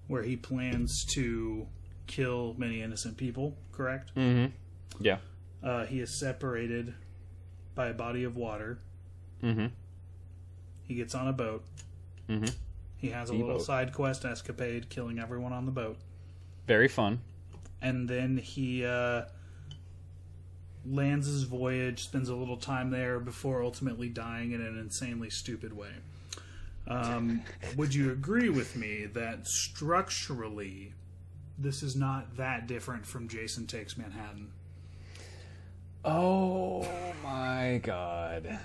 where 0.08 0.24
he 0.24 0.36
plans 0.36 1.06
to 1.10 1.68
kill 2.08 2.56
many 2.58 2.82
innocent 2.82 3.18
people. 3.18 3.58
Correct? 3.72 4.14
Mm-hmm. 4.16 4.54
Yeah. 5.00 5.18
Uh, 5.64 5.86
he 5.86 6.00
is 6.00 6.20
separated 6.20 6.94
by 7.76 7.88
a 7.88 7.94
body 7.94 8.24
of 8.24 8.36
water. 8.38 8.80
Mm-hmm. 9.44 9.68
He 10.84 10.96
gets 10.96 11.14
on 11.14 11.28
a 11.28 11.34
boat. 11.34 11.64
Mm 12.30 12.42
Mhm. 12.42 12.56
He 12.98 13.10
has 13.10 13.30
a 13.30 13.34
little 13.34 13.60
side 13.60 13.94
quest 13.94 14.26
escapade, 14.26 14.90
killing 14.90 15.20
everyone 15.20 15.54
on 15.54 15.66
the 15.68 15.72
boat, 15.72 15.98
Very 16.68 16.88
fun. 16.88 17.22
and 17.82 18.08
then 18.10 18.38
he 18.38 18.86
uh, 18.86 19.24
lands 20.86 21.28
his 21.28 21.44
voyage, 21.44 22.04
spends 22.04 22.30
a 22.30 22.36
little 22.36 22.58
time 22.58 22.90
there 22.92 23.20
before 23.20 23.64
ultimately 23.64 24.10
dying 24.10 24.52
in 24.52 24.62
an 24.62 24.78
insanely 24.78 25.30
stupid 25.30 25.76
way. 25.76 25.92
Um, 26.88 27.42
would 27.76 27.94
you 27.94 28.12
agree 28.12 28.50
with 28.50 28.76
me 28.76 29.06
that 29.14 29.48
structurally, 29.48 30.94
this 31.58 31.84
is 31.84 31.96
not 31.96 32.38
that 32.38 32.68
different 32.68 33.06
from 33.06 33.28
Jason 33.28 33.68
Takes 33.68 33.98
Manhattan? 33.98 34.52
Oh 36.06 36.88
my 37.24 37.82
god. 37.84 38.60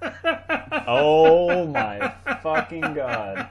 oh 0.86 1.66
my 1.66 2.14
fucking 2.42 2.94
god. 2.94 3.48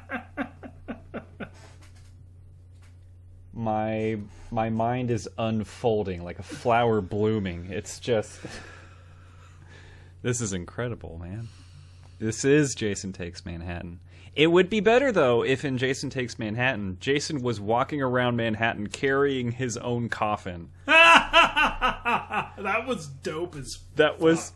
My 3.53 4.17
my 4.51 4.69
mind 4.69 5.11
is 5.11 5.27
unfolding 5.37 6.23
like 6.23 6.39
a 6.39 6.43
flower 6.43 7.01
blooming. 7.01 7.67
It's 7.71 7.99
just 7.99 8.39
this 10.21 10.41
is 10.41 10.53
incredible, 10.53 11.19
man. 11.21 11.47
This 12.19 12.43
is 12.43 12.75
Jason 12.75 13.13
Takes 13.13 13.45
Manhattan. 13.45 13.99
It 14.35 14.47
would 14.47 14.69
be 14.69 14.79
better 14.79 15.11
though 15.11 15.43
if 15.43 15.65
in 15.65 15.77
Jason 15.77 16.09
Takes 16.09 16.37
Manhattan, 16.37 16.97
Jason 16.99 17.41
was 17.41 17.59
walking 17.59 18.01
around 18.01 18.35
Manhattan 18.35 18.87
carrying 18.87 19.51
his 19.51 19.77
own 19.77 20.09
coffin. 20.09 20.69
that 20.85 22.53
was 22.87 23.07
dope 23.07 23.55
as 23.55 23.79
That 23.95 24.19
was 24.19 24.53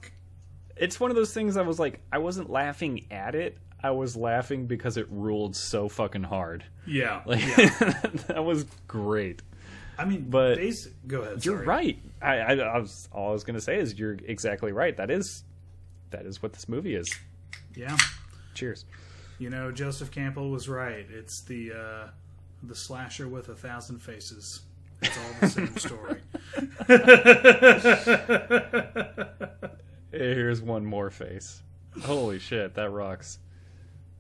it's 0.76 1.00
one 1.00 1.12
of 1.12 1.16
those 1.16 1.34
things 1.34 1.58
I 1.58 1.62
was 1.62 1.80
like 1.80 2.02
I 2.12 2.20
wasn't 2.20 2.50
laughing 2.50 3.06
at 3.12 3.36
it. 3.36 3.58
I 3.84 3.92
was 3.92 4.16
laughing 4.16 4.66
because 4.66 4.96
it 4.98 5.08
ruled 5.10 5.56
so 5.56 5.90
fucking 5.90 6.24
hard. 6.24 6.64
Yeah. 6.88 7.22
Like 7.26 7.46
yeah. 7.46 7.70
that 8.28 8.44
was 8.44 8.66
great. 8.88 9.42
I 9.98 10.06
mean, 10.06 10.28
but 10.30 10.56
basic, 10.56 10.94
go 11.06 11.22
ahead. 11.22 11.46
You're 11.46 11.58
sorry. 11.58 11.68
right. 11.68 12.00
I, 12.22 12.38
I, 12.38 12.54
I 12.56 12.78
was 12.80 13.10
all 13.12 13.30
I 13.30 13.34
was 13.34 13.44
going 13.44 13.56
to 13.56 13.62
say 13.62 13.78
is 13.78 14.00
you're 14.00 14.18
exactly 14.26 14.72
right. 14.72 14.96
That 14.96 15.12
is 15.12 15.44
that 16.12 16.26
is 16.26 16.42
what 16.42 16.54
this 16.54 16.70
movie 16.70 16.96
is. 16.96 17.14
Yeah. 17.76 17.98
Cheers. 18.56 18.86
You 19.38 19.50
know, 19.50 19.72
Joseph 19.72 20.12
Campbell 20.12 20.50
was 20.50 20.70
right. 20.70 21.06
It's 21.12 21.42
the 21.42 21.74
uh, 21.74 22.08
the 22.64 22.76
slasher 22.76 23.28
with 23.28 23.50
a 23.50 23.56
thousand 23.56 24.00
faces. 24.00 24.62
It's 25.02 25.18
all 25.18 25.34
the 25.42 25.50
same 25.50 25.78
story. 25.78 26.22
Here's 30.12 30.62
one 30.62 30.86
more 30.86 31.10
face. 31.10 31.62
Holy 32.04 32.40
shit, 32.40 32.76
that 32.76 32.90
rocks. 32.90 33.40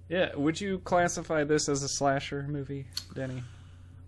Yeah, 0.10 0.36
would 0.36 0.60
you 0.60 0.80
classify 0.80 1.44
this 1.44 1.68
as 1.70 1.82
a 1.84 1.88
slasher 1.88 2.44
movie, 2.48 2.86
Denny? 3.16 3.44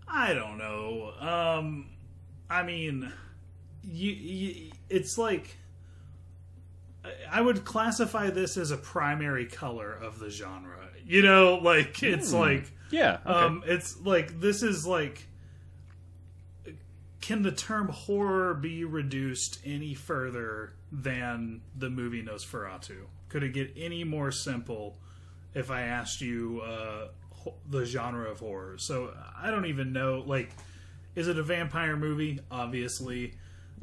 I 0.08 0.34
don't 0.34 0.58
know. 0.58 1.14
Um, 1.20 1.90
I 2.50 2.64
mean, 2.64 3.12
you, 3.84 4.12
you, 4.12 4.72
it's 4.90 5.18
like 5.18 5.58
I- 7.32 7.42
would 7.42 7.66
classify 7.66 8.30
this 8.30 8.58
as 8.58 8.72
a 8.72 8.78
primary 8.78 9.46
color 9.46 9.92
of 9.94 10.20
the 10.20 10.30
genre. 10.30 10.90
You 11.06 11.22
know, 11.22 11.56
like 11.56 12.02
it's 12.04 12.34
like 12.34 12.72
Yeah. 12.92 13.20
Okay. 13.26 13.32
um, 13.40 13.64
it's 13.66 14.00
like 14.02 14.40
this 14.40 14.64
is 14.64 14.86
like. 14.86 15.28
Can 17.22 17.42
the 17.42 17.52
term 17.52 17.88
horror 17.88 18.54
be 18.54 18.84
reduced 18.86 19.60
any 19.66 19.96
further 19.96 20.74
than 20.92 21.62
the 21.76 21.90
movie 21.90 22.22
Nosferatu? 22.22 23.06
Could 23.30 23.42
it 23.42 23.54
get 23.54 23.74
any 23.76 24.04
more 24.04 24.32
simple 24.32 25.00
if 25.56 25.72
I 25.72 25.82
asked 25.84 26.22
you 26.22 26.62
uh, 26.64 27.08
the 27.70 27.86
genre 27.86 28.30
of 28.30 28.40
horror? 28.40 28.76
So 28.78 29.12
I 29.42 29.50
don't 29.50 29.66
even 29.66 29.92
know. 29.94 30.24
Like, 30.26 30.52
is 31.16 31.28
it 31.28 31.38
a 31.40 31.44
vampire 31.44 31.96
movie? 31.98 32.40
Obviously. 32.52 33.34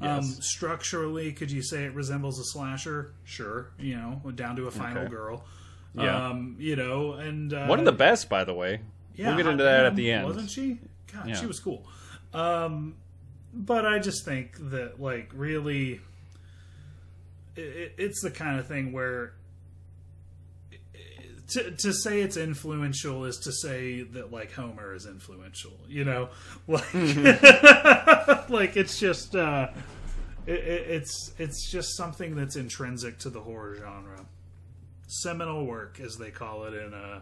Um, 0.00 0.22
structurally, 0.22 1.32
could 1.32 1.50
you 1.50 1.62
say 1.62 1.84
it 1.84 1.94
resembles 1.94 2.38
a 2.40 2.44
slasher? 2.44 3.12
Sure. 3.24 3.70
You 3.78 3.96
know, 3.96 4.30
down 4.34 4.56
to 4.56 4.66
a 4.66 4.70
final 4.70 5.02
Okay. 5.02 5.10
girl. 5.10 5.44
Yeah. 5.94 6.28
Um, 6.28 6.56
you 6.58 6.76
know, 6.76 7.12
and 7.12 7.52
uh, 7.52 7.66
one 7.66 7.78
of 7.78 7.84
the 7.84 7.92
best, 7.92 8.28
by 8.30 8.44
the 8.44 8.54
way. 8.54 8.80
yeah, 9.14 9.28
we'll 9.28 9.36
get 9.36 9.46
into 9.46 9.64
that 9.64 9.78
Pam, 9.80 9.86
at 9.86 9.96
the 9.96 10.10
end. 10.10 10.26
Wasn't 10.26 10.50
she? 10.50 10.78
God, 11.12 11.28
Yeah. 11.28 11.34
she 11.34 11.44
was 11.46 11.60
cool. 11.60 11.86
Um, 12.32 12.94
but 13.52 13.84
I 13.84 13.98
just 13.98 14.24
think 14.24 14.56
that, 14.70 14.98
like, 14.98 15.30
really, 15.34 16.00
it, 17.56 17.92
it's 17.98 18.22
the 18.22 18.30
kind 18.30 18.58
of 18.58 18.66
thing 18.66 18.92
where 18.92 19.34
to 21.53 21.70
to 21.70 21.92
say 21.92 22.20
it's 22.22 22.36
influential 22.36 23.24
is 23.24 23.38
to 23.38 23.53
say 23.53 24.03
that 24.03 24.32
like 24.32 24.53
Homer 24.53 24.94
is 24.94 25.07
influential. 25.07 25.72
You 25.88 26.05
know, 26.05 26.28
like 26.68 26.94
like 28.50 28.76
it's 28.76 28.98
just 28.98 29.34
uh, 29.36 29.68
it, 30.46 30.53
it, 30.55 30.90
it's 30.90 31.32
it's 31.38 31.70
just 31.70 31.96
something 31.96 32.34
that's 32.34 32.57
intrinsic 32.57 33.18
to 33.20 33.30
the 33.30 33.40
horror 33.40 33.76
genre. 33.76 34.26
Seminal 35.07 35.66
work, 35.66 36.00
as 36.00 36.16
they 36.16 36.30
call 36.30 36.64
it 36.64 36.74
in 36.74 36.94
uh 36.94 37.20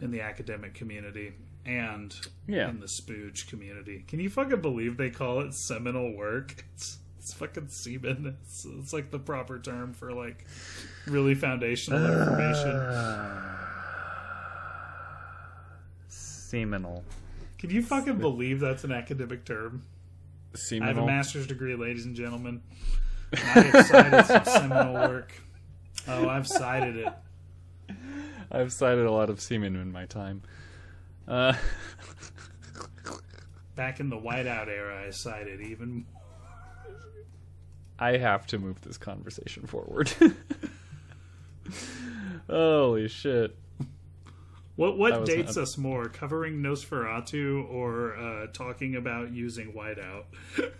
in 0.00 0.10
the 0.10 0.22
academic 0.22 0.72
community 0.74 1.32
and 1.66 2.14
Yeah. 2.48 2.70
in 2.70 2.80
the 2.80 2.86
spooge 2.86 3.46
community. 3.48 4.04
Can 4.08 4.18
you 4.20 4.30
fucking 4.30 4.62
believe 4.62 4.96
they 4.96 5.10
call 5.10 5.40
it 5.40 5.52
seminal 5.54 6.16
work? 6.16 6.64
It's, 6.74 6.96
it's 7.20 7.34
fucking 7.34 7.68
semen. 7.68 8.38
It's, 8.42 8.64
it's 8.64 8.94
like 8.94 9.10
the 9.10 9.18
proper 9.18 9.58
term 9.58 9.92
for 9.92 10.10
like 10.12 10.46
really 11.06 11.34
foundational 11.34 12.02
information. 12.02 12.80
Seminal. 16.08 17.04
Can 17.58 17.68
you 17.68 17.82
fucking 17.82 18.16
believe 18.16 18.58
that's 18.58 18.84
an 18.84 18.92
academic 18.92 19.44
term? 19.44 19.82
Seminal. 20.54 20.88
I 20.88 20.94
have 20.94 21.02
a 21.02 21.06
master's 21.06 21.46
degree, 21.46 21.74
ladies 21.76 22.06
and 22.06 22.16
gentlemen. 22.16 22.62
I 23.34 23.36
have 23.36 23.86
cited 23.86 24.26
some 24.26 24.44
seminal 24.46 24.94
work. 24.94 25.34
Oh, 26.08 26.26
I've 26.26 26.48
cited 26.48 26.96
it. 26.96 27.12
I've 28.50 28.72
cited 28.72 29.04
a 29.04 29.12
lot 29.12 29.28
of 29.28 29.42
semen 29.42 29.76
in 29.76 29.92
my 29.92 30.06
time. 30.06 30.40
Uh, 31.28 31.52
Back 33.76 34.00
in 34.00 34.08
the 34.08 34.18
whiteout 34.18 34.68
era, 34.68 35.04
I 35.06 35.10
cited 35.10 35.60
even. 35.60 36.06
I 38.00 38.16
have 38.16 38.46
to 38.48 38.58
move 38.58 38.80
this 38.80 38.96
conversation 38.96 39.66
forward. 39.66 40.10
Holy 42.48 43.08
shit. 43.08 43.56
What 44.76 44.96
what 44.96 45.26
dates 45.26 45.56
not- 45.56 45.62
us 45.62 45.76
more, 45.76 46.08
covering 46.08 46.62
Nosferatu 46.62 47.70
or 47.70 48.16
uh, 48.16 48.46
talking 48.52 48.96
about 48.96 49.30
using 49.30 49.72
whiteout? 49.72 50.24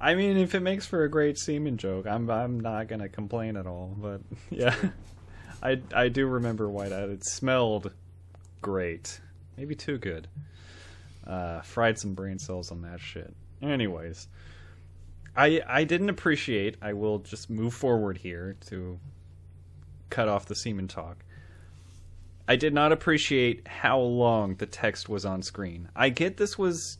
I 0.00 0.14
mean, 0.14 0.36
if 0.36 0.54
it 0.54 0.60
makes 0.60 0.86
for 0.86 1.04
a 1.04 1.08
great 1.08 1.38
semen 1.38 1.76
joke, 1.76 2.06
I'm 2.06 2.28
I'm 2.30 2.60
not 2.60 2.88
gonna 2.88 3.08
complain 3.08 3.56
at 3.56 3.66
all. 3.66 3.94
But 3.96 4.20
yeah, 4.50 4.74
I 5.62 5.80
I 5.94 6.08
do 6.08 6.26
remember 6.26 6.66
Whiteout. 6.66 7.12
It 7.12 7.24
smelled 7.24 7.92
great, 8.60 9.20
maybe 9.56 9.74
too 9.74 9.98
good. 9.98 10.28
Uh, 11.26 11.60
fried 11.60 11.98
some 11.98 12.14
brain 12.14 12.38
cells 12.38 12.72
on 12.72 12.82
that 12.82 13.00
shit. 13.00 13.34
Anyways, 13.62 14.28
I 15.36 15.62
I 15.66 15.84
didn't 15.84 16.10
appreciate. 16.10 16.76
I 16.80 16.92
will 16.92 17.18
just 17.18 17.50
move 17.50 17.74
forward 17.74 18.18
here 18.18 18.56
to 18.68 18.98
cut 20.10 20.28
off 20.28 20.46
the 20.46 20.54
semen 20.54 20.88
talk. 20.88 21.24
I 22.46 22.56
did 22.56 22.72
not 22.72 22.92
appreciate 22.92 23.68
how 23.68 24.00
long 24.00 24.54
the 24.54 24.66
text 24.66 25.08
was 25.08 25.26
on 25.26 25.42
screen. 25.42 25.88
I 25.94 26.08
get 26.08 26.38
this 26.38 26.56
was 26.56 26.98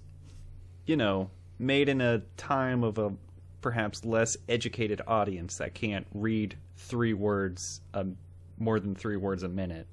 you 0.88 0.96
know, 0.96 1.30
made 1.58 1.88
in 1.88 2.00
a 2.00 2.18
time 2.38 2.82
of 2.82 2.98
a 2.98 3.12
perhaps 3.60 4.04
less 4.04 4.36
educated 4.48 5.02
audience 5.06 5.58
that 5.58 5.74
can't 5.74 6.06
read 6.14 6.56
three 6.76 7.12
words, 7.12 7.82
um, 7.92 8.16
more 8.58 8.80
than 8.80 8.94
three 8.94 9.16
words 9.16 9.42
a 9.42 9.48
minute. 9.48 9.86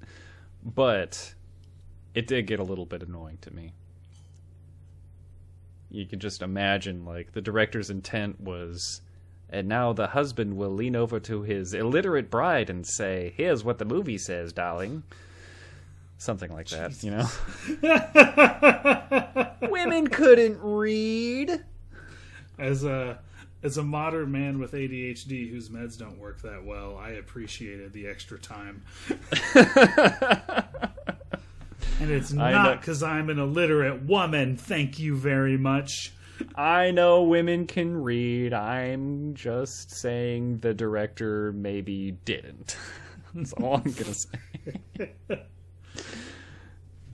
But 0.64 1.34
it 2.14 2.26
did 2.26 2.46
get 2.46 2.60
a 2.60 2.64
little 2.64 2.86
bit 2.86 3.02
annoying 3.02 3.38
to 3.42 3.50
me. 3.52 3.72
You 5.96 6.04
can 6.04 6.20
just 6.20 6.42
imagine, 6.42 7.06
like, 7.06 7.32
the 7.32 7.40
director's 7.40 7.88
intent 7.88 8.38
was. 8.38 9.00
And 9.48 9.66
now 9.66 9.94
the 9.94 10.08
husband 10.08 10.56
will 10.56 10.70
lean 10.70 10.94
over 10.94 11.18
to 11.20 11.42
his 11.42 11.72
illiterate 11.72 12.30
bride 12.30 12.68
and 12.68 12.86
say, 12.86 13.32
Here's 13.36 13.64
what 13.64 13.78
the 13.78 13.84
movie 13.86 14.18
says, 14.18 14.52
darling. 14.52 15.04
Something 16.18 16.52
like 16.52 16.68
that, 16.68 17.02
you 17.02 17.12
know? 17.12 17.28
Women 19.70 20.08
couldn't 20.08 20.58
read. 20.60 21.64
As 22.58 22.84
a 22.84 23.18
as 23.62 23.78
a 23.78 23.82
modern 23.82 24.32
man 24.32 24.58
with 24.58 24.72
ADHD 24.72 25.50
whose 25.50 25.70
meds 25.70 25.98
don't 25.98 26.18
work 26.18 26.42
that 26.42 26.64
well, 26.64 26.96
I 26.96 27.10
appreciated 27.10 27.92
the 27.92 28.06
extra 28.06 28.38
time. 28.38 28.82
And 32.00 32.10
it's 32.10 32.32
not 32.32 32.80
because 32.80 33.02
I'm 33.02 33.30
an 33.30 33.38
illiterate 33.38 34.02
woman. 34.02 34.56
Thank 34.56 34.98
you 34.98 35.16
very 35.16 35.56
much. 35.56 36.12
I 36.54 36.90
know 36.90 37.22
women 37.22 37.66
can 37.66 38.02
read. 38.02 38.52
I'm 38.52 39.34
just 39.34 39.90
saying 39.90 40.58
the 40.58 40.74
director 40.74 41.52
maybe 41.52 42.12
didn't. 42.24 42.76
That's 43.34 43.52
all 43.54 43.76
I'm 43.76 43.92
gonna 43.92 44.14
say. 44.14 45.12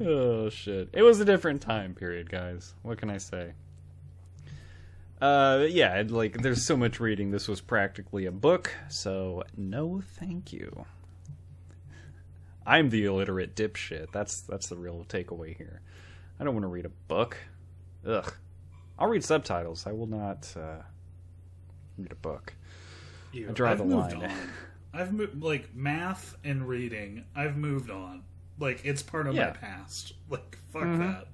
oh 0.00 0.48
shit! 0.48 0.88
It 0.92 1.02
was 1.02 1.20
a 1.20 1.24
different 1.24 1.62
time 1.62 1.94
period, 1.94 2.30
guys. 2.30 2.74
What 2.82 2.98
can 2.98 3.10
I 3.10 3.18
say? 3.18 3.52
Uh, 5.20 5.66
yeah, 5.68 6.02
like 6.08 6.42
there's 6.42 6.66
so 6.66 6.76
much 6.76 6.98
reading. 6.98 7.30
This 7.30 7.46
was 7.46 7.60
practically 7.60 8.26
a 8.26 8.32
book, 8.32 8.74
so 8.88 9.44
no, 9.56 10.02
thank 10.18 10.52
you. 10.52 10.84
I'm 12.66 12.90
the 12.90 13.04
illiterate 13.04 13.54
dipshit. 13.56 14.12
That's 14.12 14.40
that's 14.42 14.68
the 14.68 14.76
real 14.76 15.04
takeaway 15.08 15.56
here. 15.56 15.80
I 16.38 16.44
don't 16.44 16.54
want 16.54 16.64
to 16.64 16.68
read 16.68 16.86
a 16.86 16.90
book. 17.08 17.36
Ugh. 18.06 18.32
I'll 18.98 19.08
read 19.08 19.24
subtitles. 19.24 19.86
I 19.86 19.92
will 19.92 20.06
not 20.06 20.52
uh, 20.56 20.82
read 21.98 22.12
a 22.12 22.16
book. 22.16 22.54
You, 23.32 23.48
I 23.48 23.52
draw 23.52 23.70
I've 23.70 23.78
the 23.78 23.84
line. 23.84 24.22
on. 24.24 24.32
I've 24.94 25.12
moved 25.12 25.42
like 25.42 25.74
math 25.74 26.36
and 26.44 26.68
reading. 26.68 27.24
I've 27.34 27.56
moved 27.56 27.90
on. 27.90 28.22
Like 28.58 28.82
it's 28.84 29.02
part 29.02 29.26
of 29.26 29.34
Yeah. 29.34 29.46
my 29.46 29.50
past. 29.52 30.12
Like 30.28 30.58
fuck 30.72 30.82
Mhm. 30.82 30.98
that. 30.98 31.28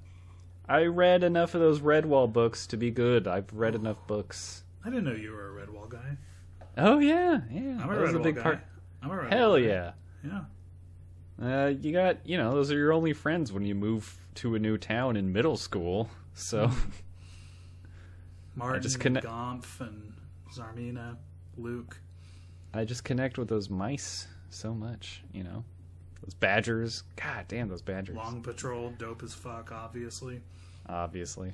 I 0.69 0.85
read 0.85 1.25
enough 1.25 1.55
of 1.55 1.61
those 1.61 1.81
Redwall 1.81 2.31
books 2.33 2.67
to 2.69 2.77
be 2.77 2.91
good. 2.91 3.27
I've 3.27 3.53
read 3.53 3.75
enough 3.75 4.07
books. 4.07 4.63
I 4.85 4.91
didn't 4.91 5.05
know 5.05 5.13
you 5.15 5.33
were 5.33 5.59
a 5.59 5.67
Redwall 5.67 5.89
guy. 5.89 6.17
Oh 6.77 6.99
yeah, 7.01 7.41
yeah. 7.51 7.79
I'm 7.83 7.91
a 7.91 7.95
that 7.95 8.01
was 8.01 8.11
Redwall 8.13 8.21
a 8.21 8.23
big 8.23 8.37
guy. 8.37 8.43
part. 8.43 8.61
I'm 9.03 9.11
a 9.11 9.15
Redwall 9.15 9.31
Hell 9.31 9.57
guy. 9.59 9.65
yeah. 9.65 9.93
Yeah. 10.25 10.41
Uh, 11.41 11.73
you 11.81 11.93
got 11.93 12.17
you 12.27 12.37
know 12.37 12.53
those 12.53 12.73
are 12.73 12.77
your 12.77 12.93
only 12.93 13.13
friends 13.13 13.53
when 13.53 13.65
you 13.65 13.75
move 13.75 14.19
to 14.37 14.55
a 14.55 14.59
new 14.59 14.77
town 14.77 15.17
in 15.17 15.33
middle 15.33 15.57
school. 15.57 16.09
So 16.35 16.71
Martin, 18.57 18.83
just 18.83 18.99
connect- 19.01 19.27
Gonff, 19.27 19.81
and 19.81 20.13
Tsarmina, 20.53 21.17
Luke. 21.57 22.01
I 22.75 22.85
just 22.85 23.05
connect 23.05 23.39
with 23.39 23.49
those 23.49 23.71
mice 23.71 24.27
so 24.51 24.75
much. 24.75 25.23
You 25.33 25.45
know, 25.45 25.65
those 26.23 26.35
badgers. 26.35 27.05
God 27.17 27.45
damn 27.49 27.69
those 27.69 27.83
badgers. 27.83 28.17
Long 28.17 28.43
Patrol, 28.43 28.91
dope 28.99 29.23
as 29.23 29.33
fuck, 29.35 29.71
obviously. 29.73 30.41
Obviously. 30.89 31.53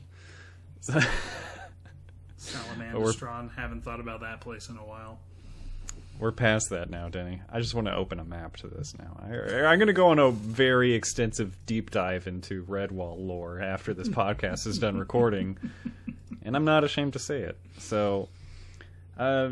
Salamandastron, 2.39 3.55
haven't 3.55 3.83
thought 3.83 4.01
about 4.01 4.21
that 4.21 4.41
place 4.41 4.69
in 4.69 4.77
a 4.77 4.85
while. 4.85 5.19
We're 6.19 6.33
past 6.33 6.71
that 6.71 6.91
now, 6.91 7.09
Denny. 7.09 7.43
I 7.53 7.61
just 7.61 7.75
want 7.75 7.87
to 7.89 7.95
open 7.95 8.21
a 8.21 8.25
map 8.25 8.57
to 8.59 8.69
this 8.69 8.95
now. 8.99 9.17
I, 9.21 9.65
I'm 9.67 9.79
going 9.79 9.89
to 9.89 9.93
go 9.93 10.09
on 10.09 10.19
a 10.19 10.31
very 10.31 10.95
extensive 10.95 11.57
deep 11.67 11.91
dive 11.91 12.27
into 12.27 12.65
Redwall 12.65 13.17
lore 13.19 13.61
after 13.61 13.93
this 13.93 14.09
podcast 14.11 14.67
is 14.67 14.79
done 14.79 14.97
recording, 14.99 15.59
and 16.43 16.55
I'm 16.57 16.65
not 16.65 16.85
ashamed 16.85 17.15
to 17.15 17.19
say 17.19 17.41
it. 17.41 17.59
So, 17.79 18.29
uh, 19.19 19.51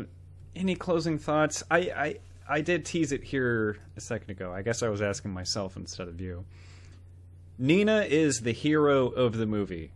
any 0.55 0.75
closing 0.75 1.19
thoughts? 1.19 1.63
I, 1.69 1.77
I 1.77 2.15
I 2.47 2.61
did 2.61 2.85
tease 2.85 3.11
it 3.11 3.23
here 3.23 3.77
a 3.97 4.01
second 4.01 4.29
ago. 4.31 4.51
I 4.53 4.61
guess 4.61 4.83
I 4.83 4.89
was 4.89 5.01
asking 5.01 5.31
myself 5.31 5.75
instead 5.77 6.07
of 6.07 6.19
you. 6.21 6.45
Nina 7.57 8.01
is 8.09 8.41
the 8.41 8.51
hero 8.51 9.07
of 9.09 9.37
the 9.37 9.45
movie, 9.45 9.91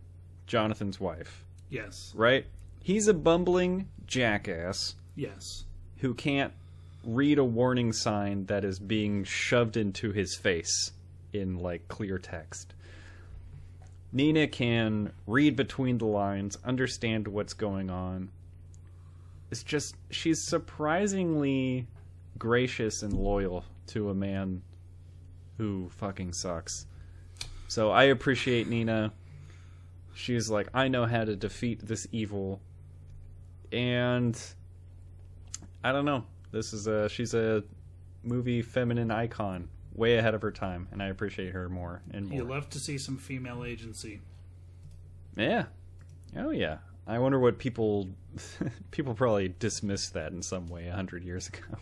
Jonathan's 0.46 1.00
wife, 1.00 1.44
Yes. 1.70 2.12
right? 2.14 2.46
He's 2.82 3.08
a 3.08 3.14
bumbling 3.14 3.88
jackass 4.06 4.94
Yes. 5.16 5.64
who 5.98 6.14
can't 6.14 6.52
read 7.08 7.38
a 7.38 7.44
warning 7.44 7.90
sign 7.90 8.44
that 8.44 8.66
is 8.66 8.78
being 8.78 9.24
shoved 9.24 9.78
into 9.78 10.12
his 10.12 10.36
face 10.36 10.92
in 11.32 11.56
like 11.56 11.88
clear 11.88 12.18
text. 12.18 12.74
Nina 14.12 14.46
can 14.46 15.12
read 15.26 15.56
between 15.56 15.96
the 15.96 16.04
lines, 16.04 16.58
understand 16.66 17.26
what's 17.26 17.54
going 17.54 17.88
on. 17.88 18.30
It's 19.50 19.62
just 19.62 19.96
she's 20.10 20.46
surprisingly 20.46 21.86
gracious 22.38 23.02
and 23.02 23.14
loyal 23.14 23.64
to 23.86 24.10
a 24.10 24.14
man 24.14 24.60
who 25.56 25.88
fucking 25.88 26.34
sucks. 26.34 26.86
So 27.68 27.90
I 27.90 28.04
appreciate 28.04 28.68
Nina. 28.68 29.14
She's 30.14 30.50
like, 30.50 30.68
I 30.74 30.88
know 30.88 31.06
how 31.06 31.24
to 31.24 31.36
defeat 31.36 31.86
this 31.86 32.06
evil. 32.12 32.60
And 33.72 34.38
I 35.82 35.92
don't 35.92 36.04
know. 36.04 36.24
This 36.50 36.72
is 36.72 36.86
a 36.86 37.08
she's 37.08 37.34
a 37.34 37.62
movie 38.22 38.62
feminine 38.62 39.10
icon, 39.10 39.68
way 39.94 40.16
ahead 40.16 40.34
of 40.34 40.42
her 40.42 40.50
time, 40.50 40.88
and 40.92 41.02
I 41.02 41.06
appreciate 41.06 41.52
her 41.52 41.68
more 41.68 42.02
and 42.12 42.28
more. 42.28 42.38
You 42.38 42.44
love 42.44 42.68
to 42.70 42.78
see 42.80 42.98
some 42.98 43.16
female 43.18 43.64
agency. 43.64 44.20
yeah. 45.36 45.66
Oh 46.36 46.50
yeah. 46.50 46.78
I 47.06 47.18
wonder 47.18 47.38
what 47.38 47.58
people 47.58 48.08
people 48.90 49.14
probably 49.14 49.54
dismissed 49.58 50.14
that 50.14 50.32
in 50.32 50.42
some 50.42 50.68
way 50.68 50.88
a 50.88 50.94
hundred 50.94 51.24
years 51.24 51.48
ago. 51.48 51.60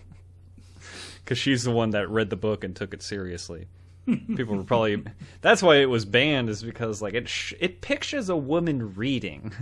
Because 1.24 1.38
she's 1.38 1.64
the 1.64 1.72
one 1.72 1.90
that 1.90 2.08
read 2.08 2.30
the 2.30 2.36
book 2.36 2.62
and 2.62 2.76
took 2.76 2.94
it 2.94 3.02
seriously. 3.02 3.66
People 4.06 4.54
were 4.56 4.62
probably 4.62 5.02
that's 5.40 5.60
why 5.60 5.76
it 5.78 5.86
was 5.90 6.04
banned 6.04 6.48
is 6.48 6.62
because 6.62 7.02
like 7.02 7.14
it 7.14 7.28
sh- 7.28 7.54
it 7.58 7.80
pictures 7.80 8.28
a 8.28 8.36
woman 8.36 8.94
reading. 8.94 9.52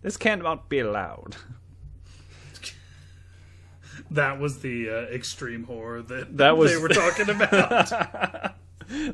This 0.00 0.16
cannot 0.16 0.70
be 0.70 0.78
allowed. 0.78 1.36
That 4.10 4.38
was 4.40 4.58
the 4.60 4.88
uh, 4.90 4.92
extreme 5.14 5.64
horror 5.64 6.02
that, 6.02 6.36
That 6.36 6.56
was- 6.56 6.72
they 6.72 6.78
were 6.78 6.88
talking 6.88 7.28
about. 7.34 7.88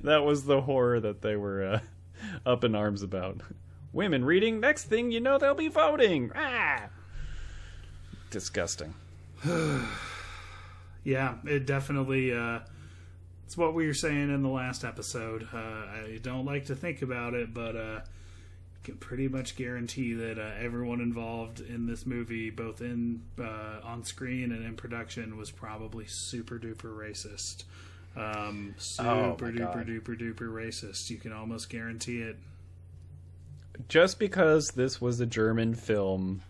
that 0.03 0.23
was 0.25 0.45
the 0.45 0.63
horror 0.63 1.01
that 1.01 1.21
they 1.23 1.37
were 1.37 1.63
uh, 1.65 1.81
up 2.49 2.65
in 2.65 2.75
arms 2.75 3.03
about. 3.03 3.41
Women 3.93 4.25
reading. 4.25 4.61
Next 4.61 4.85
thing 4.85 5.11
you 5.11 5.21
know, 5.21 5.39
they'll 5.39 5.55
be 5.55 5.69
voting. 5.69 6.31
Ah, 6.35 6.89
disgusting. 8.31 8.95
yeah, 11.05 11.35
it 11.45 11.67
definitely. 11.67 12.33
Uh, 12.33 12.61
it's 13.47 13.57
what 13.57 13.75
we 13.75 13.87
were 13.87 13.95
saying 13.95 14.31
in 14.35 14.43
the 14.43 14.49
last 14.49 14.85
episode. 14.85 15.49
Uh, 15.53 15.57
I 15.59 16.19
don't 16.23 16.45
like 16.45 16.67
to 16.67 16.75
think 16.75 17.03
about 17.03 17.35
it, 17.35 17.55
but 17.55 17.77
uh, 17.77 18.01
can 18.87 18.97
pretty 18.97 19.29
much 19.29 19.57
guarantee 19.57 20.15
that 20.15 20.39
uh, 20.39 20.51
everyone 20.59 21.01
involved 21.01 21.61
in 21.61 21.87
this 21.87 22.07
movie, 22.07 22.51
both 22.51 22.81
in 22.81 23.23
uh, 23.39 23.81
on 23.85 24.05
screen 24.05 24.53
and 24.53 24.65
in 24.65 24.75
production, 24.77 25.37
was 25.37 25.51
probably 25.51 26.07
super 26.09 26.59
duper 26.59 26.97
racist. 26.97 27.65
Um, 28.17 28.75
super 28.79 29.11
Oh, 29.11 29.37
duper 29.39 29.59
God. 29.59 29.87
duper 29.87 30.19
duper 30.19 30.49
racist. 30.49 31.11
You 31.11 31.19
can 31.19 31.33
almost 31.33 31.69
guarantee 31.69 32.23
it. 32.23 32.37
Just 33.89 34.19
because 34.19 34.69
this 34.69 35.01
was 35.01 35.21
a 35.21 35.27
German 35.27 35.75
film 35.75 36.43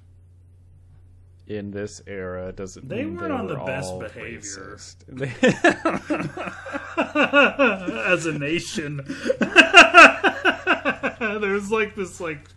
in 1.49 1.71
this 1.71 2.01
era 2.07 2.53
doesn't 2.53 2.89
They 2.89 3.05
mean 3.05 3.17
weren't 3.17 3.29
they 3.29 3.35
on 3.35 3.47
were 3.47 3.55
the 3.55 3.65
best 3.65 3.99
behavior. 3.99 4.79
as 8.07 8.27
a 8.27 8.39
nation. 8.39 9.01
There's 11.41 11.71
like 11.71 11.95
this 11.95 12.21
like 12.21 12.49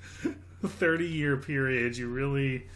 30 0.66 1.06
year 1.06 1.38
period 1.38 1.96
you 1.98 2.10
really 2.10 2.68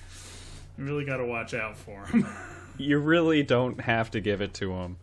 you 0.77 0.85
really 0.85 1.05
got 1.05 1.17
to 1.17 1.25
watch 1.25 1.53
out 1.53 1.77
for 1.77 2.05
them. 2.11 2.27
you 2.77 2.97
really 2.99 3.43
don't 3.43 3.79
have 3.81 4.11
to 4.11 4.21
give 4.21 4.41
it 4.41 4.53
to 4.55 4.69
them. 4.69 4.97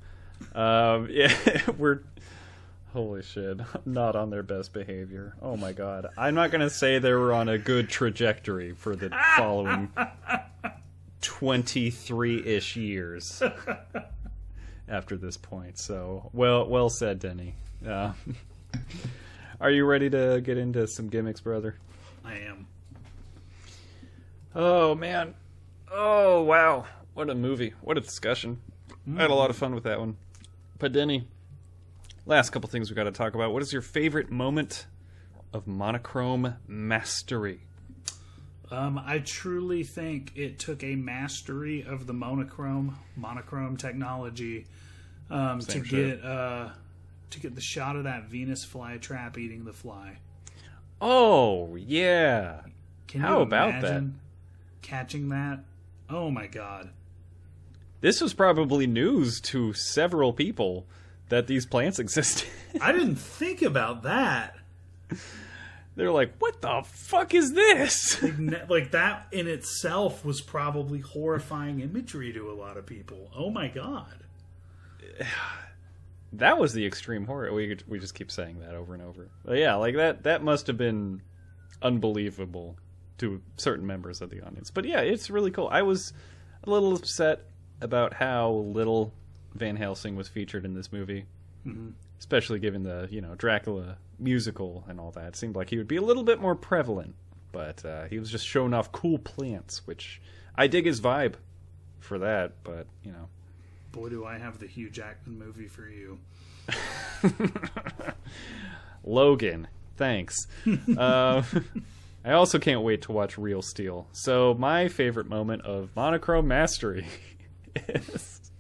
Um, 0.55 1.09
yeah, 1.11 1.35
we're 1.77 2.01
holy 2.93 3.23
shit, 3.23 3.61
not 3.85 4.17
on 4.17 4.31
their 4.31 4.43
best 4.43 4.73
behavior. 4.73 5.37
Oh 5.43 5.57
my 5.57 5.73
god, 5.73 6.09
I'm 6.17 6.35
not 6.35 6.51
gonna 6.51 6.71
say 6.71 6.99
they 6.99 7.13
were 7.13 7.33
on 7.33 7.49
a 7.49 7.59
good 7.59 7.89
trajectory 7.89 8.73
for 8.73 8.97
the 8.97 9.11
following 9.37 9.93
twenty-three 11.21 12.45
ish 12.45 12.77
years 12.77 13.43
after 14.89 15.17
this 15.17 15.37
point. 15.37 15.79
So 15.79 16.31
well, 16.33 16.67
well 16.67 16.89
said, 16.89 17.21
Denny. 17.21 17.55
Uh, 17.87 18.13
are 19.61 19.71
you 19.71 19.85
ready 19.85 20.09
to 20.11 20.41
get 20.41 20.57
into 20.57 20.87
some 20.87 21.09
gimmicks, 21.09 21.41
brother? 21.41 21.77
I 22.25 22.35
am. 22.35 22.67
Oh 24.55 24.95
man. 24.95 25.35
Oh 25.91 26.43
wow. 26.43 26.87
What 27.15 27.31
a 27.31 27.35
movie. 27.35 27.75
What 27.81 27.99
a 27.99 28.01
discussion. 28.01 28.61
I 29.17 29.23
had 29.23 29.31
a 29.31 29.35
lot 29.35 29.51
of 29.51 29.57
fun 29.57 29.75
with 29.75 29.85
that 29.85 29.99
one. 29.99 30.17
But 30.79 30.93
Denny, 30.93 31.27
last 32.27 32.51
couple 32.51 32.69
things 32.69 32.91
we 32.91 32.97
got 32.97 33.05
to 33.05 33.11
talk 33.11 33.35
about. 33.35 33.53
What 33.53 33.63
is 33.63 33.73
your 33.73 33.83
favorite 33.83 34.31
moment 34.31 34.87
of 35.53 35.67
monochrome 35.67 36.57
mastery? 36.67 37.61
Um, 38.71 39.01
I 39.05 39.19
truly 39.19 39.83
think 39.83 40.33
it 40.37 40.59
took 40.59 40.85
a 40.85 40.95
mastery 40.95 41.83
of 41.83 42.07
the 42.07 42.13
monochrome 42.13 42.97
monochrome 43.17 43.77
technology 43.77 44.67
um, 45.29 45.61
to 45.61 45.85
shit. 45.85 46.23
get 46.23 46.25
uh, 46.25 46.69
to 47.31 47.41
get 47.41 47.55
the 47.55 47.61
shot 47.61 47.97
of 47.97 48.05
that 48.05 48.25
Venus 48.25 48.65
flytrap 48.65 49.39
eating 49.39 49.65
the 49.65 49.73
fly. 49.73 50.19
Oh, 51.01 51.77
yeah. 51.77 52.61
Can 53.07 53.23
How 53.23 53.41
about 53.41 53.81
that? 53.83 54.05
catching 54.83 55.31
that? 55.31 55.65
Oh 56.09 56.31
my 56.31 56.47
god! 56.47 56.91
This 58.01 58.21
was 58.21 58.35
probably 58.35 58.87
news 58.87 59.41
to 59.43 59.73
several 59.73 60.33
people 60.33 60.87
that 61.29 61.47
these 61.47 61.67
plants 61.67 61.99
existed. 62.01 62.49
I 62.81 62.93
didn't 62.93 63.17
think 63.17 63.63
about 63.63 64.05
that. 64.05 64.57
They're 65.97 66.13
like, 66.13 66.35
"What 66.39 66.61
the 66.61 66.83
fuck 66.85 67.35
is 67.35 67.53
this?" 67.53 68.23
Like 68.69 68.93
that 68.93 69.27
in 69.33 69.49
itself 69.49 70.25
was 70.25 70.41
probably 70.41 71.01
horrifying 71.01 71.81
imagery 71.81 72.33
to 72.33 72.51
a 72.51 72.55
lot 72.55 72.77
of 72.77 72.87
people. 72.87 73.31
Oh 73.35 73.51
my 73.51 73.69
god. 73.69 74.25
that 76.35 76.59
was 76.59 76.73
the 76.73 76.87
extreme 76.87 77.27
horror. 77.27 77.53
We 77.53 77.79
we 77.89 77.99
just 77.99 78.15
keep 78.15 78.31
saying 78.31 78.61
that 78.61 78.75
over 78.75 78.95
and 78.95 79.03
over. 79.03 79.29
But 79.45 79.59
yeah, 79.59 79.75
like 79.75 79.97
that 79.97 80.23
that 80.25 80.43
must 80.43 80.67
have 80.67 80.77
been 80.77 81.23
unbelievable 81.83 82.77
to 83.19 83.41
certain 83.57 83.87
members 83.87 84.21
of 84.21 84.31
the 84.31 84.41
audience. 84.45 84.71
But 84.71 84.85
yeah, 84.85 85.01
it's 85.01 85.31
really 85.31 85.51
cool. 85.51 85.69
I 85.71 85.83
was 85.83 86.13
a 86.65 86.71
little 86.71 86.95
upset 86.95 87.47
about 87.81 88.15
how 88.15 88.51
little 88.51 89.13
Van 89.55 89.77
Helsing 89.77 90.17
was 90.17 90.29
featured 90.29 90.65
in 90.65 90.75
this 90.75 90.93
movie, 90.93 91.27
especially 92.19 92.59
given 92.59 92.83
the 92.83 93.09
you 93.11 93.21
know 93.21 93.35
Dracula 93.35 93.99
musical 94.19 94.85
and 94.89 95.01
all 95.01 95.11
that. 95.13 95.29
It 95.29 95.37
seemed 95.37 95.57
like 95.57 95.71
he 95.71 95.79
would 95.79 95.89
be 95.89 95.97
a 95.97 96.03
little 96.03 96.23
bit 96.23 96.41
more 96.41 96.55
prevalent, 96.55 97.15
but 97.53 97.85
uh, 97.85 98.05
he 98.05 98.19
was 98.19 98.31
just 98.31 98.47
showing 98.47 98.75
off 98.75 98.93
cool 98.93 99.19
plants, 99.19 99.87
which 99.87 100.21
I 100.55 100.67
dig 100.67 100.87
his 100.87 101.01
vibe 101.01 101.35
for 101.99 102.19
that. 102.19 102.63
But 102.63 102.87
you 103.03 103.13
know, 103.13 103.29
boy, 103.93 104.09
do 104.09 104.25
I 104.25 104.39
have 104.39 104.59
the 104.59 104.67
Hugh 104.67 104.91
Jackman 104.91 105.39
movie 105.39 105.69
for 105.69 105.89
you. 105.89 106.19
Logan, 109.05 109.69
thanks. 109.97 110.47
uh, 110.97 111.43
I 112.25 112.33
also 112.33 112.59
can't 112.59 112.83
wait 112.83 113.03
to 113.03 113.13
watch 113.13 113.39
Real 113.39 113.63
Steel. 113.63 114.07
So 114.13 114.55
my 114.55 114.89
favorite 114.89 115.29
moment 115.29 115.63
of 115.63 115.91
monochrome 115.97 116.47
mastery 116.47 117.07
is 117.89 118.51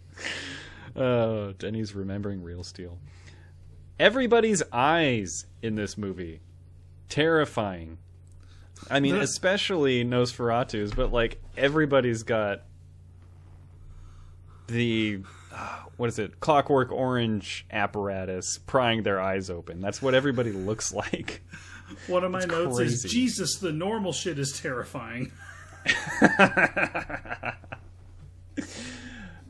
uh, 0.96 1.52
Denny's 1.58 1.94
remembering 1.94 2.42
Real 2.42 2.64
Steel. 2.64 2.98
Everybody's 3.98 4.62
eyes 4.72 5.44
in 5.60 5.74
this 5.74 5.98
movie, 5.98 6.40
terrifying. 7.10 7.98
I 8.90 9.00
mean, 9.00 9.16
especially 9.16 10.06
Nosferatu's, 10.06 10.92
but 10.92 11.12
like 11.12 11.38
everybody's 11.54 12.22
got 12.22 12.62
the 14.70 15.20
uh, 15.52 15.80
what 15.96 16.08
is 16.08 16.18
it? 16.18 16.40
Clockwork 16.40 16.92
Orange 16.92 17.66
apparatus 17.70 18.58
prying 18.66 19.02
their 19.02 19.20
eyes 19.20 19.50
open. 19.50 19.80
That's 19.80 20.00
what 20.00 20.14
everybody 20.14 20.52
looks 20.52 20.92
like. 20.94 21.42
One 22.06 22.24
of 22.24 22.30
my 22.30 22.44
notes 22.44 22.78
is 22.78 23.02
crazy. 23.02 23.08
Jesus, 23.08 23.56
the 23.56 23.72
normal 23.72 24.12
shit 24.12 24.38
is 24.38 24.58
terrifying. 24.60 25.32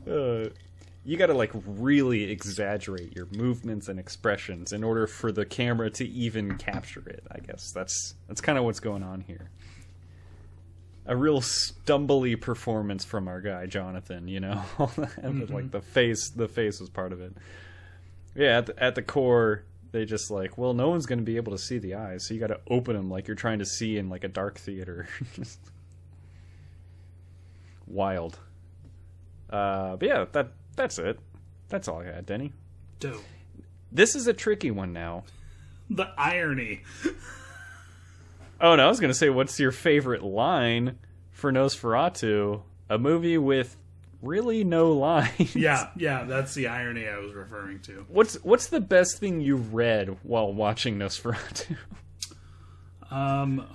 uh, 0.09 0.49
you 1.03 1.17
got 1.17 1.27
to 1.27 1.33
like 1.33 1.51
really 1.53 2.31
exaggerate 2.31 3.15
your 3.15 3.27
movements 3.35 3.87
and 3.87 3.99
expressions 3.99 4.71
in 4.71 4.83
order 4.83 5.07
for 5.07 5.31
the 5.31 5.45
camera 5.45 5.89
to 5.91 6.07
even 6.07 6.57
capture 6.57 7.07
it. 7.07 7.23
I 7.31 7.39
guess 7.39 7.71
that's 7.71 8.15
that's 8.27 8.41
kind 8.41 8.57
of 8.57 8.63
what's 8.63 8.79
going 8.79 9.03
on 9.03 9.21
here. 9.21 9.49
A 11.05 11.15
real 11.15 11.41
stumbly 11.41 12.39
performance 12.39 13.03
from 13.03 13.27
our 13.27 13.41
guy 13.41 13.65
Jonathan, 13.65 14.27
you 14.27 14.39
know, 14.39 14.61
and 15.17 15.49
like 15.49 15.71
the 15.71 15.81
face, 15.81 16.29
the 16.29 16.47
face 16.47 16.79
was 16.79 16.89
part 16.89 17.11
of 17.11 17.21
it. 17.21 17.33
Yeah, 18.35 18.59
at 18.59 18.65
the, 18.67 18.83
at 18.83 18.95
the 18.95 19.01
core, 19.01 19.63
they 19.91 20.05
just 20.05 20.31
like, 20.31 20.57
well, 20.57 20.73
no 20.73 20.89
one's 20.89 21.05
going 21.05 21.19
to 21.19 21.25
be 21.25 21.37
able 21.37 21.51
to 21.51 21.57
see 21.57 21.77
the 21.77 21.95
eyes, 21.95 22.25
so 22.25 22.33
you 22.33 22.39
got 22.39 22.47
to 22.47 22.59
open 22.67 22.95
them 22.95 23.09
like 23.09 23.27
you're 23.27 23.35
trying 23.35 23.59
to 23.59 23.65
see 23.65 23.97
in 23.97 24.09
like 24.09 24.23
a 24.23 24.29
dark 24.29 24.57
theater. 24.57 25.07
Just 25.33 25.59
Wild. 27.87 28.39
Uh, 29.49 29.97
but 29.97 30.07
yeah, 30.07 30.25
that 30.31 30.51
that's 30.77 30.97
it. 30.97 31.19
That's 31.67 31.87
all 31.87 31.99
I 31.99 32.05
had, 32.05 32.25
Denny. 32.25 32.53
Dope. 32.99 33.21
This 33.91 34.15
is 34.15 34.27
a 34.27 34.33
tricky 34.33 34.71
one 34.71 34.93
now. 34.93 35.25
The 35.89 36.09
irony. 36.17 36.83
Oh 38.61 38.75
no, 38.75 38.85
I 38.85 38.89
was 38.89 38.99
gonna 38.99 39.13
say, 39.13 39.29
what's 39.29 39.59
your 39.59 39.71
favorite 39.71 40.23
line 40.23 40.99
for 41.31 41.51
Nosferatu? 41.51 42.61
A 42.89 42.97
movie 42.99 43.37
with 43.37 43.75
really 44.21 44.63
no 44.63 44.91
lines. 44.91 45.55
Yeah, 45.55 45.89
yeah, 45.97 46.23
that's 46.25 46.53
the 46.53 46.67
irony 46.67 47.07
I 47.07 47.17
was 47.17 47.33
referring 47.33 47.79
to. 47.81 48.05
What's 48.07 48.35
what's 48.43 48.67
the 48.67 48.79
best 48.79 49.17
thing 49.17 49.41
you've 49.41 49.73
read 49.73 50.17
while 50.23 50.53
watching 50.53 50.99
Nosferatu? 50.99 51.75
Um, 53.09 53.67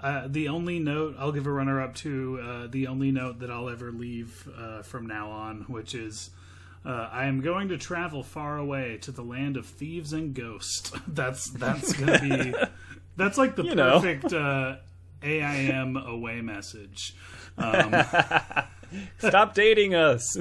uh, 0.00 0.26
the 0.28 0.48
only 0.48 0.78
note 0.78 1.14
I'll 1.18 1.32
give 1.32 1.46
a 1.46 1.52
runner 1.52 1.80
up 1.80 1.94
to 1.96 2.40
uh, 2.42 2.66
the 2.66 2.86
only 2.86 3.12
note 3.12 3.38
that 3.38 3.50
I'll 3.50 3.68
ever 3.68 3.92
leave 3.92 4.48
uh, 4.58 4.82
from 4.82 5.06
now 5.06 5.30
on, 5.30 5.62
which 5.68 5.94
is 5.94 6.30
uh, 6.84 7.08
I 7.12 7.26
am 7.26 7.40
going 7.40 7.68
to 7.68 7.76
travel 7.78 8.22
far 8.22 8.56
away 8.58 8.98
to 9.02 9.12
the 9.12 9.22
land 9.22 9.56
of 9.56 9.66
thieves 9.66 10.12
and 10.12 10.34
ghosts. 10.34 10.92
that's 11.08 11.50
that's 11.50 11.92
gonna 11.92 12.18
be 12.20 12.54
that's 13.16 13.36
like 13.38 13.56
the 13.56 13.64
You 13.64 13.74
perfect 13.74 14.32
uh, 14.32 14.76
AIM 15.22 15.96
away 15.96 16.40
message. 16.40 17.14
Um, 17.58 17.94
Stop 19.18 19.54
dating 19.54 19.94
us. 19.94 20.36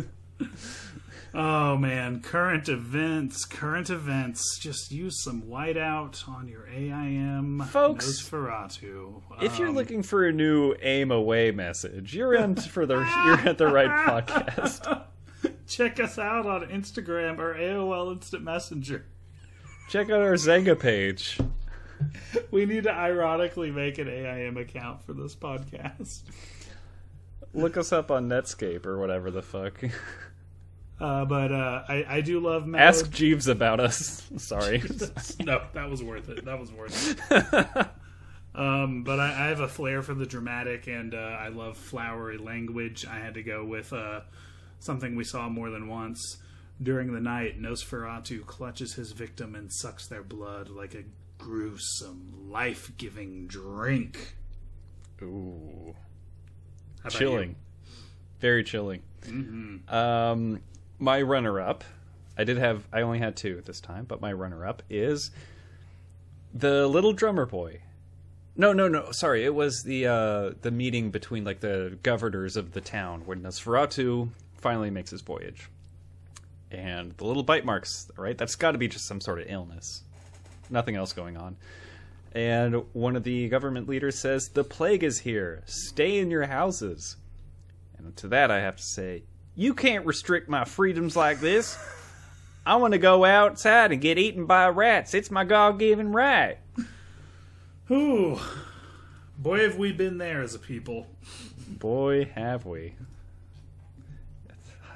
Oh 1.31 1.77
man, 1.77 2.21
current 2.21 2.67
events, 2.69 3.45
current 3.45 3.91
events. 3.91 4.57
Just 4.59 4.91
use 4.91 5.21
some 5.23 5.43
whiteout 5.43 6.27
on 6.27 6.47
your 6.47 6.67
AIM, 6.67 7.61
Folks, 7.69 8.23
Nosferatu. 8.23 9.21
If 9.39 9.59
you're 9.59 9.67
Um, 9.69 9.75
looking 9.75 10.01
for 10.01 10.25
a 10.25 10.31
new 10.31 10.73
aim 10.81 11.11
away 11.11 11.51
message, 11.51 12.15
you're 12.15 12.33
in 12.33 12.55
for 12.55 12.87
the 12.87 12.95
you're 12.95 13.47
at 13.47 13.59
the 13.59 13.67
right 13.67 14.07
podcast. 14.07 15.03
Check 15.69 15.99
us 15.99 16.17
out 16.17 16.47
on 16.47 16.65
Instagram 16.67 17.37
or 17.37 17.53
AOL 17.53 18.11
Instant 18.11 18.43
Messenger. 18.43 19.05
Check 19.87 20.09
out 20.09 20.19
our 20.19 20.33
Xanga 20.33 20.77
page. 20.77 21.39
We 22.49 22.65
need 22.65 22.83
to 22.83 22.91
ironically 22.91 23.69
make 23.69 23.99
an 23.99 24.09
AIM 24.09 24.57
account 24.57 25.03
for 25.03 25.13
this 25.13 25.35
podcast. 25.35 26.23
Look 27.53 27.77
us 27.77 27.91
up 27.91 28.09
on 28.09 28.27
Netscape 28.27 28.85
or 28.87 28.97
whatever 28.99 29.29
the 29.29 29.43
fuck. 29.43 29.79
Uh, 30.99 31.25
but 31.25 31.51
uh, 31.51 31.83
I, 31.87 32.05
I 32.07 32.21
do 32.21 32.39
love 32.39 32.65
Mad. 32.65 32.81
Ask 32.81 33.11
Jeeves 33.11 33.47
about 33.47 33.79
us. 33.79 34.27
Sorry. 34.37 34.81
no, 35.39 35.61
that 35.73 35.89
was 35.89 36.03
worth 36.03 36.29
it. 36.29 36.45
That 36.45 36.59
was 36.59 36.71
worth 36.71 37.31
it. 37.31 37.87
Um, 38.55 39.03
but 39.03 39.19
I, 39.19 39.45
I 39.45 39.47
have 39.49 39.59
a 39.59 39.67
flair 39.67 40.01
for 40.01 40.13
the 40.13 40.25
dramatic, 40.25 40.87
and 40.87 41.13
uh, 41.13 41.17
I 41.17 41.47
love 41.47 41.77
flowery 41.77 42.37
language. 42.37 43.05
I 43.05 43.19
had 43.19 43.35
to 43.35 43.43
go 43.43 43.63
with 43.63 43.93
uh, 43.93 44.21
something 44.79 45.15
we 45.15 45.23
saw 45.23 45.49
more 45.49 45.69
than 45.69 45.87
once. 45.87 46.37
During 46.81 47.13
the 47.13 47.19
night, 47.19 47.61
Nosferatu 47.61 48.45
clutches 48.45 48.93
his 48.93 49.11
victim 49.11 49.53
and 49.53 49.71
sucks 49.71 50.07
their 50.07 50.23
blood 50.23 50.69
like 50.69 50.93
a 50.93 51.03
gruesome, 51.37 52.49
life 52.49 52.91
giving 52.97 53.47
drink. 53.47 54.35
Ooh. 55.21 55.95
Chilling. 57.09 57.55
Very 58.39 58.63
chilling. 58.63 59.01
Um, 59.89 60.61
my 60.97 61.21
runner-up. 61.21 61.83
I 62.37 62.45
did 62.45 62.57
have. 62.57 62.87
I 62.93 63.01
only 63.01 63.19
had 63.19 63.35
two 63.35 63.57
at 63.57 63.65
this 63.65 63.81
time, 63.81 64.05
but 64.05 64.21
my 64.21 64.31
runner-up 64.31 64.83
is 64.89 65.31
the 66.53 66.87
little 66.87 67.11
drummer 67.11 67.45
boy. 67.45 67.81
No, 68.55 68.71
no, 68.71 68.87
no. 68.87 69.11
Sorry, 69.11 69.43
it 69.43 69.53
was 69.53 69.83
the 69.83 70.07
uh, 70.07 70.51
the 70.61 70.71
meeting 70.71 71.11
between 71.11 71.43
like 71.43 71.59
the 71.59 71.97
governors 72.01 72.55
of 72.55 72.71
the 72.71 72.81
town 72.81 73.23
when 73.25 73.41
Nosferatu 73.41 74.29
finally 74.59 74.89
makes 74.89 75.11
his 75.11 75.21
voyage, 75.21 75.69
and 76.71 77.15
the 77.17 77.25
little 77.25 77.43
bite 77.43 77.65
marks. 77.65 78.09
Right, 78.17 78.37
that's 78.37 78.55
got 78.55 78.71
to 78.71 78.77
be 78.77 78.87
just 78.87 79.07
some 79.07 79.21
sort 79.21 79.39
of 79.39 79.45
illness. 79.49 80.03
Nothing 80.69 80.95
else 80.95 81.13
going 81.13 81.37
on. 81.37 81.57
And 82.33 82.83
one 82.93 83.15
of 83.15 83.23
the 83.23 83.49
government 83.49 83.89
leaders 83.89 84.19
says, 84.19 84.49
"The 84.49 84.63
plague 84.63 85.03
is 85.03 85.19
here. 85.19 85.63
Stay 85.65 86.19
in 86.19 86.29
your 86.29 86.45
houses." 86.45 87.17
And 87.97 88.15
to 88.17 88.27
that, 88.29 88.51
I 88.51 88.61
have 88.61 88.77
to 88.77 88.83
say, 88.83 89.23
you 89.55 89.73
can't 89.73 90.05
restrict 90.05 90.47
my 90.47 90.63
freedoms 90.63 91.17
like 91.17 91.41
this. 91.41 91.77
I 92.65 92.77
want 92.77 92.93
to 92.93 92.97
go 92.97 93.25
outside 93.25 93.91
and 93.91 93.99
get 93.99 94.17
eaten 94.17 94.45
by 94.45 94.69
rats. 94.69 95.13
It's 95.13 95.29
my 95.29 95.43
God 95.43 95.79
given 95.79 96.13
right. 96.13 96.59
Ooh. 97.91 98.39
Boy, 99.37 99.63
have 99.63 99.77
we 99.77 99.91
been 99.91 100.17
there 100.17 100.41
as 100.41 100.55
a 100.55 100.59
people. 100.59 101.07
Boy, 101.67 102.31
have 102.35 102.65
we. 102.65 102.95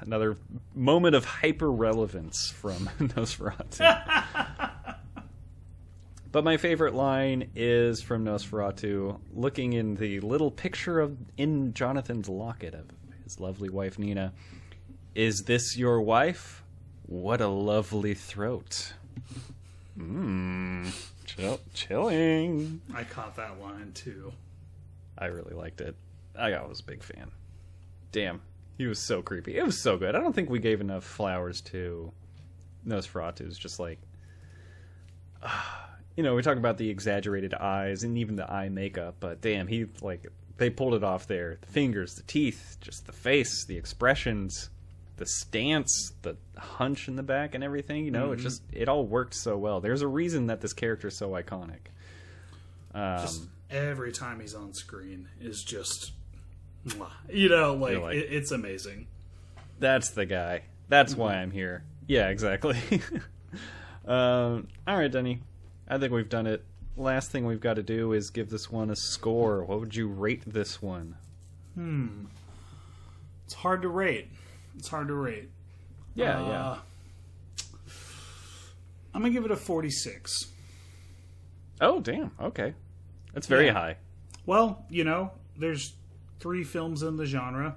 Another 0.04 0.36
moment 0.74 1.14
of 1.14 1.24
hyper 1.24 1.70
relevance 1.70 2.50
from 2.50 2.88
Nosferatu. 3.00 3.78
but 6.30 6.44
my 6.44 6.56
favorite 6.56 6.94
line 6.94 7.50
is 7.56 8.02
from 8.02 8.24
Nosferatu, 8.24 9.18
looking 9.32 9.72
in 9.72 9.94
the 9.94 10.20
little 10.20 10.50
picture 10.50 11.00
of 11.00 11.16
in 11.36 11.72
Jonathan's 11.74 12.28
locket 12.28 12.74
of 12.74 12.86
his 13.22 13.40
lovely 13.40 13.70
wife 13.70 13.98
Nina. 13.98 14.32
Is 15.14 15.44
this 15.44 15.76
your 15.76 16.00
wife? 16.02 16.62
What 17.06 17.40
a 17.40 17.48
lovely 17.48 18.14
throat. 18.14 18.92
Mmm. 19.98 20.92
Chill- 21.24 21.60
chilling. 21.72 22.80
I 22.94 23.04
caught 23.04 23.36
that 23.36 23.60
line 23.60 23.92
too. 23.94 24.32
I 25.16 25.26
really 25.26 25.54
liked 25.54 25.80
it. 25.80 25.94
I 26.36 26.50
was 26.66 26.80
a 26.80 26.84
big 26.84 27.02
fan. 27.02 27.30
Damn, 28.12 28.42
he 28.76 28.86
was 28.86 28.98
so 28.98 29.22
creepy. 29.22 29.56
It 29.56 29.64
was 29.64 29.80
so 29.80 29.96
good. 29.96 30.14
I 30.14 30.20
don't 30.20 30.34
think 30.34 30.50
we 30.50 30.58
gave 30.58 30.80
enough 30.80 31.04
flowers 31.04 31.60
to 31.62 32.12
Nosferatu's. 32.86 33.58
Just 33.58 33.78
like, 33.78 33.98
you 36.16 36.22
know, 36.22 36.34
we 36.34 36.42
talk 36.42 36.56
about 36.56 36.78
the 36.78 36.90
exaggerated 36.90 37.54
eyes 37.54 38.02
and 38.02 38.18
even 38.18 38.36
the 38.36 38.50
eye 38.50 38.68
makeup, 38.68 39.16
but 39.20 39.40
damn, 39.40 39.66
he 39.66 39.86
like 40.00 40.26
they 40.56 40.70
pulled 40.70 40.94
it 40.94 41.04
off 41.04 41.26
there. 41.26 41.58
The 41.60 41.66
fingers, 41.66 42.14
the 42.14 42.22
teeth, 42.22 42.78
just 42.80 43.06
the 43.06 43.12
face, 43.12 43.64
the 43.64 43.76
expressions, 43.76 44.70
the 45.16 45.26
stance, 45.26 46.12
the 46.22 46.36
hunch 46.56 47.08
in 47.08 47.16
the 47.16 47.22
back, 47.22 47.54
and 47.54 47.64
everything. 47.64 48.04
You 48.04 48.10
know, 48.10 48.32
it 48.32 48.36
just 48.36 48.62
it 48.72 48.88
all 48.88 49.06
worked 49.06 49.34
so 49.34 49.56
well. 49.56 49.80
There's 49.80 50.02
a 50.02 50.08
reason 50.08 50.46
that 50.46 50.60
this 50.60 50.72
character 50.72 51.08
is 51.08 51.16
so 51.16 51.30
iconic. 51.30 51.90
Um, 52.94 53.18
Just 53.20 53.42
every 53.70 54.12
time 54.12 54.40
he's 54.40 54.54
on 54.54 54.72
screen 54.72 55.28
is 55.40 55.62
just. 55.62 56.12
You 57.30 57.48
know, 57.48 57.74
like, 57.74 57.98
like- 57.98 58.16
it, 58.16 58.28
it's 58.32 58.50
amazing. 58.50 59.06
That's 59.78 60.10
the 60.10 60.26
guy. 60.26 60.62
That's 60.88 61.14
why 61.14 61.34
I'm 61.36 61.50
here. 61.50 61.82
Yeah, 62.06 62.28
exactly. 62.28 62.78
um, 64.06 64.68
all 64.86 64.96
right, 64.98 65.10
Denny. 65.10 65.42
I 65.88 65.98
think 65.98 66.12
we've 66.12 66.28
done 66.28 66.46
it. 66.46 66.64
Last 66.96 67.30
thing 67.32 67.44
we've 67.46 67.60
got 67.60 67.74
to 67.74 67.82
do 67.82 68.12
is 68.12 68.30
give 68.30 68.50
this 68.50 68.70
one 68.70 68.90
a 68.90 68.96
score. 68.96 69.64
What 69.64 69.80
would 69.80 69.96
you 69.96 70.06
rate 70.08 70.42
this 70.46 70.80
one? 70.80 71.16
Hmm 71.74 72.26
It's 73.46 73.54
hard 73.54 73.82
to 73.82 73.88
rate. 73.88 74.28
It's 74.78 74.88
hard 74.88 75.08
to 75.08 75.14
rate. 75.14 75.48
Yeah, 76.14 76.40
Uh, 76.40 76.48
yeah. 76.48 76.76
I'm 79.12 79.22
gonna 79.22 79.32
give 79.32 79.44
it 79.44 79.50
a 79.50 79.56
46. 79.56 80.52
Oh, 81.80 82.00
damn. 82.00 82.30
Okay. 82.40 82.74
That's 83.32 83.46
very 83.46 83.66
Yeah. 83.66 83.72
high. 83.72 83.96
Well, 84.46 84.84
you 84.88 85.04
know, 85.04 85.32
there's 85.56 85.94
three 86.44 86.62
films 86.62 87.02
in 87.02 87.16
the 87.16 87.24
genre, 87.24 87.74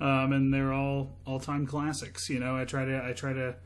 um, 0.00 0.32
and 0.32 0.54
they're 0.54 0.72
all 0.72 1.10
all-time 1.26 1.66
classics. 1.66 2.30
You 2.30 2.38
know, 2.38 2.56
I 2.56 2.64
try 2.64 2.84
to 2.84 3.04
I 3.04 3.12
try 3.12 3.32
to 3.32 3.56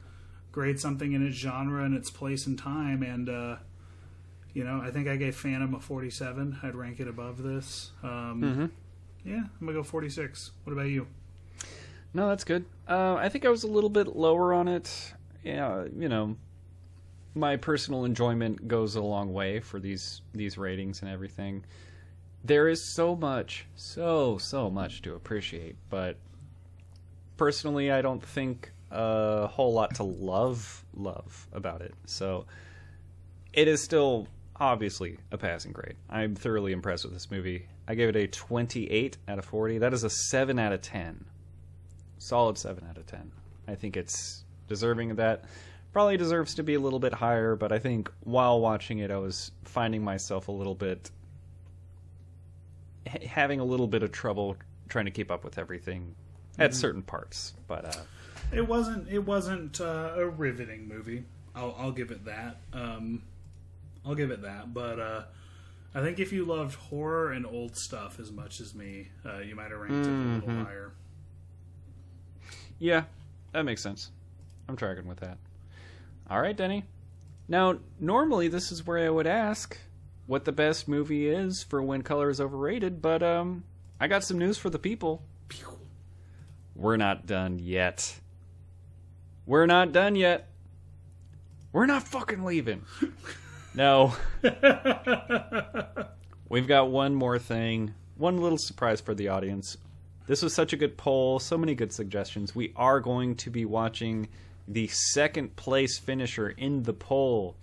grade 0.50 0.80
something 0.80 1.12
in 1.12 1.26
its 1.26 1.36
genre 1.36 1.84
and 1.84 1.94
its 1.94 2.10
place 2.10 2.46
and 2.46 2.58
time, 2.58 3.02
and 3.02 3.28
uh, 3.28 3.56
you 4.54 4.64
know, 4.64 4.80
I 4.82 4.90
think 4.92 5.08
I 5.08 5.16
gave 5.16 5.36
Phantom 5.36 5.74
a 5.74 5.80
47. 5.80 6.58
I'd 6.62 6.74
rank 6.74 7.00
it 7.00 7.06
above 7.06 7.42
this. 7.42 7.90
Um, 8.02 8.72
Yeah, 9.26 9.42
I'm 9.60 9.66
gonna 9.66 9.74
go 9.74 9.82
46. 9.82 10.52
What 10.64 10.72
about 10.72 10.86
you? 10.86 11.06
No, 12.14 12.30
that's 12.30 12.44
good. 12.44 12.64
Uh, 12.88 13.16
I 13.16 13.28
think 13.28 13.44
I 13.44 13.50
was 13.50 13.64
a 13.64 13.68
little 13.68 13.90
bit 13.90 14.16
lower 14.16 14.54
on 14.54 14.68
it. 14.68 15.12
Yeah, 15.44 15.84
you 15.94 16.08
know, 16.08 16.38
my 17.34 17.56
personal 17.56 18.06
enjoyment 18.06 18.66
goes 18.66 18.96
a 18.96 19.02
long 19.02 19.34
way 19.34 19.60
for 19.60 19.78
these 19.78 20.22
these 20.32 20.56
ratings 20.56 21.02
and 21.02 21.10
everything. 21.10 21.62
There 22.44 22.68
is 22.68 22.82
so 22.82 23.14
much, 23.14 23.66
so 23.76 24.38
so 24.38 24.70
much 24.70 25.02
to 25.02 25.14
appreciate, 25.14 25.76
but 25.88 26.16
personally, 27.36 27.90
I 27.90 28.02
don't 28.02 28.22
think 28.22 28.72
a 28.90 29.46
whole 29.46 29.72
lot 29.72 29.94
to 29.96 30.02
love 30.02 30.84
love 30.94 31.46
about 31.52 31.82
it. 31.82 31.94
So 32.06 32.46
it 33.52 33.68
is 33.68 33.82
still 33.82 34.26
obviously 34.56 35.18
a 35.30 35.38
passing 35.38 35.72
grade. 35.72 35.96
I'm 36.08 36.34
thoroughly 36.34 36.72
impressed 36.72 37.04
with 37.04 37.12
this 37.12 37.30
movie. 37.30 37.66
I 37.86 37.94
gave 37.94 38.08
it 38.08 38.16
a 38.16 38.26
28 38.26 39.16
out 39.28 39.38
of 39.38 39.44
40. 39.44 39.78
That 39.78 39.92
is 39.92 40.04
a 40.04 40.10
7 40.10 40.58
out 40.58 40.72
of 40.72 40.80
10 40.80 41.24
solid 42.20 42.56
7 42.56 42.84
out 42.88 42.96
of 42.96 43.06
10. 43.06 43.32
I 43.66 43.74
think 43.74 43.96
it's 43.96 44.44
deserving 44.68 45.10
of 45.10 45.16
that. 45.16 45.44
Probably 45.92 46.16
deserves 46.16 46.54
to 46.54 46.62
be 46.62 46.74
a 46.74 46.80
little 46.80 47.00
bit 47.00 47.12
higher, 47.12 47.56
but 47.56 47.72
I 47.72 47.80
think 47.80 48.10
while 48.20 48.60
watching 48.60 48.98
it, 48.98 49.10
I 49.10 49.16
was 49.16 49.50
finding 49.64 50.04
myself 50.04 50.46
a 50.46 50.52
little 50.52 50.76
bit. 50.76 51.10
Ha- 53.08 53.26
having 53.26 53.60
a 53.60 53.64
little 53.64 53.86
bit 53.86 54.02
of 54.02 54.12
trouble 54.12 54.56
trying 54.88 55.04
to 55.06 55.10
keep 55.10 55.30
up 55.30 55.44
with 55.44 55.58
everything 55.58 56.14
at 56.58 56.74
certain 56.74 57.02
parts. 57.02 57.54
But, 57.68 57.84
uh, 57.84 58.00
It 58.52 58.66
wasn't. 58.66 59.08
It 59.08 59.24
wasn't 59.24 59.80
uh, 59.80 60.12
a 60.16 60.26
riveting 60.26 60.88
movie. 60.88 61.24
I'll, 61.54 61.74
I'll 61.78 61.92
give 61.92 62.10
it 62.10 62.24
that. 62.24 62.56
Um, 62.72 63.22
I'll 64.04 64.14
give 64.14 64.30
it 64.30 64.42
that. 64.42 64.72
But 64.74 64.98
uh, 64.98 65.22
I 65.94 66.00
think 66.00 66.18
if 66.18 66.32
you 66.32 66.44
loved 66.44 66.74
horror 66.74 67.32
and 67.32 67.46
old 67.46 67.76
stuff 67.76 68.18
as 68.20 68.30
much 68.32 68.60
as 68.60 68.74
me, 68.74 69.08
uh, 69.24 69.38
you 69.38 69.54
might 69.54 69.70
have 69.70 69.80
ranked 69.80 70.06
it 70.06 70.10
a 70.10 70.46
little 70.46 70.64
higher. 70.64 70.92
yeah, 72.78 73.04
that 73.52 73.64
makes 73.64 73.82
sense. 73.82 74.10
I'm 74.68 74.76
tracking 74.76 75.06
with 75.06 75.18
that. 75.20 75.38
All 76.30 76.40
right, 76.40 76.56
Denny. 76.56 76.84
Now, 77.48 77.78
normally 77.98 78.46
this 78.48 78.70
is 78.70 78.86
where 78.86 78.98
I 79.04 79.10
would 79.10 79.26
ask 79.26 79.76
what 80.26 80.44
the 80.44 80.52
best 80.52 80.88
movie 80.88 81.28
is 81.28 81.62
for 81.62 81.82
when 81.82 82.02
color 82.02 82.30
is 82.30 82.40
overrated, 82.40 83.02
but 83.02 83.22
um, 83.22 83.64
I 83.98 84.06
got 84.08 84.24
some 84.24 84.38
news 84.38 84.58
for 84.58 84.70
the 84.70 84.78
people. 84.78 85.22
We're 86.74 86.96
not 86.96 87.26
done 87.26 87.58
yet. 87.58 88.20
We're 89.44 89.66
not 89.66 89.92
done 89.92 90.14
yet. 90.16 90.48
We're 91.72 91.86
not 91.86 92.04
fucking 92.04 92.44
leaving. 92.44 92.84
no. 93.74 94.14
We've 96.48 96.66
got 96.66 96.90
one 96.90 97.14
more 97.14 97.38
thing. 97.38 97.94
One 98.16 98.38
little 98.38 98.58
surprise 98.58 99.00
for 99.00 99.14
the 99.14 99.28
audience. 99.28 99.76
This 100.26 100.42
was 100.42 100.54
such 100.54 100.72
a 100.72 100.76
good 100.76 100.96
poll, 100.96 101.38
so 101.38 101.58
many 101.58 101.74
good 101.74 101.92
suggestions. 101.92 102.54
We 102.54 102.72
are 102.76 103.00
going 103.00 103.34
to 103.36 103.50
be 103.50 103.64
watching 103.64 104.28
the 104.68 104.86
second 104.86 105.56
place 105.56 105.98
finisher 105.98 106.50
in 106.50 106.84
the 106.84 106.92
poll, 106.92 107.56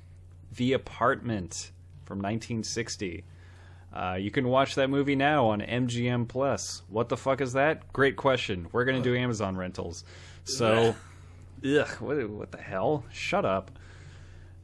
The 0.56 0.74
Apartment 0.74 1.72
from 2.08 2.20
1960. 2.20 3.26
Uh, 3.94 4.18
you 4.20 4.32
can 4.32 4.48
watch 4.48 4.76
that 4.76 4.90
movie 4.90 5.16
now 5.16 5.48
on 5.48 5.62
MGM 5.62 6.28
Plus. 6.28 6.82
What 6.88 7.10
the 7.10 7.18
fuck 7.18 7.42
is 7.42 7.54
that? 7.54 7.92
Great 7.94 8.16
question. 8.16 8.68
We're 8.72 8.86
gonna 8.86 9.02
do 9.02 9.16
Amazon 9.16 9.56
rentals. 9.58 10.04
So, 10.46 10.96
ugh, 11.66 11.88
what, 12.00 12.30
what 12.30 12.52
the 12.52 12.58
hell? 12.58 13.04
Shut 13.12 13.46
up. 13.46 13.72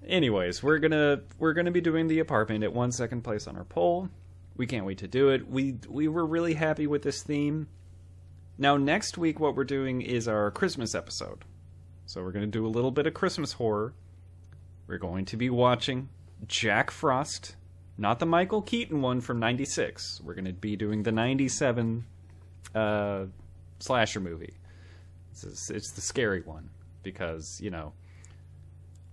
Anyways, 0.05 0.63
we're 0.63 0.79
gonna 0.79 1.21
we're 1.39 1.53
gonna 1.53 1.71
be 1.71 1.81
doing 1.81 2.07
the 2.07 2.19
apartment 2.19 2.63
at 2.63 2.73
one 2.73 2.91
second 2.91 3.21
place 3.23 3.47
on 3.47 3.57
our 3.57 3.63
poll. 3.63 4.09
We 4.55 4.67
can't 4.67 4.85
wait 4.85 4.99
to 4.99 5.07
do 5.07 5.29
it. 5.29 5.47
We 5.49 5.77
we 5.89 6.07
were 6.07 6.25
really 6.25 6.53
happy 6.53 6.87
with 6.87 7.01
this 7.01 7.23
theme. 7.23 7.67
Now 8.57 8.77
next 8.77 9.17
week, 9.17 9.39
what 9.39 9.55
we're 9.55 9.63
doing 9.63 10.01
is 10.01 10.27
our 10.27 10.51
Christmas 10.51 10.93
episode. 10.93 11.43
So 12.05 12.21
we're 12.21 12.33
gonna 12.33 12.47
do 12.47 12.65
a 12.65 12.69
little 12.69 12.91
bit 12.91 13.07
of 13.07 13.13
Christmas 13.13 13.53
horror. 13.53 13.93
We're 14.85 14.97
going 14.97 15.25
to 15.25 15.37
be 15.37 15.49
watching 15.49 16.09
Jack 16.47 16.91
Frost, 16.91 17.55
not 17.97 18.19
the 18.19 18.25
Michael 18.25 18.61
Keaton 18.61 19.01
one 19.01 19.21
from 19.21 19.39
'96. 19.39 20.21
We're 20.23 20.33
going 20.33 20.45
to 20.45 20.53
be 20.53 20.75
doing 20.75 21.03
the 21.03 21.11
'97 21.11 22.05
uh, 22.75 23.25
slasher 23.79 24.19
movie. 24.19 24.53
It's, 25.31 25.69
it's 25.69 25.91
the 25.91 26.01
scary 26.01 26.41
one 26.41 26.69
because 27.01 27.59
you 27.61 27.69
know 27.69 27.93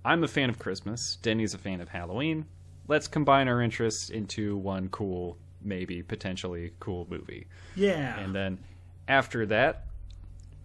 I'm 0.04 0.24
a 0.24 0.28
fan 0.28 0.50
of 0.50 0.58
Christmas. 0.58 1.16
Denny's 1.22 1.54
a 1.54 1.58
fan 1.58 1.80
of 1.80 1.88
Halloween. 1.88 2.46
Let's 2.88 3.06
combine 3.06 3.48
our 3.48 3.60
interests 3.60 4.10
into 4.10 4.56
one 4.56 4.88
cool, 4.88 5.36
maybe 5.62 6.02
potentially 6.02 6.72
cool 6.80 7.06
movie. 7.10 7.46
Yeah. 7.76 8.18
And 8.18 8.34
then 8.34 8.58
after 9.06 9.46
that, 9.46 9.86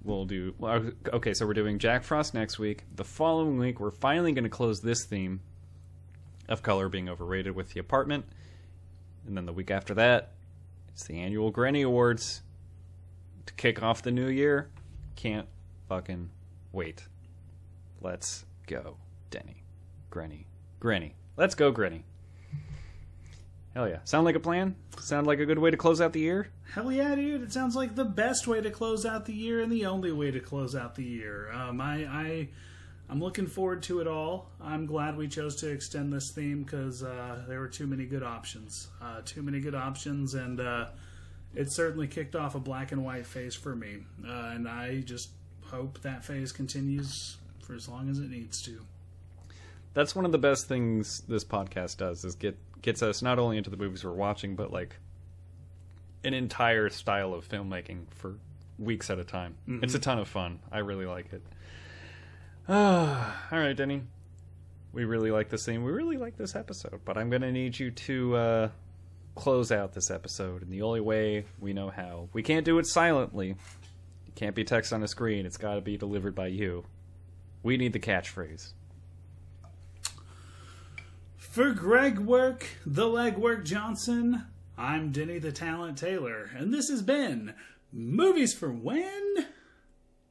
we'll 0.04 0.26
do. 0.26 0.56
Well, 0.58 0.92
okay, 1.14 1.34
so 1.34 1.46
we're 1.46 1.54
doing 1.54 1.78
Jack 1.80 2.04
Frost 2.04 2.34
next 2.34 2.58
week. 2.58 2.84
The 2.96 3.04
following 3.04 3.58
week, 3.58 3.80
we're 3.80 3.92
finally 3.92 4.32
going 4.32 4.46
to 4.46 4.50
close 4.50 4.82
this 4.82 5.04
theme 5.04 5.42
of 6.48 6.62
color 6.64 6.90
being 6.90 7.10
overrated 7.10 7.56
with 7.56 7.74
the 7.74 7.80
apartment. 7.80 8.26
And 9.28 9.36
then 9.36 9.46
the 9.46 9.54
week 9.54 9.72
after 9.72 9.94
that, 9.96 10.32
it's 10.90 11.04
the 11.06 11.20
annual 11.20 11.52
Grenny 11.52 11.86
Awards 11.86 12.42
to 13.46 13.54
kick 13.54 13.82
off 13.82 14.02
the 14.02 14.12
new 14.12 14.28
year. 14.28 14.70
Can't 15.16 15.48
fucking 15.90 16.30
wait. 16.72 17.08
Let's 18.02 18.46
go, 18.68 18.98
Denny. 19.32 19.64
Grenny. 20.12 20.46
Grenny. 20.80 21.14
Let's 21.38 21.56
go, 21.56 21.74
Grenny. 21.74 22.04
Hell 23.74 23.90
yeah. 23.90 24.00
Sound 24.06 24.24
like 24.24 24.36
a 24.36 24.40
plan? 24.40 24.76
Sound 25.02 25.28
like 25.28 25.40
a 25.40 25.46
good 25.46 25.60
way 25.60 25.70
to 25.70 25.76
close 25.76 26.00
out 26.00 26.14
the 26.14 26.22
year? 26.22 26.48
Hell 26.74 26.92
yeah, 26.92 27.14
dude! 27.14 27.44
It 27.44 27.52
sounds 27.52 27.76
like 27.76 27.96
the 27.96 28.06
best 28.06 28.48
way 28.48 28.62
to 28.62 28.72
close 28.72 29.06
out 29.06 29.26
the 29.26 29.34
year 29.34 29.62
and 29.62 29.72
the 29.72 29.86
only 29.86 30.12
way 30.12 30.32
to 30.32 30.40
close 30.40 30.76
out 30.76 30.96
the 30.96 31.04
year. 31.04 31.52
Um, 31.52 31.82
I, 31.82 32.06
I, 32.06 32.48
I'm 33.10 33.22
looking 33.22 33.48
forward 33.48 33.84
to 33.84 34.00
it 34.00 34.08
all. 34.08 34.50
I'm 34.60 34.86
glad 34.86 35.16
we 35.16 35.28
chose 35.28 35.56
to 35.58 35.70
extend 35.70 36.12
this 36.12 36.32
theme 36.32 36.64
because 36.64 37.04
uh, 37.04 37.44
there 37.48 37.60
were 37.60 37.68
too 37.68 37.86
many 37.86 38.06
good 38.06 38.24
options. 38.24 38.88
Uh, 39.02 39.22
too 39.24 39.44
many 39.44 39.60
good 39.60 39.76
options, 39.76 40.34
and 40.34 40.60
uh, 40.60 40.88
it 41.54 41.72
certainly 41.72 42.08
kicked 42.08 42.36
off 42.36 42.56
a 42.56 42.60
black 42.60 42.92
and 42.92 43.06
white 43.06 43.28
phase 43.28 43.54
for 43.54 43.76
me. 43.76 43.98
Uh, 44.28 44.52
and 44.56 44.68
I 44.68 45.02
just 45.02 45.30
hope 45.66 46.02
that 46.02 46.26
phase 46.26 46.52
continues 46.52 47.38
for 47.62 47.76
as 47.76 47.88
long 47.88 48.10
as 48.10 48.20
it 48.20 48.30
needs 48.30 48.62
to. 48.64 48.82
That's 49.94 50.16
one 50.16 50.26
of 50.26 50.32
the 50.32 50.38
best 50.38 50.68
things 50.68 51.22
this 51.28 51.44
podcast 51.46 51.98
does 51.98 52.26
is 52.26 52.36
get 52.36 52.58
gets 52.82 53.02
us 53.02 53.22
not 53.22 53.40
only 53.40 53.58
into 53.58 53.70
the 53.70 53.78
movies 53.78 54.04
we're 54.04 54.12
watching, 54.12 54.56
but 54.56 54.72
like 54.72 54.96
an 56.24 56.34
entire 56.34 56.90
style 56.90 57.34
of 57.34 57.48
filmmaking 57.48 58.06
for 58.12 58.36
weeks 58.78 59.10
at 59.10 59.20
a 59.20 59.24
time. 59.24 59.56
It's 59.84 59.94
a 59.96 60.00
ton 60.00 60.20
of 60.20 60.28
fun. 60.28 60.60
I 60.72 60.80
really 60.80 61.06
like 61.06 61.32
it. 61.34 61.42
Ah, 62.68 63.48
all 63.52 63.60
right, 63.60 63.76
Denny. 63.76 64.02
We 64.92 65.06
really 65.06 65.32
like 65.32 65.50
this 65.50 65.66
theme. 65.66 65.84
We 65.84 65.92
really 65.92 66.18
like 66.18 66.38
this 66.38 66.56
episode, 66.56 67.02
but 67.04 67.18
I'm 67.18 67.30
gonna 67.30 67.52
need 67.52 67.78
you 67.78 67.92
to 67.92 68.36
uh, 68.36 68.70
close 69.36 69.72
out 69.72 69.94
this 69.94 70.10
episode 70.10 70.64
in 70.64 70.70
the 70.70 70.82
only 70.82 71.02
way 71.02 71.46
we 71.60 71.74
know 71.74 71.90
how. 71.90 72.30
We 72.34 72.42
can't 72.42 72.66
do 72.66 72.80
it 72.80 72.88
silently. 72.88 73.56
It 74.28 74.36
can't 74.36 74.56
be 74.56 74.64
text 74.64 74.94
on 74.94 75.04
a 75.04 75.08
screen. 75.08 75.46
It's 75.46 75.58
got 75.58 75.76
to 75.76 75.82
be 75.82 75.98
delivered 75.98 76.34
by 76.34 76.48
you. 76.48 76.86
We 77.62 77.78
need 77.78 77.94
the 77.94 78.00
catchphrase. 78.00 78.74
For 81.38 81.72
Greg 81.72 82.20
Work, 82.20 82.68
the 82.86 83.06
Legwork 83.06 83.64
Johnson, 83.66 84.46
I'm 84.78 85.12
Denny 85.12 85.40
the 85.40 85.52
Talent 85.52 85.98
Taylor, 85.98 86.50
and 86.56 86.74
this 86.74 86.90
has 86.90 87.02
been 87.02 87.54
Movies 87.94 88.54
for 88.54 88.72
When? 88.72 89.46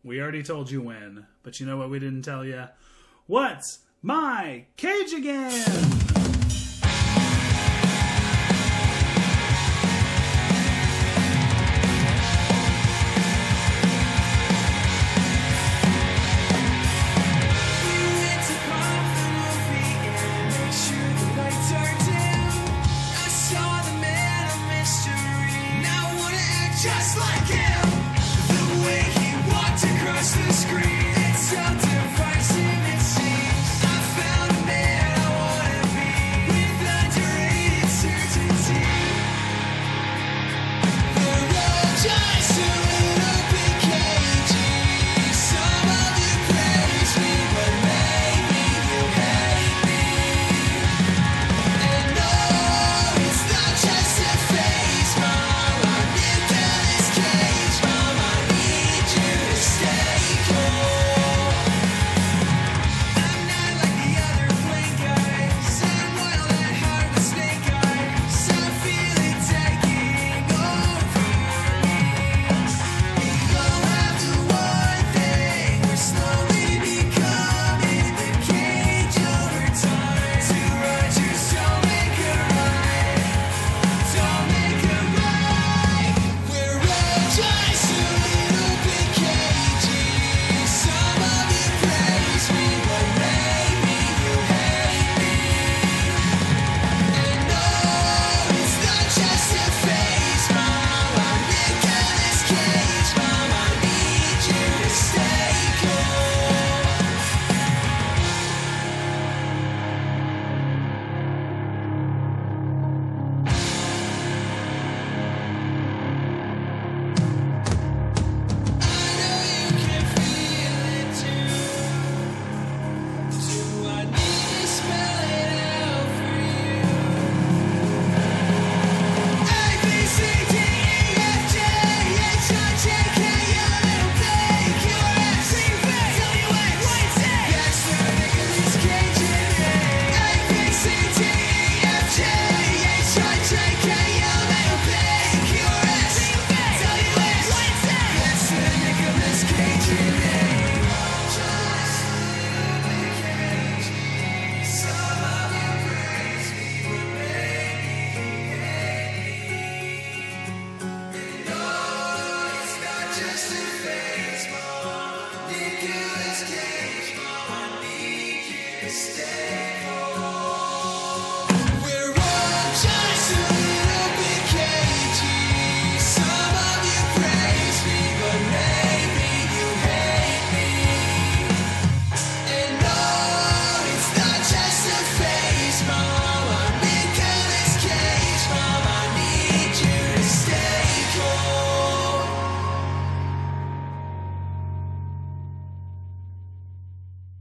We 0.05 0.20
already 0.20 0.43
told 0.43 0.70
you 0.70 0.82
when, 0.82 1.26
but 1.43 1.59
you 1.59 1.66
know 1.66 1.78
what 1.78 1.89
we 1.89 1.98
didn't 1.98 2.22
tell 2.22 2.44
you? 2.44 2.64
What's 3.26 3.78
my 4.02 4.66
cage 4.76 5.14
again? 5.14 6.03